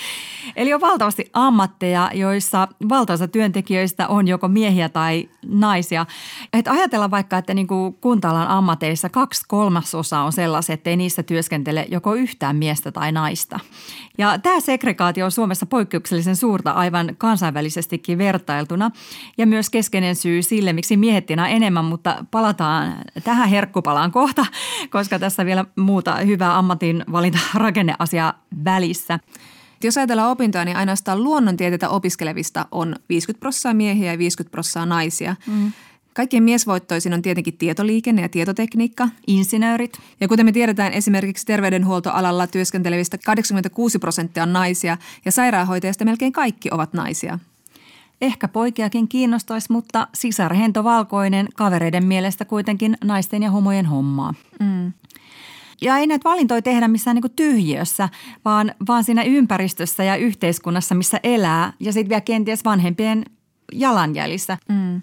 Eli 0.57 0.75
on 0.75 0.81
valtavasti 0.81 1.31
ammatteja, 1.33 2.11
joissa 2.15 2.69
valtaosa 2.89 3.29
työntekijöistä 3.29 4.09
on 4.09 4.29
joko 4.29 4.49
miehiä 4.49 4.89
tai 4.89 5.29
naisia. 5.47 6.07
Et 6.53 6.69
ajatellaan 6.69 7.11
vaikka, 7.11 7.39
että 7.39 7.55
niin 7.55 7.67
kuin 7.67 7.95
kunta-alan 7.95 8.49
ammateissa 8.49 9.09
kaksi 9.09 9.43
kolmasosaa 9.49 10.25
on 10.25 10.33
sellaisia, 10.33 10.75
että 10.75 10.91
ei 10.91 10.97
niissä 10.97 11.23
työskentele 11.23 11.87
joko 11.91 12.15
yhtään 12.15 12.57
miestä 12.57 12.93
tai 12.93 13.13
naista. 13.13 13.61
Ja 14.19 14.39
tämä 14.39 14.61
segregaatio 14.61 15.25
on 15.25 15.31
Suomessa 15.31 15.67
poikkeuksellisen 15.67 16.37
suurta 16.37 16.71
aivan 16.71 17.15
kansainvälisestikin 17.19 18.19
vertailtuna 18.19 18.91
ja 19.39 19.47
myös 19.47 19.71
keskeinen 19.71 20.17
syy 20.17 20.43
sille, 20.43 20.73
miksi 20.73 20.97
miehet 20.97 21.31
enemmän, 21.31 21.85
mutta 21.85 22.25
palataan 22.31 22.95
tähän 23.25 23.49
herkkupalaan 23.49 24.13
kohta, 24.15 24.47
koska 24.91 25.19
tässä 25.19 25.47
vielä 25.47 25.65
muuta 25.77 26.17
hyvää 26.17 26.59
ammatin 26.59 27.05
valinta 27.13 27.39
rakenneasiaa 27.65 28.45
välissä. 28.65 29.19
Jos 29.83 29.97
ajatellaan 29.97 30.31
opintoja, 30.31 30.65
niin 30.65 30.77
ainoastaan 30.77 31.23
luonnontieteitä 31.23 31.89
opiskelevista 31.89 32.67
on 32.71 32.97
50 33.09 33.41
prosenttia 33.41 33.75
miehiä 33.75 34.13
ja 34.13 34.19
50 34.19 34.51
prosenttia 34.51 34.87
naisia. 34.87 35.37
Mm. 35.47 35.73
Kaikkien 36.15 36.43
miesvoittoisin 36.43 37.15
on 37.15 37.23
tietenkin 37.23 37.59
tietoliikenne 37.59 38.23
ja 38.23 38.29
tietotekniikka. 38.29 39.09
Insinöörit. 39.27 39.99
Ja 40.21 40.29
kuten 40.29 40.47
me 40.47 40.53
tiedetään, 40.53 40.93
esimerkiksi 40.93 41.47
terveydenhuoltoalalla 41.47 42.47
työskentelevistä 42.47 43.19
86 43.19 43.99
prosenttia 43.99 44.43
on 44.43 44.53
naisia 44.53 44.97
ja 45.25 45.33
sairaanhoitajista 45.33 46.05
melkein 46.05 46.33
kaikki 46.33 46.69
ovat 46.73 46.93
naisia. 46.93 47.39
Ehkä 48.21 48.49
poikiakin 48.49 49.09
kiinnostaisi, 49.09 49.73
mutta 49.73 50.09
sisarhento 50.15 50.85
valkoinen 50.85 51.49
kavereiden 51.57 52.05
mielestä 52.05 52.45
kuitenkin 52.45 52.97
naisten 53.05 53.43
ja 53.43 53.51
homojen 53.51 53.87
hommaa. 53.87 54.35
Mm. 54.61 54.93
Ja 55.83 55.99
ei 55.99 56.07
näitä 56.07 56.31
valintoja 56.31 56.63
tehdä 56.63 56.89
missään 56.89 57.15
niin 57.15 57.33
tyhjiössä, 57.37 58.09
vaan, 58.45 58.75
vaan 58.89 59.05
siinä 59.05 59.23
ympäristössä 59.23 60.05
ja 60.05 60.17
yhteiskunnassa, 60.17 60.95
missä 60.95 61.21
elää 61.23 61.73
ja 61.81 61.93
sitten 61.93 62.09
vielä 62.09 62.21
kenties 62.21 62.65
vanhempien 62.65 63.25
jalanjäljissä. 63.73 64.59
Mm. 64.69 65.03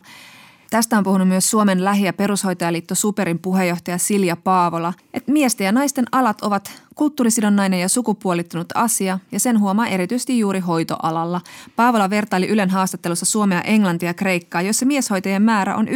Tästä 0.72 0.98
on 0.98 1.04
puhunut 1.04 1.28
myös 1.28 1.50
Suomen 1.50 1.84
lähi- 1.84 2.06
ja 2.06 2.14
perushoitajaliitto 2.14 2.96
Superin 2.96 3.40
puheenjohtaja 3.40 3.98
Silja 3.98 4.36
Paavola, 4.36 4.94
että 5.14 5.32
miesten 5.32 5.66
ja 5.66 5.72
naisten 5.72 6.06
alat 6.12 6.42
ovat 6.42 6.72
kulttuurisidonnainen 6.96 7.80
ja 7.80 7.90
sukupuolittunut 7.90 8.68
asia 8.76 9.20
ja 9.32 9.40
sen 9.40 9.60
huomaa 9.60 9.88
erityisesti 9.88 10.40
juuri 10.40 10.60
hoitoalalla. 10.60 11.42
Paavola 11.76 12.10
vertaili 12.10 12.48
Ylen 12.48 12.70
haastattelussa 12.70 13.26
Suomea, 13.26 13.62
Englantia 13.62 14.10
ja 14.10 14.14
Kreikkaa, 14.14 14.62
jossa 14.62 14.86
mieshoitajien 14.86 15.42
määrä 15.42 15.76
on 15.76 15.88
11-13 15.88 15.92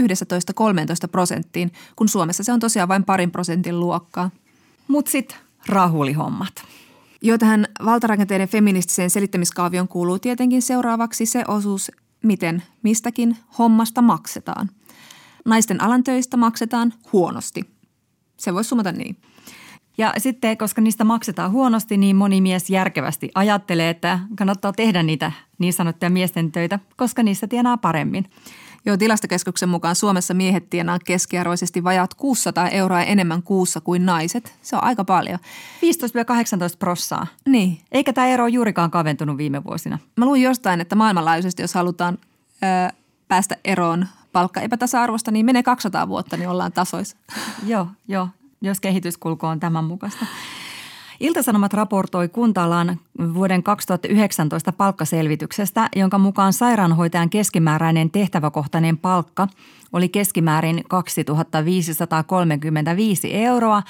prosenttiin, 1.12 1.72
kun 1.96 2.10
Suomessa 2.10 2.44
se 2.44 2.52
on 2.52 2.60
tosiaan 2.60 2.90
vain 2.90 3.04
parin 3.04 3.32
prosentin 3.32 3.80
luokkaa. 3.80 4.30
Mut 4.88 5.08
sitten 5.08 5.38
rahulihommat. 5.68 6.54
Jo 7.22 7.38
tähän 7.38 7.68
valtarakenteiden 7.86 8.48
feministiseen 8.48 9.10
selittämiskaavioon 9.10 9.88
kuuluu 9.88 10.20
tietenkin 10.20 10.62
seuraavaksi 10.62 11.26
se 11.26 11.44
osuus, 11.48 11.92
miten 12.26 12.64
mistäkin 12.84 13.38
hommasta 13.58 14.02
maksetaan. 14.02 14.70
Naisten 15.46 15.82
alan 15.82 16.04
töistä 16.04 16.38
maksetaan 16.38 16.94
huonosti. 17.14 17.62
Se 18.38 18.54
voisi 18.54 18.68
sumata 18.68 18.92
niin. 18.92 19.18
Ja 19.98 20.14
sitten, 20.18 20.58
koska 20.58 20.82
niistä 20.82 21.04
maksetaan 21.04 21.52
huonosti, 21.52 21.98
niin 21.98 22.16
moni 22.16 22.42
mies 22.42 22.70
järkevästi 22.70 23.30
ajattelee, 23.36 23.90
että 23.90 24.20
kannattaa 24.38 24.74
tehdä 24.74 25.04
niitä 25.04 25.32
niin 25.58 25.74
sanottuja 25.74 26.10
miesten 26.10 26.52
töitä, 26.52 26.80
koska 26.98 27.24
niissä 27.24 27.48
tienaa 27.48 27.78
paremmin. 27.78 28.30
Joo, 28.86 28.98
tilastokeskuksen 28.98 29.70
mukaan 29.70 29.96
Suomessa 29.96 30.34
miehet 30.34 30.70
tienaa 30.70 31.00
keskiarvoisesti 31.06 31.84
vajaat 31.84 32.14
600 32.14 32.70
euroa 32.70 33.02
enemmän 33.02 33.44
kuussa 33.44 33.82
kuin 33.82 34.06
naiset. 34.06 34.56
Se 34.62 34.76
on 34.76 34.84
aika 34.84 35.04
paljon. 35.06 35.40
15-18 35.42 35.42
prossaa. 36.80 37.28
Niin. 37.46 37.82
Eikä 37.92 38.14
tämä 38.14 38.28
ero 38.28 38.48
juurikaan 38.48 38.92
kaventunut 38.92 39.38
viime 39.38 39.64
vuosina. 39.64 40.00
Mä 40.16 40.26
luin 40.26 40.42
jostain, 40.42 40.82
että 40.82 40.96
maailmanlaajuisesti, 40.96 41.62
jos 41.62 41.74
halutaan 41.74 42.18
ö, 42.64 42.94
päästä 43.28 43.58
eroon 43.66 44.08
palkkaepätasa-arvosta, 44.32 45.32
niin 45.32 45.46
menee 45.46 45.64
200 45.64 46.08
vuotta, 46.08 46.38
niin 46.38 46.50
ollaan 46.50 46.72
tasoissa. 46.72 47.18
joo, 47.66 47.88
joo, 48.08 48.28
jos 48.62 48.80
kehityskulku 48.80 49.46
on 49.46 49.60
tämän 49.60 49.84
mukaista. 49.84 50.26
Iltasanomat 51.20 51.74
raportoi 51.74 52.28
kuntalan 52.28 53.00
vuoden 53.34 53.64
2019 53.64 54.72
palkkaselvityksestä, 54.72 55.90
jonka 55.96 56.18
mukaan 56.18 56.54
sairaanhoitajan 56.54 57.30
keskimääräinen 57.30 58.12
tehtäväkohtainen 58.12 58.98
palkka 58.98 59.48
oli 59.94 60.10
keskimäärin 60.10 60.84
2535 60.88 63.36
euroa. 63.36 63.84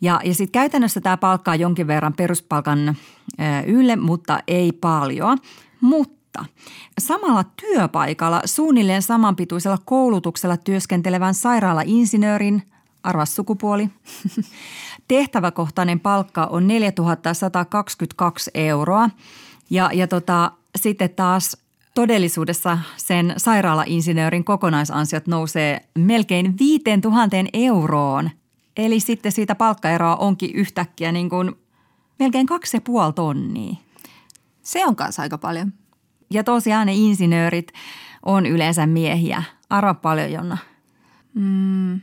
Ja, 0.00 0.20
ja 0.24 0.34
sitten 0.34 0.52
käytännössä 0.52 1.00
tämä 1.00 1.16
palkkaa 1.16 1.54
jonkin 1.54 1.86
verran 1.86 2.12
peruspalkan 2.12 2.96
ylle, 3.66 3.96
mutta 3.96 4.40
ei 4.46 4.72
paljon. 4.72 5.38
Mutta 5.80 6.44
samalla 6.98 7.44
työpaikalla 7.44 8.42
suunnilleen 8.44 9.02
samanpituisella 9.02 9.78
koulutuksella 9.84 10.56
työskentelevän 10.56 11.34
sairaala-insinöörin, 11.34 12.62
arvas 13.02 13.36
sukupuoli, 13.36 13.90
tehtäväkohtainen 15.10 16.00
palkka 16.00 16.44
on 16.44 16.66
4122 16.66 18.50
euroa 18.54 19.10
ja, 19.70 19.90
ja 19.92 20.06
tota, 20.06 20.52
sitten 20.76 21.10
taas 21.10 21.56
todellisuudessa 21.94 22.78
sen 22.96 23.34
sairaala-insinöörin 23.36 24.44
kokonaisansiot 24.44 25.26
nousee 25.26 25.80
melkein 25.98 26.58
5000 26.58 27.36
euroon. 27.52 28.30
Eli 28.76 29.00
sitten 29.00 29.32
siitä 29.32 29.54
palkkaeroa 29.54 30.16
onkin 30.16 30.50
yhtäkkiä 30.54 31.12
niin 31.12 31.28
kuin 31.30 31.54
melkein 32.18 32.46
kaksi 32.46 32.76
ja 32.76 32.80
puoli 32.80 33.12
tonnia. 33.12 33.76
Se 34.62 34.86
on 34.86 34.96
kanssa 34.96 35.22
aika 35.22 35.38
paljon. 35.38 35.72
Ja 36.30 36.44
tosiaan 36.44 36.86
ne 36.86 36.94
insinöörit 36.94 37.72
on 38.26 38.46
yleensä 38.46 38.86
miehiä. 38.86 39.42
Arva 39.70 39.94
paljon, 39.94 40.32
Jonna. 40.32 40.58
Mm, 41.34 42.00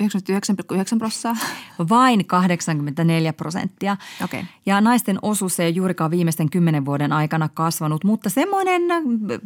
99,9 0.00 0.98
prosenttia. 0.98 1.46
Vain 1.88 2.26
84 2.26 3.32
prosenttia. 3.32 3.96
Okei. 4.24 4.44
Ja 4.66 4.80
naisten 4.80 5.18
osuus 5.22 5.60
ei 5.60 5.74
juurikaan 5.74 6.10
viimeisten 6.10 6.50
kymmenen 6.50 6.84
vuoden 6.84 7.12
aikana 7.12 7.48
kasvanut, 7.48 8.04
mutta 8.04 8.30
semmoinen 8.30 8.82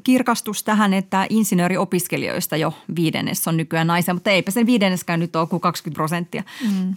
kirkastus 0.05 0.64
tähän, 0.64 0.94
että 0.94 1.26
insinööriopiskelijoista 1.30 2.57
jo 2.57 2.72
viidennes 2.96 3.48
on 3.48 3.57
nykyään 3.57 3.86
naisia, 3.86 4.14
mutta 4.14 4.30
eipä 4.30 4.50
sen 4.50 4.66
viidenneskään 4.66 5.20
nyt 5.20 5.36
ole 5.36 5.46
kuin 5.46 5.61
20 5.61 5.96
prosenttia. 5.96 6.42
Mm. 6.62 6.94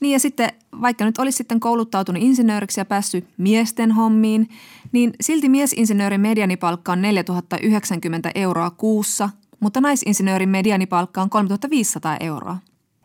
Niin 0.00 0.12
ja 0.12 0.18
sitten 0.18 0.52
vaikka 0.80 1.04
nyt 1.04 1.18
olisi 1.18 1.36
sitten 1.36 1.60
kouluttautunut 1.60 2.22
insinööriksi 2.22 2.80
ja 2.80 2.84
päässyt 2.84 3.24
miesten 3.36 3.92
hommiin, 3.92 4.48
niin 4.92 5.12
silti 5.20 5.48
miesinsinöörin 5.48 6.20
medianipalkka 6.20 6.92
on 6.92 7.02
4090 7.02 8.30
euroa 8.34 8.70
kuussa, 8.70 9.30
mutta 9.60 9.80
naisinsinöörin 9.80 10.48
medianipalkka 10.48 11.22
on 11.22 11.30
3500 11.30 12.16
euroa. 12.20 12.56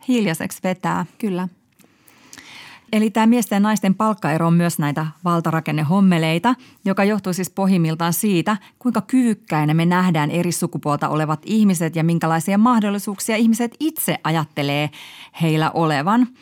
Hiljaiseksi 0.08 0.60
vetää. 0.64 1.06
Kyllä. 1.18 1.48
Eli 2.92 3.10
tämä 3.10 3.26
miesten 3.26 3.56
ja 3.56 3.60
naisten 3.60 3.94
palkkaero 3.94 4.46
on 4.46 4.54
myös 4.54 4.78
näitä 4.78 5.06
valtarakennehommeleita, 5.24 6.54
joka 6.84 7.04
johtuu 7.04 7.32
siis 7.32 7.50
pohjimmiltaan 7.50 8.12
siitä, 8.12 8.56
kuinka 8.78 9.00
kyvykkäinä 9.00 9.74
me 9.74 9.86
nähdään 9.86 10.30
eri 10.30 10.52
sukupuolta 10.52 11.08
olevat 11.08 11.40
ihmiset 11.44 11.96
ja 11.96 12.04
minkälaisia 12.04 12.58
mahdollisuuksia 12.58 13.36
ihmiset 13.36 13.76
itse 13.80 14.18
ajattelee 14.24 14.90
heillä 15.42 15.70
olevan– 15.70 16.26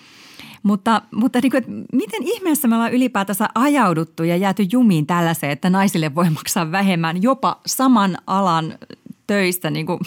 mutta, 0.64 1.02
mutta 1.14 1.38
niin 1.42 1.50
kuin, 1.50 1.58
että 1.58 1.96
miten 1.96 2.22
ihmeessä 2.22 2.68
me 2.68 2.74
ollaan 2.74 2.92
ylipäätänsä 2.92 3.48
ajauduttu 3.54 4.24
ja 4.24 4.36
jääty 4.36 4.66
jumiin 4.72 5.06
tällaiseen, 5.06 5.52
että 5.52 5.70
naisille 5.70 6.14
voi 6.14 6.30
maksaa 6.30 6.72
vähemmän 6.72 7.22
jopa 7.22 7.60
saman 7.66 8.18
alan 8.26 8.78
töistä 9.26 9.70
niin 9.70 9.86
kuin 9.86 10.00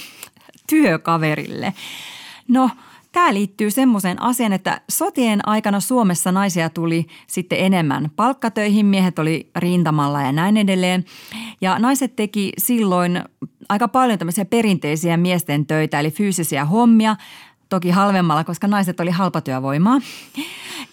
työkaverille? 0.69 1.73
No, 2.47 2.69
Tämä 3.11 3.33
liittyy 3.33 3.71
semmoiseen 3.71 4.21
asiaan, 4.21 4.53
että 4.53 4.81
sotien 4.89 5.47
aikana 5.47 5.79
Suomessa 5.79 6.31
naisia 6.31 6.69
tuli 6.69 7.07
sitten 7.27 7.59
enemmän 7.59 8.11
palkkatöihin, 8.15 8.85
miehet 8.85 9.19
oli 9.19 9.49
rintamalla 9.55 10.21
ja 10.21 10.31
näin 10.31 10.57
edelleen. 10.57 11.05
Ja 11.61 11.79
naiset 11.79 12.15
teki 12.15 12.53
silloin 12.57 13.23
aika 13.69 13.87
paljon 13.87 14.19
tämmöisiä 14.19 14.45
perinteisiä 14.45 15.17
miesten 15.17 15.65
töitä, 15.65 15.99
eli 15.99 16.11
fyysisiä 16.11 16.65
hommia, 16.65 17.15
toki 17.69 17.89
halvemmalla, 17.89 18.43
koska 18.43 18.67
naiset 18.67 18.99
oli 18.99 19.11
halpatyövoimaa. 19.11 19.99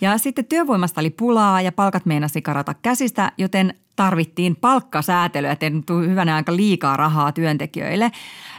Ja 0.00 0.18
sitten 0.18 0.44
työvoimasta 0.44 1.00
oli 1.00 1.10
pulaa 1.10 1.60
ja 1.60 1.72
palkat 1.72 2.06
meinasi 2.06 2.42
karata 2.42 2.74
käsistä, 2.74 3.32
joten 3.38 3.74
tarvittiin 3.96 4.56
palkkasäätelyä, 4.56 5.52
että 5.52 5.66
tuli 5.86 6.08
hyvänä 6.08 6.34
aika 6.34 6.56
liikaa 6.56 6.96
rahaa 6.96 7.32
työntekijöille. 7.32 8.12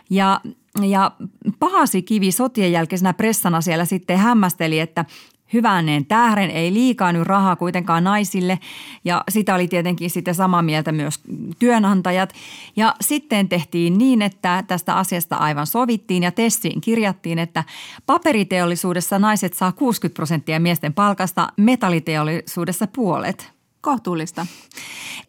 Ja 0.10 0.42
ja 0.84 1.12
Pahasi 1.60 2.02
Kivi 2.02 2.32
sotien 2.32 2.72
jälkeisenä 2.72 3.14
pressana 3.14 3.62
siellä 3.62 3.86
sitten 3.86 4.18
hämmästeli, 4.18 4.80
että 4.80 5.06
hyvänneen 5.54 6.06
tähden 6.06 6.50
ei 6.52 6.74
liikaa 6.74 7.14
nyt 7.14 7.24
rahaa 7.24 7.56
kuitenkaan 7.56 8.04
naisille 8.04 8.60
ja 9.06 9.24
sitä 9.30 9.56
oli 9.56 9.68
tietenkin 9.68 10.10
sitten 10.10 10.36
samaa 10.36 10.62
mieltä 10.62 10.92
myös 10.92 11.20
työnantajat. 11.60 12.34
Ja 12.76 12.96
sitten 13.02 13.50
tehtiin 13.50 13.98
niin, 13.98 14.22
että 14.22 14.64
tästä 14.68 14.96
asiasta 14.96 15.36
aivan 15.36 15.68
sovittiin 15.68 16.24
ja 16.24 16.32
tessiin 16.32 16.82
kirjattiin, 16.82 17.40
että 17.40 17.64
paperiteollisuudessa 18.06 19.20
naiset 19.20 19.54
saa 19.54 19.72
60 19.72 20.16
prosenttia 20.16 20.60
miesten 20.60 20.94
palkasta, 20.94 21.48
metalliteollisuudessa 21.58 22.88
puolet. 22.88 23.55
Kohtuullista. 23.86 24.46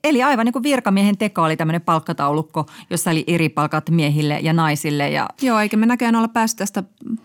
Eli 0.05 0.23
aivan 0.23 0.45
niin 0.45 0.53
kuin 0.53 0.63
virkamiehen 0.63 1.19
teko 1.19 1.43
oli 1.43 1.57
tämmöinen 1.57 1.81
palkkataulukko, 1.81 2.67
jossa 2.91 3.11
oli 3.11 3.25
eri 3.27 3.49
palkat 3.49 3.91
miehille 3.91 4.39
ja 4.43 4.53
naisille. 4.53 5.11
Ja... 5.11 5.29
Joo, 5.43 5.61
eikä 5.61 5.77
me 5.77 5.87
näköjään 5.87 6.17
olla 6.17 6.29
päästy 6.29 6.59
tästä 6.59 6.83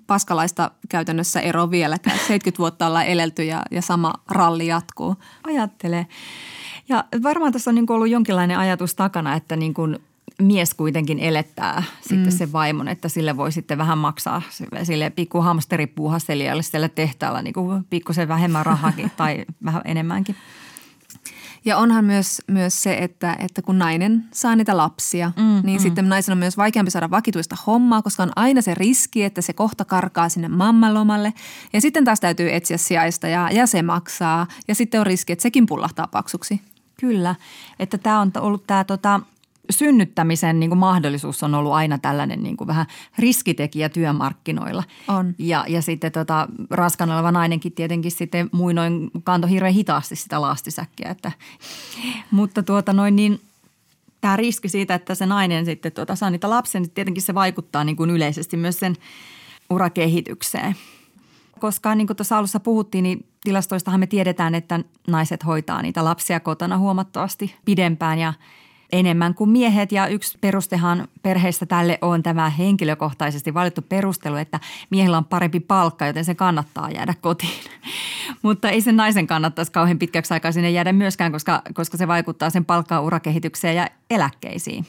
paskalaista 0.08 0.72
käytännössä 0.90 1.40
eroon 1.40 1.72
vieläkään. 1.72 2.18
70 2.28 2.58
vuotta 2.58 2.88
ollaan 2.88 3.06
elelty 3.06 3.44
ja, 3.44 3.64
ja 3.72 3.82
sama 3.82 4.14
ralli 4.30 4.68
jatkuu. 4.68 5.16
Ajattele. 5.44 6.08
Ja 6.90 7.04
varmaan 7.24 7.52
tässä 7.52 7.72
on 7.72 7.76
niin 7.76 7.86
kuin 7.86 7.96
ollut 7.96 8.10
jonkinlainen 8.10 8.58
ajatus 8.58 8.96
takana, 8.96 9.36
että 9.36 9.56
niin 9.56 9.74
kuin 9.74 10.00
mies 10.42 10.74
kuitenkin 10.74 11.20
elettää 11.20 11.84
sitten 12.02 12.34
mm. 12.34 12.38
sen 12.38 12.52
vaimon, 12.52 12.88
että 12.88 13.10
sille 13.10 13.38
voi 13.38 13.52
sitten 13.52 13.78
vähän 13.78 13.98
maksaa 13.98 14.42
sille 14.84 15.10
pikku 15.10 15.42
hamsteripuuhastelijalle 15.42 16.64
siellä 16.64 16.90
tehtaalla 16.90 17.42
niin 17.42 17.54
kuin 17.54 17.84
pikkusen 17.90 18.28
vähemmän 18.28 18.66
rahakin 18.66 19.12
tai 19.18 19.46
vähän 19.66 19.82
enemmänkin. 19.86 20.36
Ja 21.66 21.78
onhan 21.78 22.06
myös, 22.06 22.42
myös 22.48 22.84
se, 22.84 22.94
että, 22.94 23.36
että 23.40 23.62
kun 23.62 23.80
nainen 23.80 24.26
saa 24.34 24.56
niitä 24.56 24.78
lapsia, 24.78 25.32
mm, 25.38 25.62
niin 25.64 25.80
mm. 25.80 25.84
sitten 25.84 26.10
naisen 26.10 26.32
on 26.32 26.38
myös 26.38 26.58
vaikeampi 26.58 26.92
saada 26.92 27.12
vakituista 27.12 27.56
hommaa, 27.68 28.02
koska 28.02 28.24
on 28.24 28.32
aina 28.36 28.62
se 28.62 28.74
riski, 28.74 29.24
että 29.24 29.42
se 29.42 29.54
kohta 29.54 29.86
karkaa 29.86 30.30
sinne 30.30 30.48
mammalomalle. 30.48 31.34
Ja 31.74 31.82
sitten 31.82 32.06
taas 32.06 32.20
täytyy 32.20 32.54
etsiä 32.54 32.78
sijaista 32.78 33.28
ja, 33.28 33.50
ja 33.52 33.68
se 33.68 33.82
maksaa. 33.82 34.48
Ja 34.68 34.76
sitten 34.76 35.00
on 35.00 35.06
riski, 35.06 35.34
että 35.34 35.44
sekin 35.44 35.66
pullahtaa 35.66 36.08
paksuksi. 36.08 36.62
Kyllä, 37.00 37.36
että 37.80 37.98
tämä 37.98 38.20
on 38.20 38.32
ollut 38.40 38.68
tämä 38.68 38.84
tota, 38.84 39.20
synnyttämisen 39.70 40.60
niin 40.60 40.70
kuin 40.70 40.80
mahdollisuus 40.80 41.44
on 41.44 41.56
ollut 41.56 41.74
aina 41.74 41.98
tällainen 41.98 42.44
niin 42.44 42.58
kuin 42.58 42.68
vähän 42.68 42.86
riskitekijä 43.20 43.90
työmarkkinoilla. 43.90 44.84
On. 45.08 45.36
Ja, 45.38 45.66
ja 45.68 45.82
sitten 45.82 46.12
tota, 46.12 46.48
raskana 46.70 47.16
oleva 47.16 47.32
nainenkin 47.32 47.72
tietenkin 47.72 48.12
sitten 48.12 48.50
muinoin 48.52 49.12
kantoi 49.24 49.50
hirveän 49.50 49.74
hitaasti 49.74 50.16
sitä 50.16 50.42
lastisäkkiä. 50.42 51.10
Että, 51.10 51.32
mutta 52.32 52.64
tuota 52.64 52.94
noin 52.94 53.16
niin, 53.16 53.42
tämä 54.22 54.36
riski 54.36 54.70
siitä, 54.70 54.96
että 54.96 55.16
se 55.16 55.26
nainen 55.26 55.66
sitten 55.66 55.92
tuota, 55.92 56.16
saa 56.16 56.30
niitä 56.30 56.50
lapsia, 56.50 56.82
niin 56.82 56.92
tietenkin 56.92 57.24
se 57.24 57.34
vaikuttaa 57.34 57.84
niin 57.84 57.96
kuin 57.96 58.10
yleisesti 58.10 58.58
myös 58.58 58.80
sen 58.80 58.96
urakehitykseen. 59.70 60.76
Koska 61.60 61.96
niin 61.96 62.08
kuin 62.08 62.18
tuossa 62.18 62.38
alussa 62.38 62.60
puhuttiin, 62.60 63.04
niin 63.04 63.26
tilastoistahan 63.44 64.00
me 64.00 64.08
tiedetään, 64.08 64.56
että 64.56 64.80
naiset 65.08 65.46
hoitaa 65.46 65.82
niitä 65.82 66.04
lapsia 66.06 66.40
kotona 66.40 66.78
huomattavasti 66.78 67.56
pidempään 67.66 68.20
ja– 68.20 68.34
enemmän 68.92 69.34
kuin 69.34 69.50
miehet 69.50 69.92
ja 69.92 70.08
yksi 70.08 70.38
perustehan 70.42 71.08
perheessä 71.24 71.66
tälle 71.66 71.98
on 72.02 72.24
tämä 72.24 72.50
henkilökohtaisesti 72.50 73.54
valittu 73.54 73.82
perustelu, 73.82 74.36
että 74.36 74.60
miehellä 74.90 75.18
on 75.18 75.26
parempi 75.26 75.60
palkka, 75.60 76.08
joten 76.08 76.26
se 76.26 76.36
kannattaa 76.36 76.92
jäädä 76.92 77.14
kotiin. 77.22 77.60
Mutta 78.44 78.70
ei 78.70 78.82
sen 78.82 78.96
naisen 78.96 79.28
kannattaisi 79.28 79.72
kauhean 79.72 80.00
pitkäksi 80.00 80.34
aikaa 80.34 80.52
sinne 80.52 80.72
jäädä 80.72 80.94
myöskään, 80.94 81.32
koska, 81.32 81.62
koska 81.74 81.98
se 81.98 82.08
vaikuttaa 82.08 82.50
sen 82.50 82.66
palkkaa 82.66 83.02
urakehitykseen 83.02 83.76
ja 83.76 83.88
eläkkeisiin. 84.10 84.86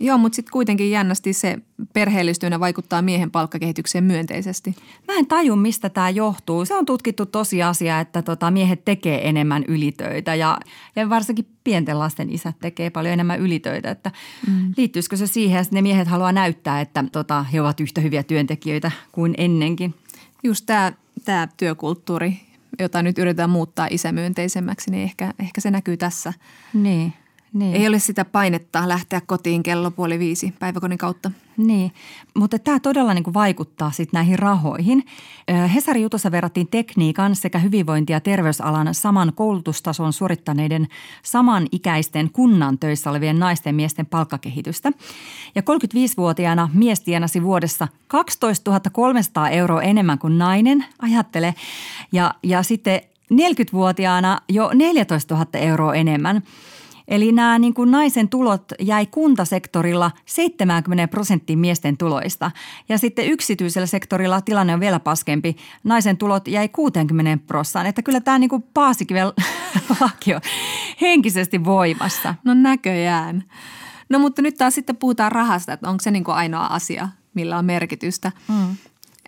Joo, 0.00 0.18
mutta 0.18 0.36
sitten 0.36 0.52
kuitenkin 0.52 0.90
jännästi 0.90 1.32
se 1.32 1.58
perheellistyminen 1.92 2.60
vaikuttaa 2.60 3.02
miehen 3.02 3.30
palkkakehitykseen 3.30 4.04
myönteisesti. 4.04 4.76
Mä 5.08 5.14
en 5.14 5.26
taju, 5.26 5.56
mistä 5.56 5.88
tämä 5.88 6.10
johtuu. 6.10 6.64
Se 6.64 6.74
on 6.74 6.86
tutkittu 6.86 7.26
tosiasia, 7.26 8.00
että 8.00 8.22
tota, 8.22 8.50
miehet 8.50 8.84
tekee 8.84 9.28
enemmän 9.28 9.64
ylitöitä 9.68 10.34
ja, 10.34 10.58
ja 10.96 11.08
varsinkin 11.08 11.46
pienten 11.64 11.98
lasten 11.98 12.30
isät 12.30 12.56
tekee 12.60 12.90
paljon 12.90 13.12
enemmän 13.12 13.40
ylitöitä. 13.40 13.90
Että 13.90 14.10
mm. 14.48 14.72
Liittyisikö 14.76 15.16
se 15.16 15.26
siihen, 15.26 15.62
että 15.62 15.74
ne 15.74 15.82
miehet 15.82 16.08
haluaa 16.08 16.32
näyttää, 16.32 16.80
että 16.80 17.04
tota, 17.12 17.42
he 17.42 17.60
ovat 17.60 17.80
yhtä 17.80 18.00
hyviä 18.00 18.22
työntekijöitä 18.22 18.90
kuin 19.12 19.34
ennenkin? 19.38 19.94
Just 20.42 20.66
tämä, 20.66 20.92
tämä 21.24 21.48
työkulttuuri, 21.56 22.40
jota 22.78 23.02
nyt 23.02 23.18
yritetään 23.18 23.50
muuttaa 23.50 23.88
isämyönteisemmäksi, 23.90 24.90
niin 24.90 25.02
ehkä, 25.02 25.34
ehkä 25.38 25.60
se 25.60 25.70
näkyy 25.70 25.96
tässä. 25.96 26.32
Niin. 26.74 27.12
Niin. 27.52 27.76
Ei 27.76 27.88
ole 27.88 27.98
sitä 27.98 28.24
painetta 28.24 28.88
lähteä 28.88 29.20
kotiin 29.20 29.62
kello 29.62 29.90
puoli 29.90 30.18
viisi 30.18 30.54
päiväkodin 30.58 30.98
kautta. 30.98 31.30
Niin, 31.56 31.92
mutta 32.34 32.58
tämä 32.58 32.80
todella 32.80 33.14
niin 33.14 33.24
kuin 33.24 33.34
vaikuttaa 33.34 33.90
sitten 33.90 34.18
näihin 34.18 34.38
rahoihin. 34.38 35.04
Hesari 35.74 36.02
Jutussa 36.02 36.30
verrattiin 36.30 36.68
tekniikan 36.68 37.36
sekä 37.36 37.58
hyvinvointi- 37.58 38.12
ja 38.12 38.20
terveysalan 38.20 38.94
saman 38.94 39.32
koulutustason 39.34 40.12
suorittaneiden 40.12 40.88
samanikäisten 41.22 42.30
kunnan 42.30 42.78
töissä 42.78 43.10
olevien 43.10 43.38
naisten 43.38 43.74
miesten 43.74 44.06
palkkakehitystä. 44.06 44.92
Ja 45.54 45.62
35-vuotiaana 45.62 46.70
mies 46.74 47.00
tienasi 47.00 47.42
vuodessa 47.42 47.88
12 48.08 48.80
300 48.92 49.48
euroa 49.48 49.82
enemmän 49.82 50.18
kuin 50.18 50.38
nainen, 50.38 50.84
ajattele. 50.98 51.54
Ja, 52.12 52.34
ja 52.42 52.62
sitten 52.62 53.00
40-vuotiaana 53.34 54.40
jo 54.48 54.70
14 54.74 55.34
000 55.34 55.46
euroa 55.54 55.94
enemmän– 55.94 56.42
Eli 57.12 57.32
nämä 57.32 57.58
niin 57.58 57.74
kuin 57.74 57.90
naisen 57.90 58.28
tulot 58.28 58.64
jäi 58.80 59.06
kuntasektorilla 59.06 60.10
70 60.26 61.08
prosenttiin 61.08 61.58
miesten 61.58 61.96
tuloista. 61.96 62.50
Ja 62.88 62.98
sitten 62.98 63.26
yksityisellä 63.26 63.86
sektorilla 63.86 64.40
tilanne 64.40 64.74
on 64.74 64.80
vielä 64.80 65.00
paskempi. 65.00 65.56
Naisen 65.84 66.16
tulot 66.16 66.48
jäi 66.48 66.68
60 66.68 67.46
prosenttiin. 67.46 67.86
Että 67.86 68.02
kyllä 68.02 68.20
tämä 68.20 68.38
niin 68.38 68.50
kuin 68.50 68.64
Paasikiven 68.74 69.26
laki 70.00 70.34
on 70.34 70.40
henkisesti 71.00 71.64
voimassa. 71.64 72.34
No 72.44 72.54
näköjään. 72.54 73.44
No 74.08 74.18
mutta 74.18 74.42
nyt 74.42 74.56
taas 74.56 74.74
sitten 74.74 74.96
puhutaan 74.96 75.32
rahasta, 75.32 75.72
että 75.72 75.88
onko 75.88 76.02
se 76.02 76.10
niin 76.10 76.24
kuin 76.24 76.34
ainoa 76.34 76.66
asia, 76.66 77.08
millä 77.34 77.58
on 77.58 77.64
merkitystä. 77.64 78.32
Mm. 78.48 78.76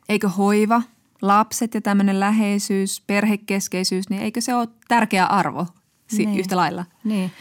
Eikö 0.08 0.28
hoiva, 0.28 0.82
lapset 1.22 1.74
ja 1.74 1.80
tämmöinen 1.80 2.20
läheisyys, 2.20 3.02
perhekeskeisyys, 3.06 4.10
niin 4.10 4.22
eikö 4.22 4.40
se 4.40 4.54
ole 4.54 4.68
tärkeä 4.88 5.26
arvo 5.26 5.66
niin. 6.12 6.38
yhtä 6.38 6.56
lailla? 6.56 6.84
Niin. 7.04 7.32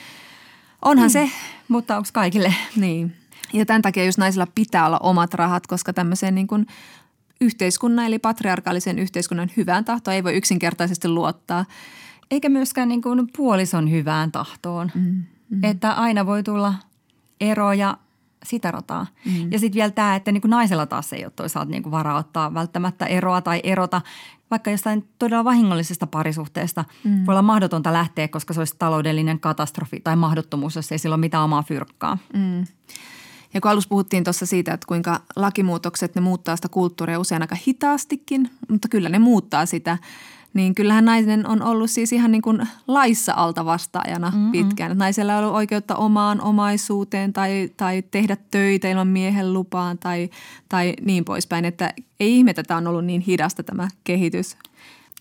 Onhan 0.84 1.08
mm. 1.08 1.12
se. 1.12 1.32
Mutta 1.68 1.98
onko 1.98 2.10
kaikille? 2.14 2.54
Niin. 2.76 3.16
Ja 3.54 3.66
tämän 3.66 3.82
takia 3.82 4.06
just 4.06 4.18
naisilla 4.18 4.48
pitää 4.56 4.86
olla 4.86 5.00
omat 5.00 5.34
rahat, 5.34 5.68
koska 5.68 5.94
tämmöiseen 5.94 6.36
niin 6.36 6.48
kuin 6.48 6.68
yhteiskunnan 7.42 8.06
eli 8.06 8.20
patriarkaalisen 8.20 9.00
yhteiskunnan 9.00 9.52
hyvään 9.58 9.86
tahtoon 9.86 10.16
ei 10.16 10.24
voi 10.24 10.34
yksinkertaisesti 10.34 11.08
luottaa. 11.08 11.66
Eikä 12.32 12.50
myöskään 12.50 12.90
niin 12.90 13.02
kuin 13.02 13.28
puolison 13.38 13.92
hyvään 13.92 14.32
tahtoon. 14.32 14.92
Mm, 14.96 15.24
mm. 15.50 15.64
Että 15.64 15.92
aina 15.92 16.26
voi 16.26 16.44
tulla 16.44 16.74
eroja 17.42 17.98
sitä 18.44 18.72
rataa. 18.72 19.08
Mm. 19.26 19.52
Ja 19.52 19.60
sitten 19.60 19.80
vielä 19.80 19.92
tämä, 19.92 20.16
että 20.16 20.32
niin 20.32 20.42
kuin 20.42 20.50
naisella 20.50 20.86
taas 20.86 21.14
ei 21.14 21.26
ole 21.26 21.34
toisaalta 21.36 21.72
niin 21.72 21.84
kuin 21.84 21.92
varaa 21.92 22.18
ottaa 22.18 22.54
välttämättä 22.54 23.06
eroa 23.06 23.42
tai 23.42 23.60
erota. 23.64 24.02
Vaikka 24.54 24.72
jostain 24.72 25.08
todella 25.20 25.44
vahingollisesta 25.44 26.08
parisuhteesta 26.08 26.86
mm. 27.04 27.26
voi 27.26 27.34
olla 27.34 27.42
mahdotonta 27.42 27.94
lähteä, 27.94 28.28
koska 28.28 28.54
se 28.54 28.62
olisi 28.62 28.76
taloudellinen 28.80 29.40
katastrofi 29.40 30.00
tai 30.00 30.16
mahdottomuus, 30.16 30.76
jos 30.76 30.92
ei 30.92 30.98
sillä 30.98 31.14
ole 31.14 31.20
mitään 31.20 31.44
omaa 31.44 31.64
fyrkkaa. 31.64 32.18
Mm. 32.34 32.66
Ja 33.54 33.62
kun 33.62 33.72
alussa 33.72 33.90
puhuttiin 33.90 34.24
tuossa 34.24 34.46
siitä, 34.46 34.74
että 34.74 34.88
kuinka 34.88 35.20
lakimuutokset, 35.36 36.16
ne 36.16 36.22
muuttaa 36.22 36.56
sitä 36.56 36.70
kulttuuria 36.70 37.20
usein 37.20 37.42
aika 37.42 37.58
hitaastikin, 37.68 38.50
mutta 38.70 38.88
kyllä 38.88 39.10
ne 39.10 39.20
muuttaa 39.20 39.66
sitä– 39.66 39.98
niin 40.54 40.76
kyllähän 40.76 41.06
nainen 41.06 41.48
on 41.48 41.62
ollut 41.62 41.90
siis 41.90 42.14
ihan 42.14 42.32
niin 42.32 42.42
kuin 42.42 42.68
laissa 42.88 43.34
alta 43.36 43.66
vastaajana 43.66 44.30
mm-hmm. 44.30 44.52
pitkään. 44.52 44.98
Naisella 44.98 45.38
on 45.38 45.44
ollut 45.44 45.56
oikeutta 45.56 45.96
omaan 45.96 46.42
omaisuuteen 46.42 47.34
tai, 47.34 47.70
tai 47.78 48.04
tehdä 48.12 48.38
töitä 48.52 48.90
ilman 48.90 49.08
miehen 49.08 49.54
lupaan 49.54 49.98
tai, 49.98 50.30
tai 50.70 50.94
niin 51.02 51.26
poispäin. 51.26 51.66
Että 51.66 51.94
ei 52.20 52.36
ihme, 52.36 52.50
että 52.52 52.64
tämä 52.64 52.78
on 52.78 52.88
ollut 52.88 53.06
niin 53.06 53.22
hidasta 53.22 53.64
tämä 53.64 53.88
kehitys. 54.04 54.58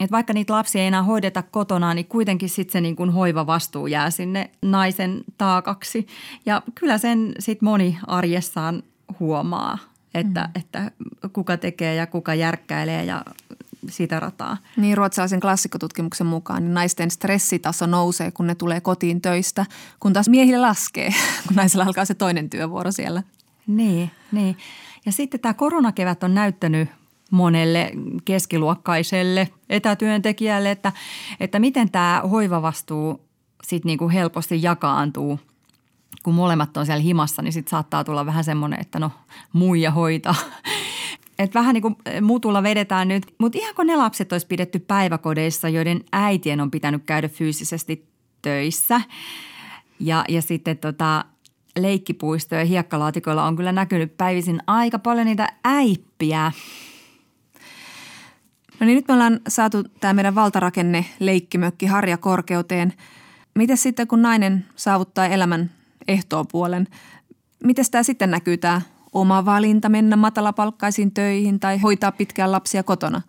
Et 0.00 0.10
vaikka 0.10 0.32
niitä 0.32 0.52
lapsia 0.52 0.80
ei 0.80 0.86
enää 0.86 1.02
hoideta 1.02 1.42
kotona, 1.42 1.94
niin 1.94 2.06
kuitenkin 2.06 2.48
sitten 2.48 2.72
se 2.72 2.80
niin 2.80 2.96
kuin 2.96 3.10
hoivavastuu 3.10 3.86
jää 3.86 4.10
sinne 4.10 4.50
naisen 4.62 5.20
taakaksi. 5.38 6.06
Ja 6.46 6.62
kyllä 6.74 6.98
sen 6.98 7.32
sitten 7.38 7.66
moni 7.66 7.98
arjessaan 8.06 8.82
huomaa, 9.20 9.78
että, 10.14 10.40
mm. 10.40 10.60
että 10.60 10.90
kuka 11.32 11.56
tekee 11.56 11.94
ja 11.94 12.06
kuka 12.06 12.34
järkkäilee 12.34 13.04
ja 13.04 13.24
sitä 13.88 14.20
rataa. 14.20 14.56
Niin 14.76 14.96
ruotsalaisen 14.96 15.40
klassikkotutkimuksen 15.40 16.26
mukaan 16.26 16.62
niin 16.62 16.74
naisten 16.74 17.10
stressitaso 17.10 17.86
nousee, 17.86 18.30
kun 18.30 18.46
ne 18.46 18.54
tulee 18.54 18.80
kotiin 18.80 19.20
töistä, 19.20 19.66
kun 20.00 20.12
taas 20.12 20.28
miehille 20.28 20.58
laskee, 20.58 21.10
kun 21.46 21.56
naisella 21.56 21.84
alkaa 21.84 22.04
se 22.04 22.14
toinen 22.14 22.50
työvuoro 22.50 22.92
siellä. 22.92 23.22
Niin, 23.66 24.10
niin. 24.32 24.56
Ja 25.06 25.12
sitten 25.12 25.40
tämä 25.40 25.54
koronakevät 25.54 26.24
on 26.24 26.34
näyttänyt 26.34 26.88
monelle 27.30 27.92
keskiluokkaiselle 28.24 29.48
etätyöntekijälle, 29.68 30.70
että, 30.70 30.92
että 31.40 31.58
miten 31.58 31.90
tämä 31.90 32.22
hoivavastuu 32.30 33.28
sitten 33.62 33.88
niinku 33.88 34.08
helposti 34.08 34.62
jakaantuu– 34.62 35.40
kun 36.22 36.34
molemmat 36.34 36.76
on 36.76 36.86
siellä 36.86 37.02
himassa, 37.02 37.42
niin 37.42 37.52
sitten 37.52 37.70
saattaa 37.70 38.04
tulla 38.04 38.26
vähän 38.26 38.44
semmoinen, 38.44 38.80
että 38.80 38.98
no 38.98 39.10
muija 39.52 39.90
hoitaa 39.90 40.34
että 41.42 41.58
vähän 41.58 41.74
niin 41.74 41.82
kuin 41.82 41.96
eh, 42.06 42.20
mutulla 42.20 42.62
vedetään 42.62 43.08
nyt, 43.08 43.34
mutta 43.38 43.58
ihan 43.58 43.74
kun 43.74 43.86
ne 43.86 43.96
lapset 43.96 44.32
olisi 44.32 44.46
pidetty 44.46 44.78
päiväkodeissa, 44.78 45.68
joiden 45.68 46.04
äitien 46.12 46.60
on 46.60 46.70
pitänyt 46.70 47.02
käydä 47.06 47.28
fyysisesti 47.28 48.08
töissä 48.42 49.00
ja, 50.00 50.24
ja 50.28 50.42
sitten 50.42 50.78
tota, 50.78 51.24
leikkipuistoja 51.78 52.60
ja 52.60 52.66
hiekkalaatikoilla 52.66 53.44
on 53.44 53.56
kyllä 53.56 53.72
näkynyt 53.72 54.16
päivisin 54.16 54.60
aika 54.66 54.98
paljon 54.98 55.26
niitä 55.26 55.52
äippiä. 55.64 56.52
No 58.80 58.86
niin, 58.86 58.96
nyt 58.96 59.08
me 59.08 59.14
ollaan 59.14 59.40
saatu 59.48 59.84
tämä 60.00 60.12
meidän 60.12 60.34
valtarakenne 60.34 61.04
leikkimökki 61.18 61.86
harja 61.86 62.16
korkeuteen. 62.16 62.92
Miten 63.54 63.76
sitten, 63.76 64.06
kun 64.06 64.22
nainen 64.22 64.66
saavuttaa 64.76 65.26
elämän 65.26 65.70
ehtoopuolen, 66.08 66.88
miten 67.64 67.84
tämä 67.90 68.02
sitten 68.02 68.30
näkyy 68.30 68.56
tämä 68.56 68.80
oma 69.12 69.44
valinta 69.44 69.88
mennä 69.88 70.16
matalapalkkaisiin 70.16 71.14
töihin 71.14 71.60
tai 71.60 71.78
hoitaa 71.78 72.12
pitkään 72.12 72.52
lapsia 72.52 72.82
kotona? 72.82 73.22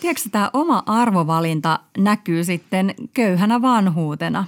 Tiedätkö, 0.00 0.28
tämä 0.30 0.50
oma 0.52 0.82
arvovalinta 0.86 1.80
näkyy 1.98 2.44
sitten 2.44 2.94
köyhänä 3.14 3.62
vanhuutena. 3.62 4.44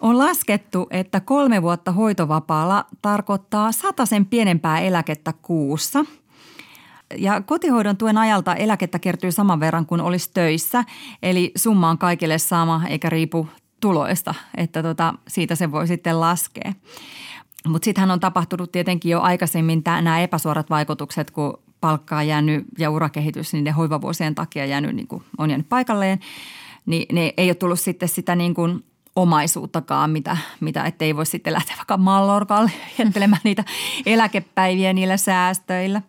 On 0.00 0.18
laskettu, 0.18 0.86
että 0.90 1.20
kolme 1.20 1.62
vuotta 1.62 1.92
hoitovapaalla 1.92 2.86
tarkoittaa 3.02 3.70
sen 4.04 4.26
pienempää 4.26 4.80
eläkettä 4.80 5.32
kuussa. 5.42 6.04
Ja 7.18 7.40
kotihoidon 7.40 7.96
tuen 7.96 8.18
ajalta 8.18 8.54
eläkettä 8.54 8.98
kertyy 8.98 9.32
saman 9.32 9.60
verran 9.60 9.86
kuin 9.86 10.00
olisi 10.00 10.30
töissä, 10.34 10.84
eli 11.22 11.52
summa 11.56 11.90
on 11.90 11.98
kaikille 11.98 12.38
sama 12.38 12.82
eikä 12.88 13.10
riipu 13.10 13.48
tuloista, 13.80 14.34
että 14.56 14.82
tota, 14.82 15.14
siitä 15.28 15.54
se 15.54 15.72
voi 15.72 15.86
sitten 15.86 16.20
laskea. 16.20 16.72
Mutta 17.68 17.84
sittenhän 17.84 18.10
on 18.10 18.20
tapahtunut 18.20 18.72
tietenkin 18.72 19.10
jo 19.10 19.20
aikaisemmin 19.20 19.82
nämä 19.84 20.20
epäsuorat 20.20 20.70
vaikutukset, 20.70 21.30
kun 21.30 21.58
palkkaa 21.80 22.22
jäänyt 22.22 22.64
ja 22.78 22.90
urakehitys 22.90 23.52
niiden 23.52 23.74
hoivavuosien 23.74 24.34
takia 24.34 24.66
jäänyt, 24.66 24.96
niin 24.96 25.06
kuin 25.06 25.22
on 25.38 25.50
jäänyt 25.50 25.68
paikalleen, 25.68 26.20
niin 26.86 27.06
ne 27.14 27.34
ei 27.36 27.48
ole 27.48 27.54
tullut 27.54 27.80
sitten 27.80 28.08
sitä 28.08 28.36
niin 28.36 28.54
kuin 28.54 28.84
omaisuuttakaan, 29.16 30.10
mitä, 30.10 30.36
mitä 30.60 30.84
ettei 30.84 31.16
voi 31.16 31.26
sitten 31.26 31.52
lähteä 31.52 31.76
vaikka 31.76 31.96
Mallorkalle 31.96 32.70
jättelemään 32.98 33.40
niitä 33.44 33.64
eläkepäiviä 34.06 34.92
niillä 34.92 35.16
säästöillä. 35.16 36.02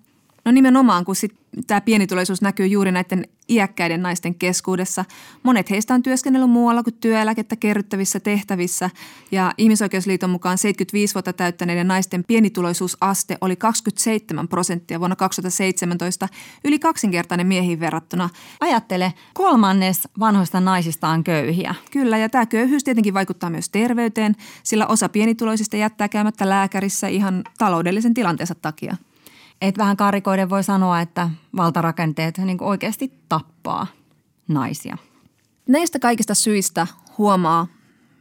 No 0.45 0.51
nimenomaan, 0.51 1.05
kun 1.05 1.15
sit 1.15 1.35
tämä 1.67 1.81
pienituloisuus 1.81 2.41
näkyy 2.41 2.65
juuri 2.65 2.91
näiden 2.91 3.25
iäkkäiden 3.49 4.01
naisten 4.01 4.35
keskuudessa. 4.35 5.05
Monet 5.43 5.69
heistä 5.69 5.93
on 5.93 6.03
työskennellyt 6.03 6.51
muualla 6.51 6.83
kuin 6.83 6.93
työeläkettä 6.93 7.55
kerryttävissä 7.55 8.19
tehtävissä 8.19 8.89
ja 9.31 9.53
Ihmisoikeusliiton 9.57 10.29
mukaan 10.29 10.57
75 10.57 11.13
vuotta 11.13 11.33
täyttäneiden 11.33 11.87
naisten 11.87 12.23
pienituloisuusaste 12.23 13.37
oli 13.41 13.55
27 13.55 14.47
prosenttia 14.47 14.99
vuonna 14.99 15.15
2017, 15.15 16.27
yli 16.63 16.79
kaksinkertainen 16.79 17.47
miehiin 17.47 17.79
verrattuna. 17.79 18.29
Ajattele, 18.59 19.13
kolmannes 19.33 20.07
vanhoista 20.19 20.59
naisista 20.59 21.07
on 21.07 21.23
köyhiä. 21.23 21.75
Kyllä 21.91 22.17
ja 22.17 22.29
tämä 22.29 22.45
köyhyys 22.45 22.83
tietenkin 22.83 23.13
vaikuttaa 23.13 23.49
myös 23.49 23.69
terveyteen, 23.69 24.35
sillä 24.63 24.87
osa 24.87 25.09
pienituloisista 25.09 25.77
jättää 25.77 26.09
käymättä 26.09 26.49
lääkärissä 26.49 27.07
ihan 27.07 27.43
taloudellisen 27.57 28.13
tilanteensa 28.13 28.55
takia. 28.55 28.95
Et 29.61 29.77
vähän 29.77 29.97
karikoiden 29.97 30.49
voi 30.49 30.63
sanoa, 30.63 31.01
että 31.01 31.29
valtarakenteet 31.57 32.37
niin 32.37 32.63
oikeasti 32.63 33.13
tappaa 33.29 33.87
naisia. 34.47 34.97
Näistä 35.67 35.99
kaikista 35.99 36.35
syistä 36.35 36.87
huomaa, 37.17 37.67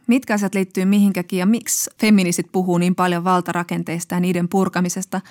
mitkä 0.07 0.33
asiat 0.33 0.55
liittyy 0.55 0.85
mihinkäkin 0.85 1.39
ja 1.39 1.45
miksi 1.45 1.89
feministit 1.99 2.51
puhuu 2.51 2.77
niin 2.77 2.95
paljon 2.95 3.23
valtarakenteista 3.23 4.15
ja 4.15 4.19
niiden 4.19 4.49
purkamisesta 4.49 5.21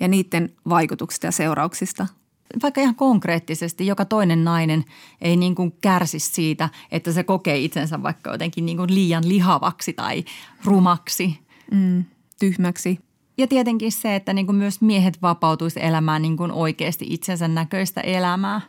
ja 0.00 0.08
niiden 0.08 0.52
vaikutuksista 0.68 1.26
ja 1.26 1.32
seurauksista. 1.32 2.06
Vaikka 2.62 2.80
ihan 2.80 2.94
konkreettisesti 2.94 3.86
joka 3.86 4.04
toinen 4.04 4.44
nainen 4.44 4.84
ei 5.20 5.36
niin 5.36 5.54
kuin 5.54 5.72
kärsi 5.80 6.18
siitä, 6.18 6.68
että 6.90 7.12
se 7.12 7.24
kokee 7.24 7.58
itsensä 7.58 8.02
vaikka 8.02 8.30
jotenkin 8.30 8.66
niin 8.66 8.76
kuin 8.76 8.94
liian 8.94 9.28
lihavaksi 9.28 9.92
tai 9.92 10.24
rumaksi. 10.64 11.38
Mm, 11.70 12.04
tyhmäksi 12.40 12.98
ja 13.38 13.46
tietenkin 13.46 13.92
se, 13.92 14.16
että 14.16 14.32
niin 14.32 14.46
kuin 14.46 14.56
myös 14.56 14.80
miehet 14.80 15.22
vapautuisi 15.22 15.80
elämään 15.82 16.22
niin 16.22 16.36
kuin 16.36 16.52
oikeasti 16.52 17.06
itsensä 17.10 17.48
näköistä 17.48 18.00
elämää. 18.00 18.60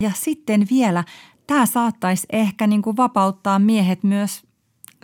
Ja 0.00 0.10
sitten 0.14 0.66
vielä, 0.70 1.04
tämä 1.46 1.66
saattaisi 1.66 2.26
ehkä 2.32 2.66
niin 2.66 2.82
kuin 2.82 2.96
vapauttaa 2.96 3.58
miehet 3.58 4.02
myös 4.02 4.42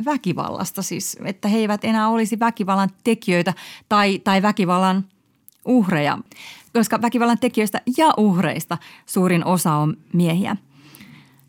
väkivallasta, 0.04 0.82
siis 0.82 1.16
että 1.24 1.48
he 1.48 1.58
eivät 1.58 1.84
enää 1.84 2.08
olisi 2.08 2.40
väkivallan 2.40 2.90
tekijöitä 3.04 3.54
tai, 3.88 4.18
tai 4.18 4.42
väkivallan 4.42 5.04
uhreja, 5.64 6.18
koska 6.72 7.02
väkivallan 7.02 7.38
tekijöistä 7.38 7.80
ja 7.96 8.14
uhreista 8.16 8.78
suurin 9.06 9.44
osa 9.44 9.74
on 9.74 9.96
miehiä. 10.12 10.56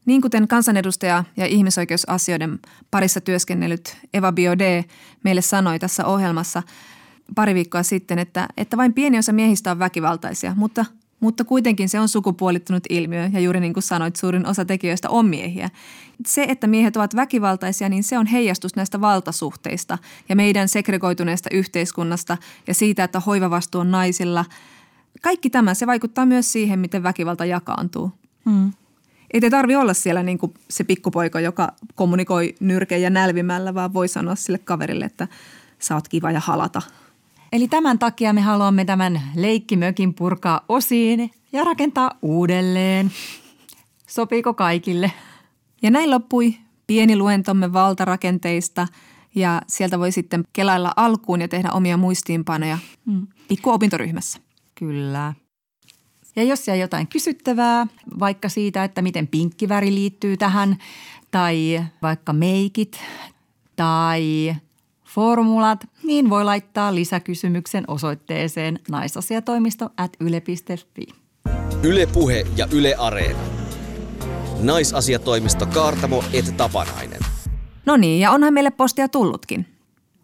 Niin 0.05 0.21
kuten 0.21 0.47
kansanedustaja 0.47 1.23
ja 1.37 1.45
ihmisoikeusasioiden 1.45 2.59
parissa 2.91 3.21
työskennellyt 3.21 3.97
Eva 4.13 4.31
Biode 4.31 4.85
meille 5.23 5.41
sanoi 5.41 5.79
tässä 5.79 6.05
ohjelmassa– 6.05 6.63
pari 7.35 7.53
viikkoa 7.53 7.83
sitten, 7.83 8.19
että, 8.19 8.47
että 8.57 8.77
vain 8.77 8.93
pieni 8.93 9.17
osa 9.17 9.33
miehistä 9.33 9.71
on 9.71 9.79
väkivaltaisia, 9.79 10.53
mutta, 10.57 10.85
mutta 11.19 11.43
kuitenkin 11.43 11.89
se 11.89 11.99
on 11.99 12.09
sukupuolittunut 12.09 12.83
ilmiö 12.89 13.29
ja 13.33 13.39
juuri 13.39 13.59
niin 13.59 13.73
kuin 13.73 13.83
sanoit, 13.83 14.15
suurin 14.15 14.47
osa 14.47 14.65
tekijöistä 14.65 15.09
on 15.09 15.25
miehiä. 15.25 15.69
Se, 16.25 16.45
että 16.49 16.67
miehet 16.67 16.97
ovat 16.97 17.15
väkivaltaisia, 17.15 17.89
niin 17.89 18.03
se 18.03 18.17
on 18.17 18.25
heijastus 18.25 18.75
näistä 18.75 19.01
valtasuhteista 19.01 19.97
ja 20.29 20.35
meidän 20.35 20.67
segregoituneesta 20.67 21.49
yhteiskunnasta 21.53 22.37
ja 22.67 22.73
siitä, 22.73 23.03
että 23.03 23.19
hoivavastuu 23.19 23.81
on 23.81 23.91
naisilla. 23.91 24.45
Kaikki 25.21 25.49
tämä, 25.49 25.73
se 25.73 25.87
vaikuttaa 25.87 26.25
myös 26.25 26.51
siihen, 26.51 26.79
miten 26.79 27.03
väkivalta 27.03 27.45
jakaantuu. 27.45 28.11
Hmm. 28.49 28.71
Ei 29.33 29.41
te 29.41 29.49
tarvi 29.49 29.75
olla 29.75 29.93
siellä 29.93 30.23
niin 30.23 30.37
kuin 30.37 30.53
se 30.69 30.83
pikkupoika, 30.83 31.39
joka 31.39 31.73
kommunikoi 31.95 32.55
nyrkeä 32.59 32.97
ja 32.97 33.09
nälvimällä, 33.09 33.73
vaan 33.73 33.93
voi 33.93 34.07
sanoa 34.07 34.35
sille 34.35 34.57
kaverille, 34.57 35.05
että 35.05 35.27
sä 35.79 35.95
oot 35.95 36.07
kiva 36.07 36.31
ja 36.31 36.39
halata– 36.39 36.81
Eli 37.51 37.67
tämän 37.67 37.99
takia 37.99 38.33
me 38.33 38.41
haluamme 38.41 38.85
tämän 38.85 39.21
leikkimökin 39.35 40.13
purkaa 40.13 40.61
osiin 40.69 41.31
ja 41.51 41.63
rakentaa 41.63 42.11
uudelleen. 42.21 43.11
Sopiiko 44.07 44.53
kaikille? 44.53 45.11
Ja 45.81 45.91
näin 45.91 46.11
loppui 46.11 46.55
pieni 46.87 47.15
luentomme 47.15 47.73
valtarakenteista 47.73 48.87
ja 49.35 49.61
sieltä 49.67 49.99
voi 49.99 50.11
sitten 50.11 50.43
kelailla 50.53 50.93
alkuun 50.95 51.41
ja 51.41 51.47
tehdä 51.47 51.71
omia 51.71 51.97
muistiinpanoja 51.97 52.77
mm. 53.05 53.27
pikku 53.47 53.69
opintoryhmässä. 53.69 54.39
Kyllä. 54.75 55.33
Ja 56.35 56.43
jos 56.43 56.67
jäi 56.67 56.79
jotain 56.79 57.07
kysyttävää, 57.07 57.87
vaikka 58.19 58.49
siitä, 58.49 58.83
että 58.83 59.01
miten 59.01 59.27
pinkkiväri 59.27 59.93
liittyy 59.93 60.37
tähän, 60.37 60.77
tai 61.31 61.83
vaikka 62.01 62.33
meikit, 62.33 62.99
tai 63.75 64.55
formulat, 65.17 65.87
niin 66.03 66.29
voi 66.29 66.43
laittaa 66.43 66.95
lisäkysymyksen 66.95 67.83
osoitteeseen 67.87 68.79
naisasiatoimisto 68.89 69.89
at 69.97 70.11
yle.fi. 70.19 71.07
Ylepuhe 71.83 72.47
ja 72.57 72.67
Yle 72.71 72.95
Areena. 72.95 73.39
Naisasiatoimisto 74.61 75.65
Kaartamo 75.65 76.23
et 76.33 76.57
Tapanainen. 76.57 77.19
No 77.85 77.97
niin, 77.97 78.19
ja 78.19 78.31
onhan 78.31 78.53
meille 78.53 78.71
postia 78.71 79.07
tullutkin. 79.07 79.65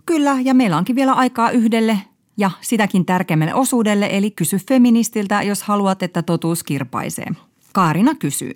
Kyllä, 0.06 0.38
ja 0.44 0.54
meillä 0.54 0.78
onkin 0.78 0.96
vielä 0.96 1.14
aikaa 1.14 1.52
yhdelle 1.52 2.00
ja 2.38 2.52
sitäkin 2.62 3.06
tärkeämmälle 3.06 3.54
osuudelle, 3.54 4.10
eli 4.12 4.32
kysy 4.32 4.58
feministiltä, 4.58 5.42
jos 5.42 5.64
haluat, 5.64 6.04
että 6.04 6.22
totuus 6.22 6.64
kirpaisee. 6.64 7.28
Kaarina 7.72 8.16
kysyy. 8.16 8.54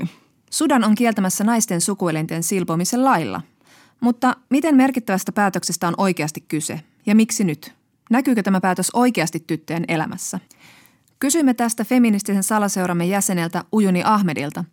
Sudan 0.49 0.83
on 0.83 0.95
kieltämässä 0.95 1.43
naisten 1.43 1.81
sukuelinten 1.81 2.43
silpomisen 2.43 3.03
lailla. 3.03 3.41
Mutta 3.99 4.35
miten 4.49 4.75
merkittävästä 4.75 5.31
päätöksestä 5.31 5.87
on 5.87 5.93
oikeasti 5.97 6.41
kyse? 6.47 6.79
Ja 7.05 7.15
miksi 7.15 7.43
nyt? 7.43 7.73
Näkyykö 8.09 8.43
tämä 8.43 8.61
päätös 8.61 8.89
oikeasti 8.93 9.43
tyttöjen 9.47 9.85
elämässä? 9.87 10.39
Kysyimme 11.19 11.53
tästä 11.53 11.83
feministisen 11.83 12.43
salaseuramme 12.43 13.05
jäseneltä 13.05 13.63
Ujuni 13.73 14.01
Ahmedilta. 14.05 14.63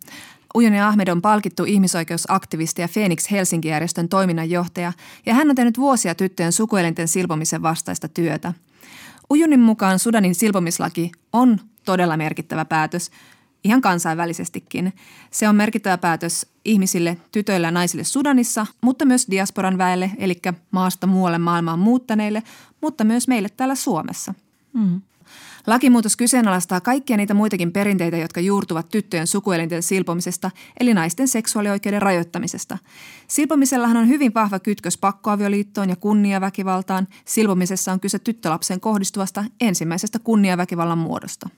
Ujuni 0.55 0.81
Ahmed 0.81 1.07
on 1.07 1.21
palkittu 1.21 1.63
ihmisoikeusaktivisti 1.63 2.81
ja 2.81 2.87
Phoenix 2.93 3.31
Helsinki-järjestön 3.31 4.09
toiminnanjohtaja 4.09 4.93
ja 5.25 5.33
hän 5.33 5.49
on 5.49 5.55
tehnyt 5.55 5.77
vuosia 5.77 6.15
tyttöjen 6.15 6.51
sukuelinten 6.51 7.07
silpomisen 7.07 7.61
vastaista 7.61 8.07
työtä. 8.07 8.53
Ujunin 9.31 9.59
mukaan 9.59 9.99
Sudanin 9.99 10.35
silpomislaki 10.35 11.11
on 11.33 11.59
todella 11.85 12.17
merkittävä 12.17 12.65
päätös, 12.65 13.11
ihan 13.65 13.81
kansainvälisestikin. 13.81 14.93
Se 15.31 15.49
on 15.49 15.55
merkittävä 15.55 15.97
päätös 15.97 16.47
ihmisille, 16.65 17.17
tytöille 17.31 17.67
ja 17.67 17.71
naisille 17.71 18.03
Sudanissa, 18.03 18.65
mutta 18.81 19.05
myös 19.05 19.27
diasporan 19.31 19.77
väelle, 19.77 20.11
eli 20.17 20.41
maasta 20.71 21.07
muualle 21.07 21.37
maailmaan 21.37 21.79
muuttaneille, 21.79 22.43
mutta 22.81 23.03
myös 23.03 23.27
meille 23.27 23.49
täällä 23.49 23.75
Suomessa. 23.75 24.33
Mm. 24.73 25.01
Lakimuutos 25.67 26.15
kyseenalaistaa 26.15 26.81
kaikkia 26.81 27.17
niitä 27.17 27.33
muitakin 27.33 27.71
perinteitä, 27.71 28.17
jotka 28.17 28.39
juurtuvat 28.39 28.89
tyttöjen 28.89 29.27
sukuelinten 29.27 29.83
silpomisesta, 29.83 30.51
eli 30.79 30.93
naisten 30.93 31.27
seksuaalioikeuden 31.27 32.01
rajoittamisesta. 32.01 32.77
Silpomisellahan 33.27 33.97
on 33.97 34.07
hyvin 34.07 34.33
vahva 34.33 34.59
kytkös 34.59 34.97
pakkoavioliittoon 34.97 35.89
ja 35.89 35.95
kunniaväkivaltaan. 35.95 37.07
Silpomisessa 37.25 37.91
on 37.91 37.99
kyse 37.99 38.19
tyttölapsen 38.19 38.79
kohdistuvasta 38.79 39.45
ensimmäisestä 39.61 40.19
kunniaväkivallan 40.19 40.97
muodosta. 40.97 41.49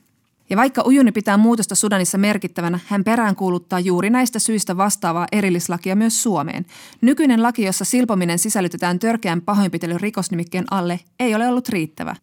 Ja 0.50 0.58
vaikka 0.58 0.84
Ujuni 0.86 1.12
pitää 1.12 1.38
muutosta 1.38 1.76
Sudanissa 1.76 2.18
merkittävänä, 2.18 2.80
hän 2.86 3.04
peräänkuuluttaa 3.04 3.80
juuri 3.80 4.10
näistä 4.10 4.40
syistä 4.40 4.78
vastaavaa 4.78 5.28
erillislakia 5.32 5.96
myös 5.96 6.24
Suomeen. 6.24 6.66
Nykyinen 7.02 7.44
laki, 7.44 7.64
jossa 7.64 7.86
silpominen 7.86 8.40
sisällytetään 8.40 9.00
törkeän 9.00 9.42
pahoinpitelyn 9.42 10.02
rikosnimikkeen 10.02 10.66
alle, 10.72 11.00
ei 11.20 11.36
ole 11.36 11.48
ollut 11.48 11.70
riittävä. 11.70 12.16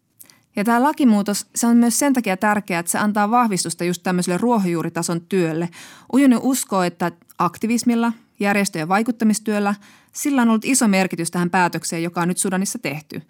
Ja 0.55 0.63
tämä 0.63 0.83
lakimuutos, 0.83 1.45
se 1.55 1.67
on 1.67 1.77
myös 1.77 1.99
sen 1.99 2.13
takia 2.13 2.37
tärkeää, 2.37 2.79
että 2.79 2.91
se 2.91 2.97
antaa 2.97 3.31
vahvistusta 3.31 3.83
just 3.83 4.03
tämmöiselle 4.03 4.37
ruohonjuuritason 4.37 5.21
työlle. 5.21 5.69
Ujuni 6.13 6.35
uskoo, 6.41 6.83
että 6.83 7.11
aktivismilla, 7.37 8.13
järjestöjen 8.39 8.87
vaikuttamistyöllä, 8.87 9.75
sillä 10.11 10.41
on 10.41 10.49
ollut 10.49 10.65
iso 10.65 10.87
merkitys 10.87 11.31
tähän 11.31 11.49
päätökseen, 11.49 12.03
joka 12.03 12.21
on 12.21 12.27
nyt 12.27 12.37
Sudanissa 12.37 12.79
tehty. 12.79 13.21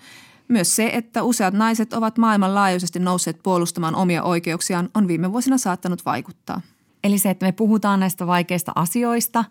Myös 0.48 0.76
se, 0.76 0.90
että 0.94 1.24
useat 1.24 1.54
naiset 1.54 1.94
ovat 1.94 2.18
maailmanlaajuisesti 2.18 3.00
nousseet 3.00 3.44
puolustamaan 3.44 3.96
omia 3.96 4.24
oikeuksiaan, 4.24 4.90
on 4.94 5.08
viime 5.08 5.32
vuosina 5.32 5.58
saattanut 5.58 6.06
vaikuttaa. 6.06 6.62
Eli 7.04 7.18
se, 7.18 7.30
että 7.30 7.46
me 7.46 7.52
puhutaan 7.52 8.00
näistä 8.00 8.28
vaikeista 8.28 8.72
asioista, 8.76 9.46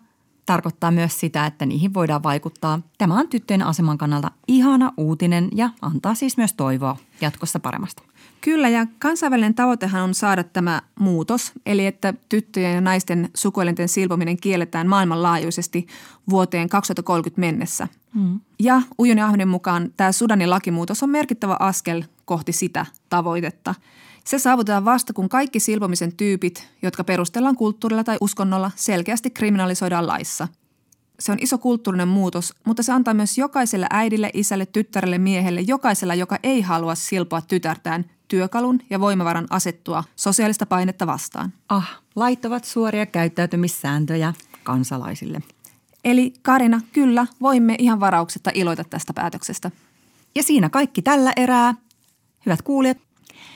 tarkoittaa 0.45 0.91
myös 0.91 1.19
sitä, 1.19 1.45
että 1.45 1.65
niihin 1.65 1.93
voidaan 1.93 2.23
vaikuttaa. 2.23 2.81
Tämä 2.97 3.19
on 3.19 3.27
tyttöjen 3.27 3.63
aseman 3.63 3.97
kannalta 3.97 4.31
ihana 4.47 4.91
uutinen 4.97 5.49
ja 5.55 5.69
antaa 5.81 6.15
siis 6.15 6.37
myös 6.37 6.53
toivoa 6.53 6.97
jatkossa 7.21 7.59
paremmasta. 7.59 8.03
Kyllä, 8.45 8.69
ja 8.69 8.87
kansainvälinen 8.99 9.55
tavoitehan 9.55 10.03
on 10.03 10.13
saada 10.13 10.43
tämä 10.43 10.81
muutos, 10.99 11.51
eli 11.65 11.85
että 11.85 12.13
tyttöjen 12.29 12.73
ja 12.73 12.81
naisten 12.81 13.29
sukuelinten 13.33 13.89
silpominen 13.89 14.37
kielletään 14.37 14.87
maailmanlaajuisesti 14.87 15.87
vuoteen 16.29 16.69
2030 16.69 17.39
mennessä. 17.39 17.87
Mm. 18.13 18.39
Ja 18.59 18.81
Ujuni 18.99 19.21
Ahmeden 19.21 19.47
mukaan 19.47 19.93
tämä 19.97 20.11
Sudanin 20.11 20.49
lakimuutos 20.49 21.03
on 21.03 21.09
merkittävä 21.09 21.57
askel 21.59 22.03
kohti 22.25 22.51
sitä 22.51 22.85
tavoitetta. 23.09 23.75
Se 24.25 24.39
saavutetaan 24.39 24.85
vasta, 24.85 25.13
kun 25.13 25.29
kaikki 25.29 25.59
silpomisen 25.59 26.13
tyypit, 26.17 26.67
jotka 26.81 27.03
perustellaan 27.03 27.55
kulttuurilla 27.55 28.03
tai 28.03 28.17
uskonnolla, 28.21 28.71
selkeästi 28.75 29.29
kriminalisoidaan 29.29 30.07
laissa. 30.07 30.47
Se 31.19 31.31
on 31.31 31.37
iso 31.41 31.57
kulttuurinen 31.57 32.07
muutos, 32.07 32.53
mutta 32.65 32.83
se 32.83 32.91
antaa 32.91 33.13
myös 33.13 33.37
jokaiselle 33.37 33.87
äidille, 33.89 34.29
isälle, 34.33 34.65
tyttärelle, 34.65 35.17
miehelle, 35.17 35.61
jokaisella, 35.61 36.15
joka 36.15 36.39
ei 36.43 36.61
halua 36.61 36.95
silpoa 36.95 37.41
tytärtään, 37.41 38.05
työkalun 38.27 38.79
ja 38.89 38.99
voimavaran 38.99 39.47
asettua 39.49 40.03
sosiaalista 40.15 40.65
painetta 40.65 41.07
vastaan. 41.07 41.53
Ah, 41.69 42.01
laittavat 42.15 42.63
suoria 42.63 43.05
käyttäytymissääntöjä 43.05 44.33
kansalaisille. 44.63 45.41
Eli 46.05 46.33
Karina, 46.41 46.81
kyllä, 46.93 47.27
voimme 47.41 47.75
ihan 47.79 47.99
varauksetta 47.99 48.51
iloita 48.53 48.83
tästä 48.83 49.13
päätöksestä. 49.13 49.71
Ja 50.35 50.43
siinä 50.43 50.69
kaikki 50.69 51.01
tällä 51.01 51.33
erää. 51.35 51.75
Hyvät 52.45 52.61
kuulijat. 52.61 52.97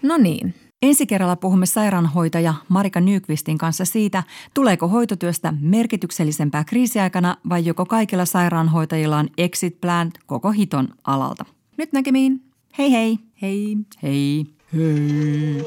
No 0.04 0.18
niin. 0.18 0.56
Ensi 0.82 1.06
kerralla 1.06 1.36
puhumme 1.36 1.66
sairaanhoitaja 1.66 2.54
Marika 2.70 3.02
Nykvistin 3.02 3.58
kanssa 3.58 3.86
siitä, 3.86 4.24
tuleeko 4.54 4.88
hoitotyöstä 4.88 5.54
merkityksellisempää 5.62 6.64
kriisiaikana 6.64 7.38
vai 7.50 7.66
joko 7.66 7.86
kaikilla 7.86 8.26
sairaanhoitajilla 8.26 9.18
on 9.18 9.28
exit 9.38 9.82
plan 9.82 10.12
koko 10.26 10.52
hiton 10.52 10.88
alalta. 11.04 11.46
Nyt 11.78 11.94
näkemiin. 11.94 12.42
Hei 12.78 12.92
hei. 12.92 13.20
Hei. 13.42 13.78
Hei. 14.04 14.59
Hei. 14.78 15.66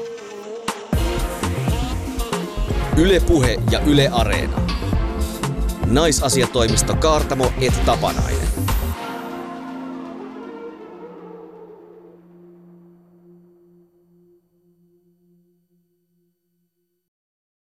Yle 2.97 3.19
Puhe 3.19 3.57
ja 3.71 3.79
Yle 3.79 4.09
Areena. 4.11 4.61
Naisasiatoimisto 5.85 6.95
Kaartamo 6.95 7.53
et 7.61 7.85
Tapanainen. 7.85 8.47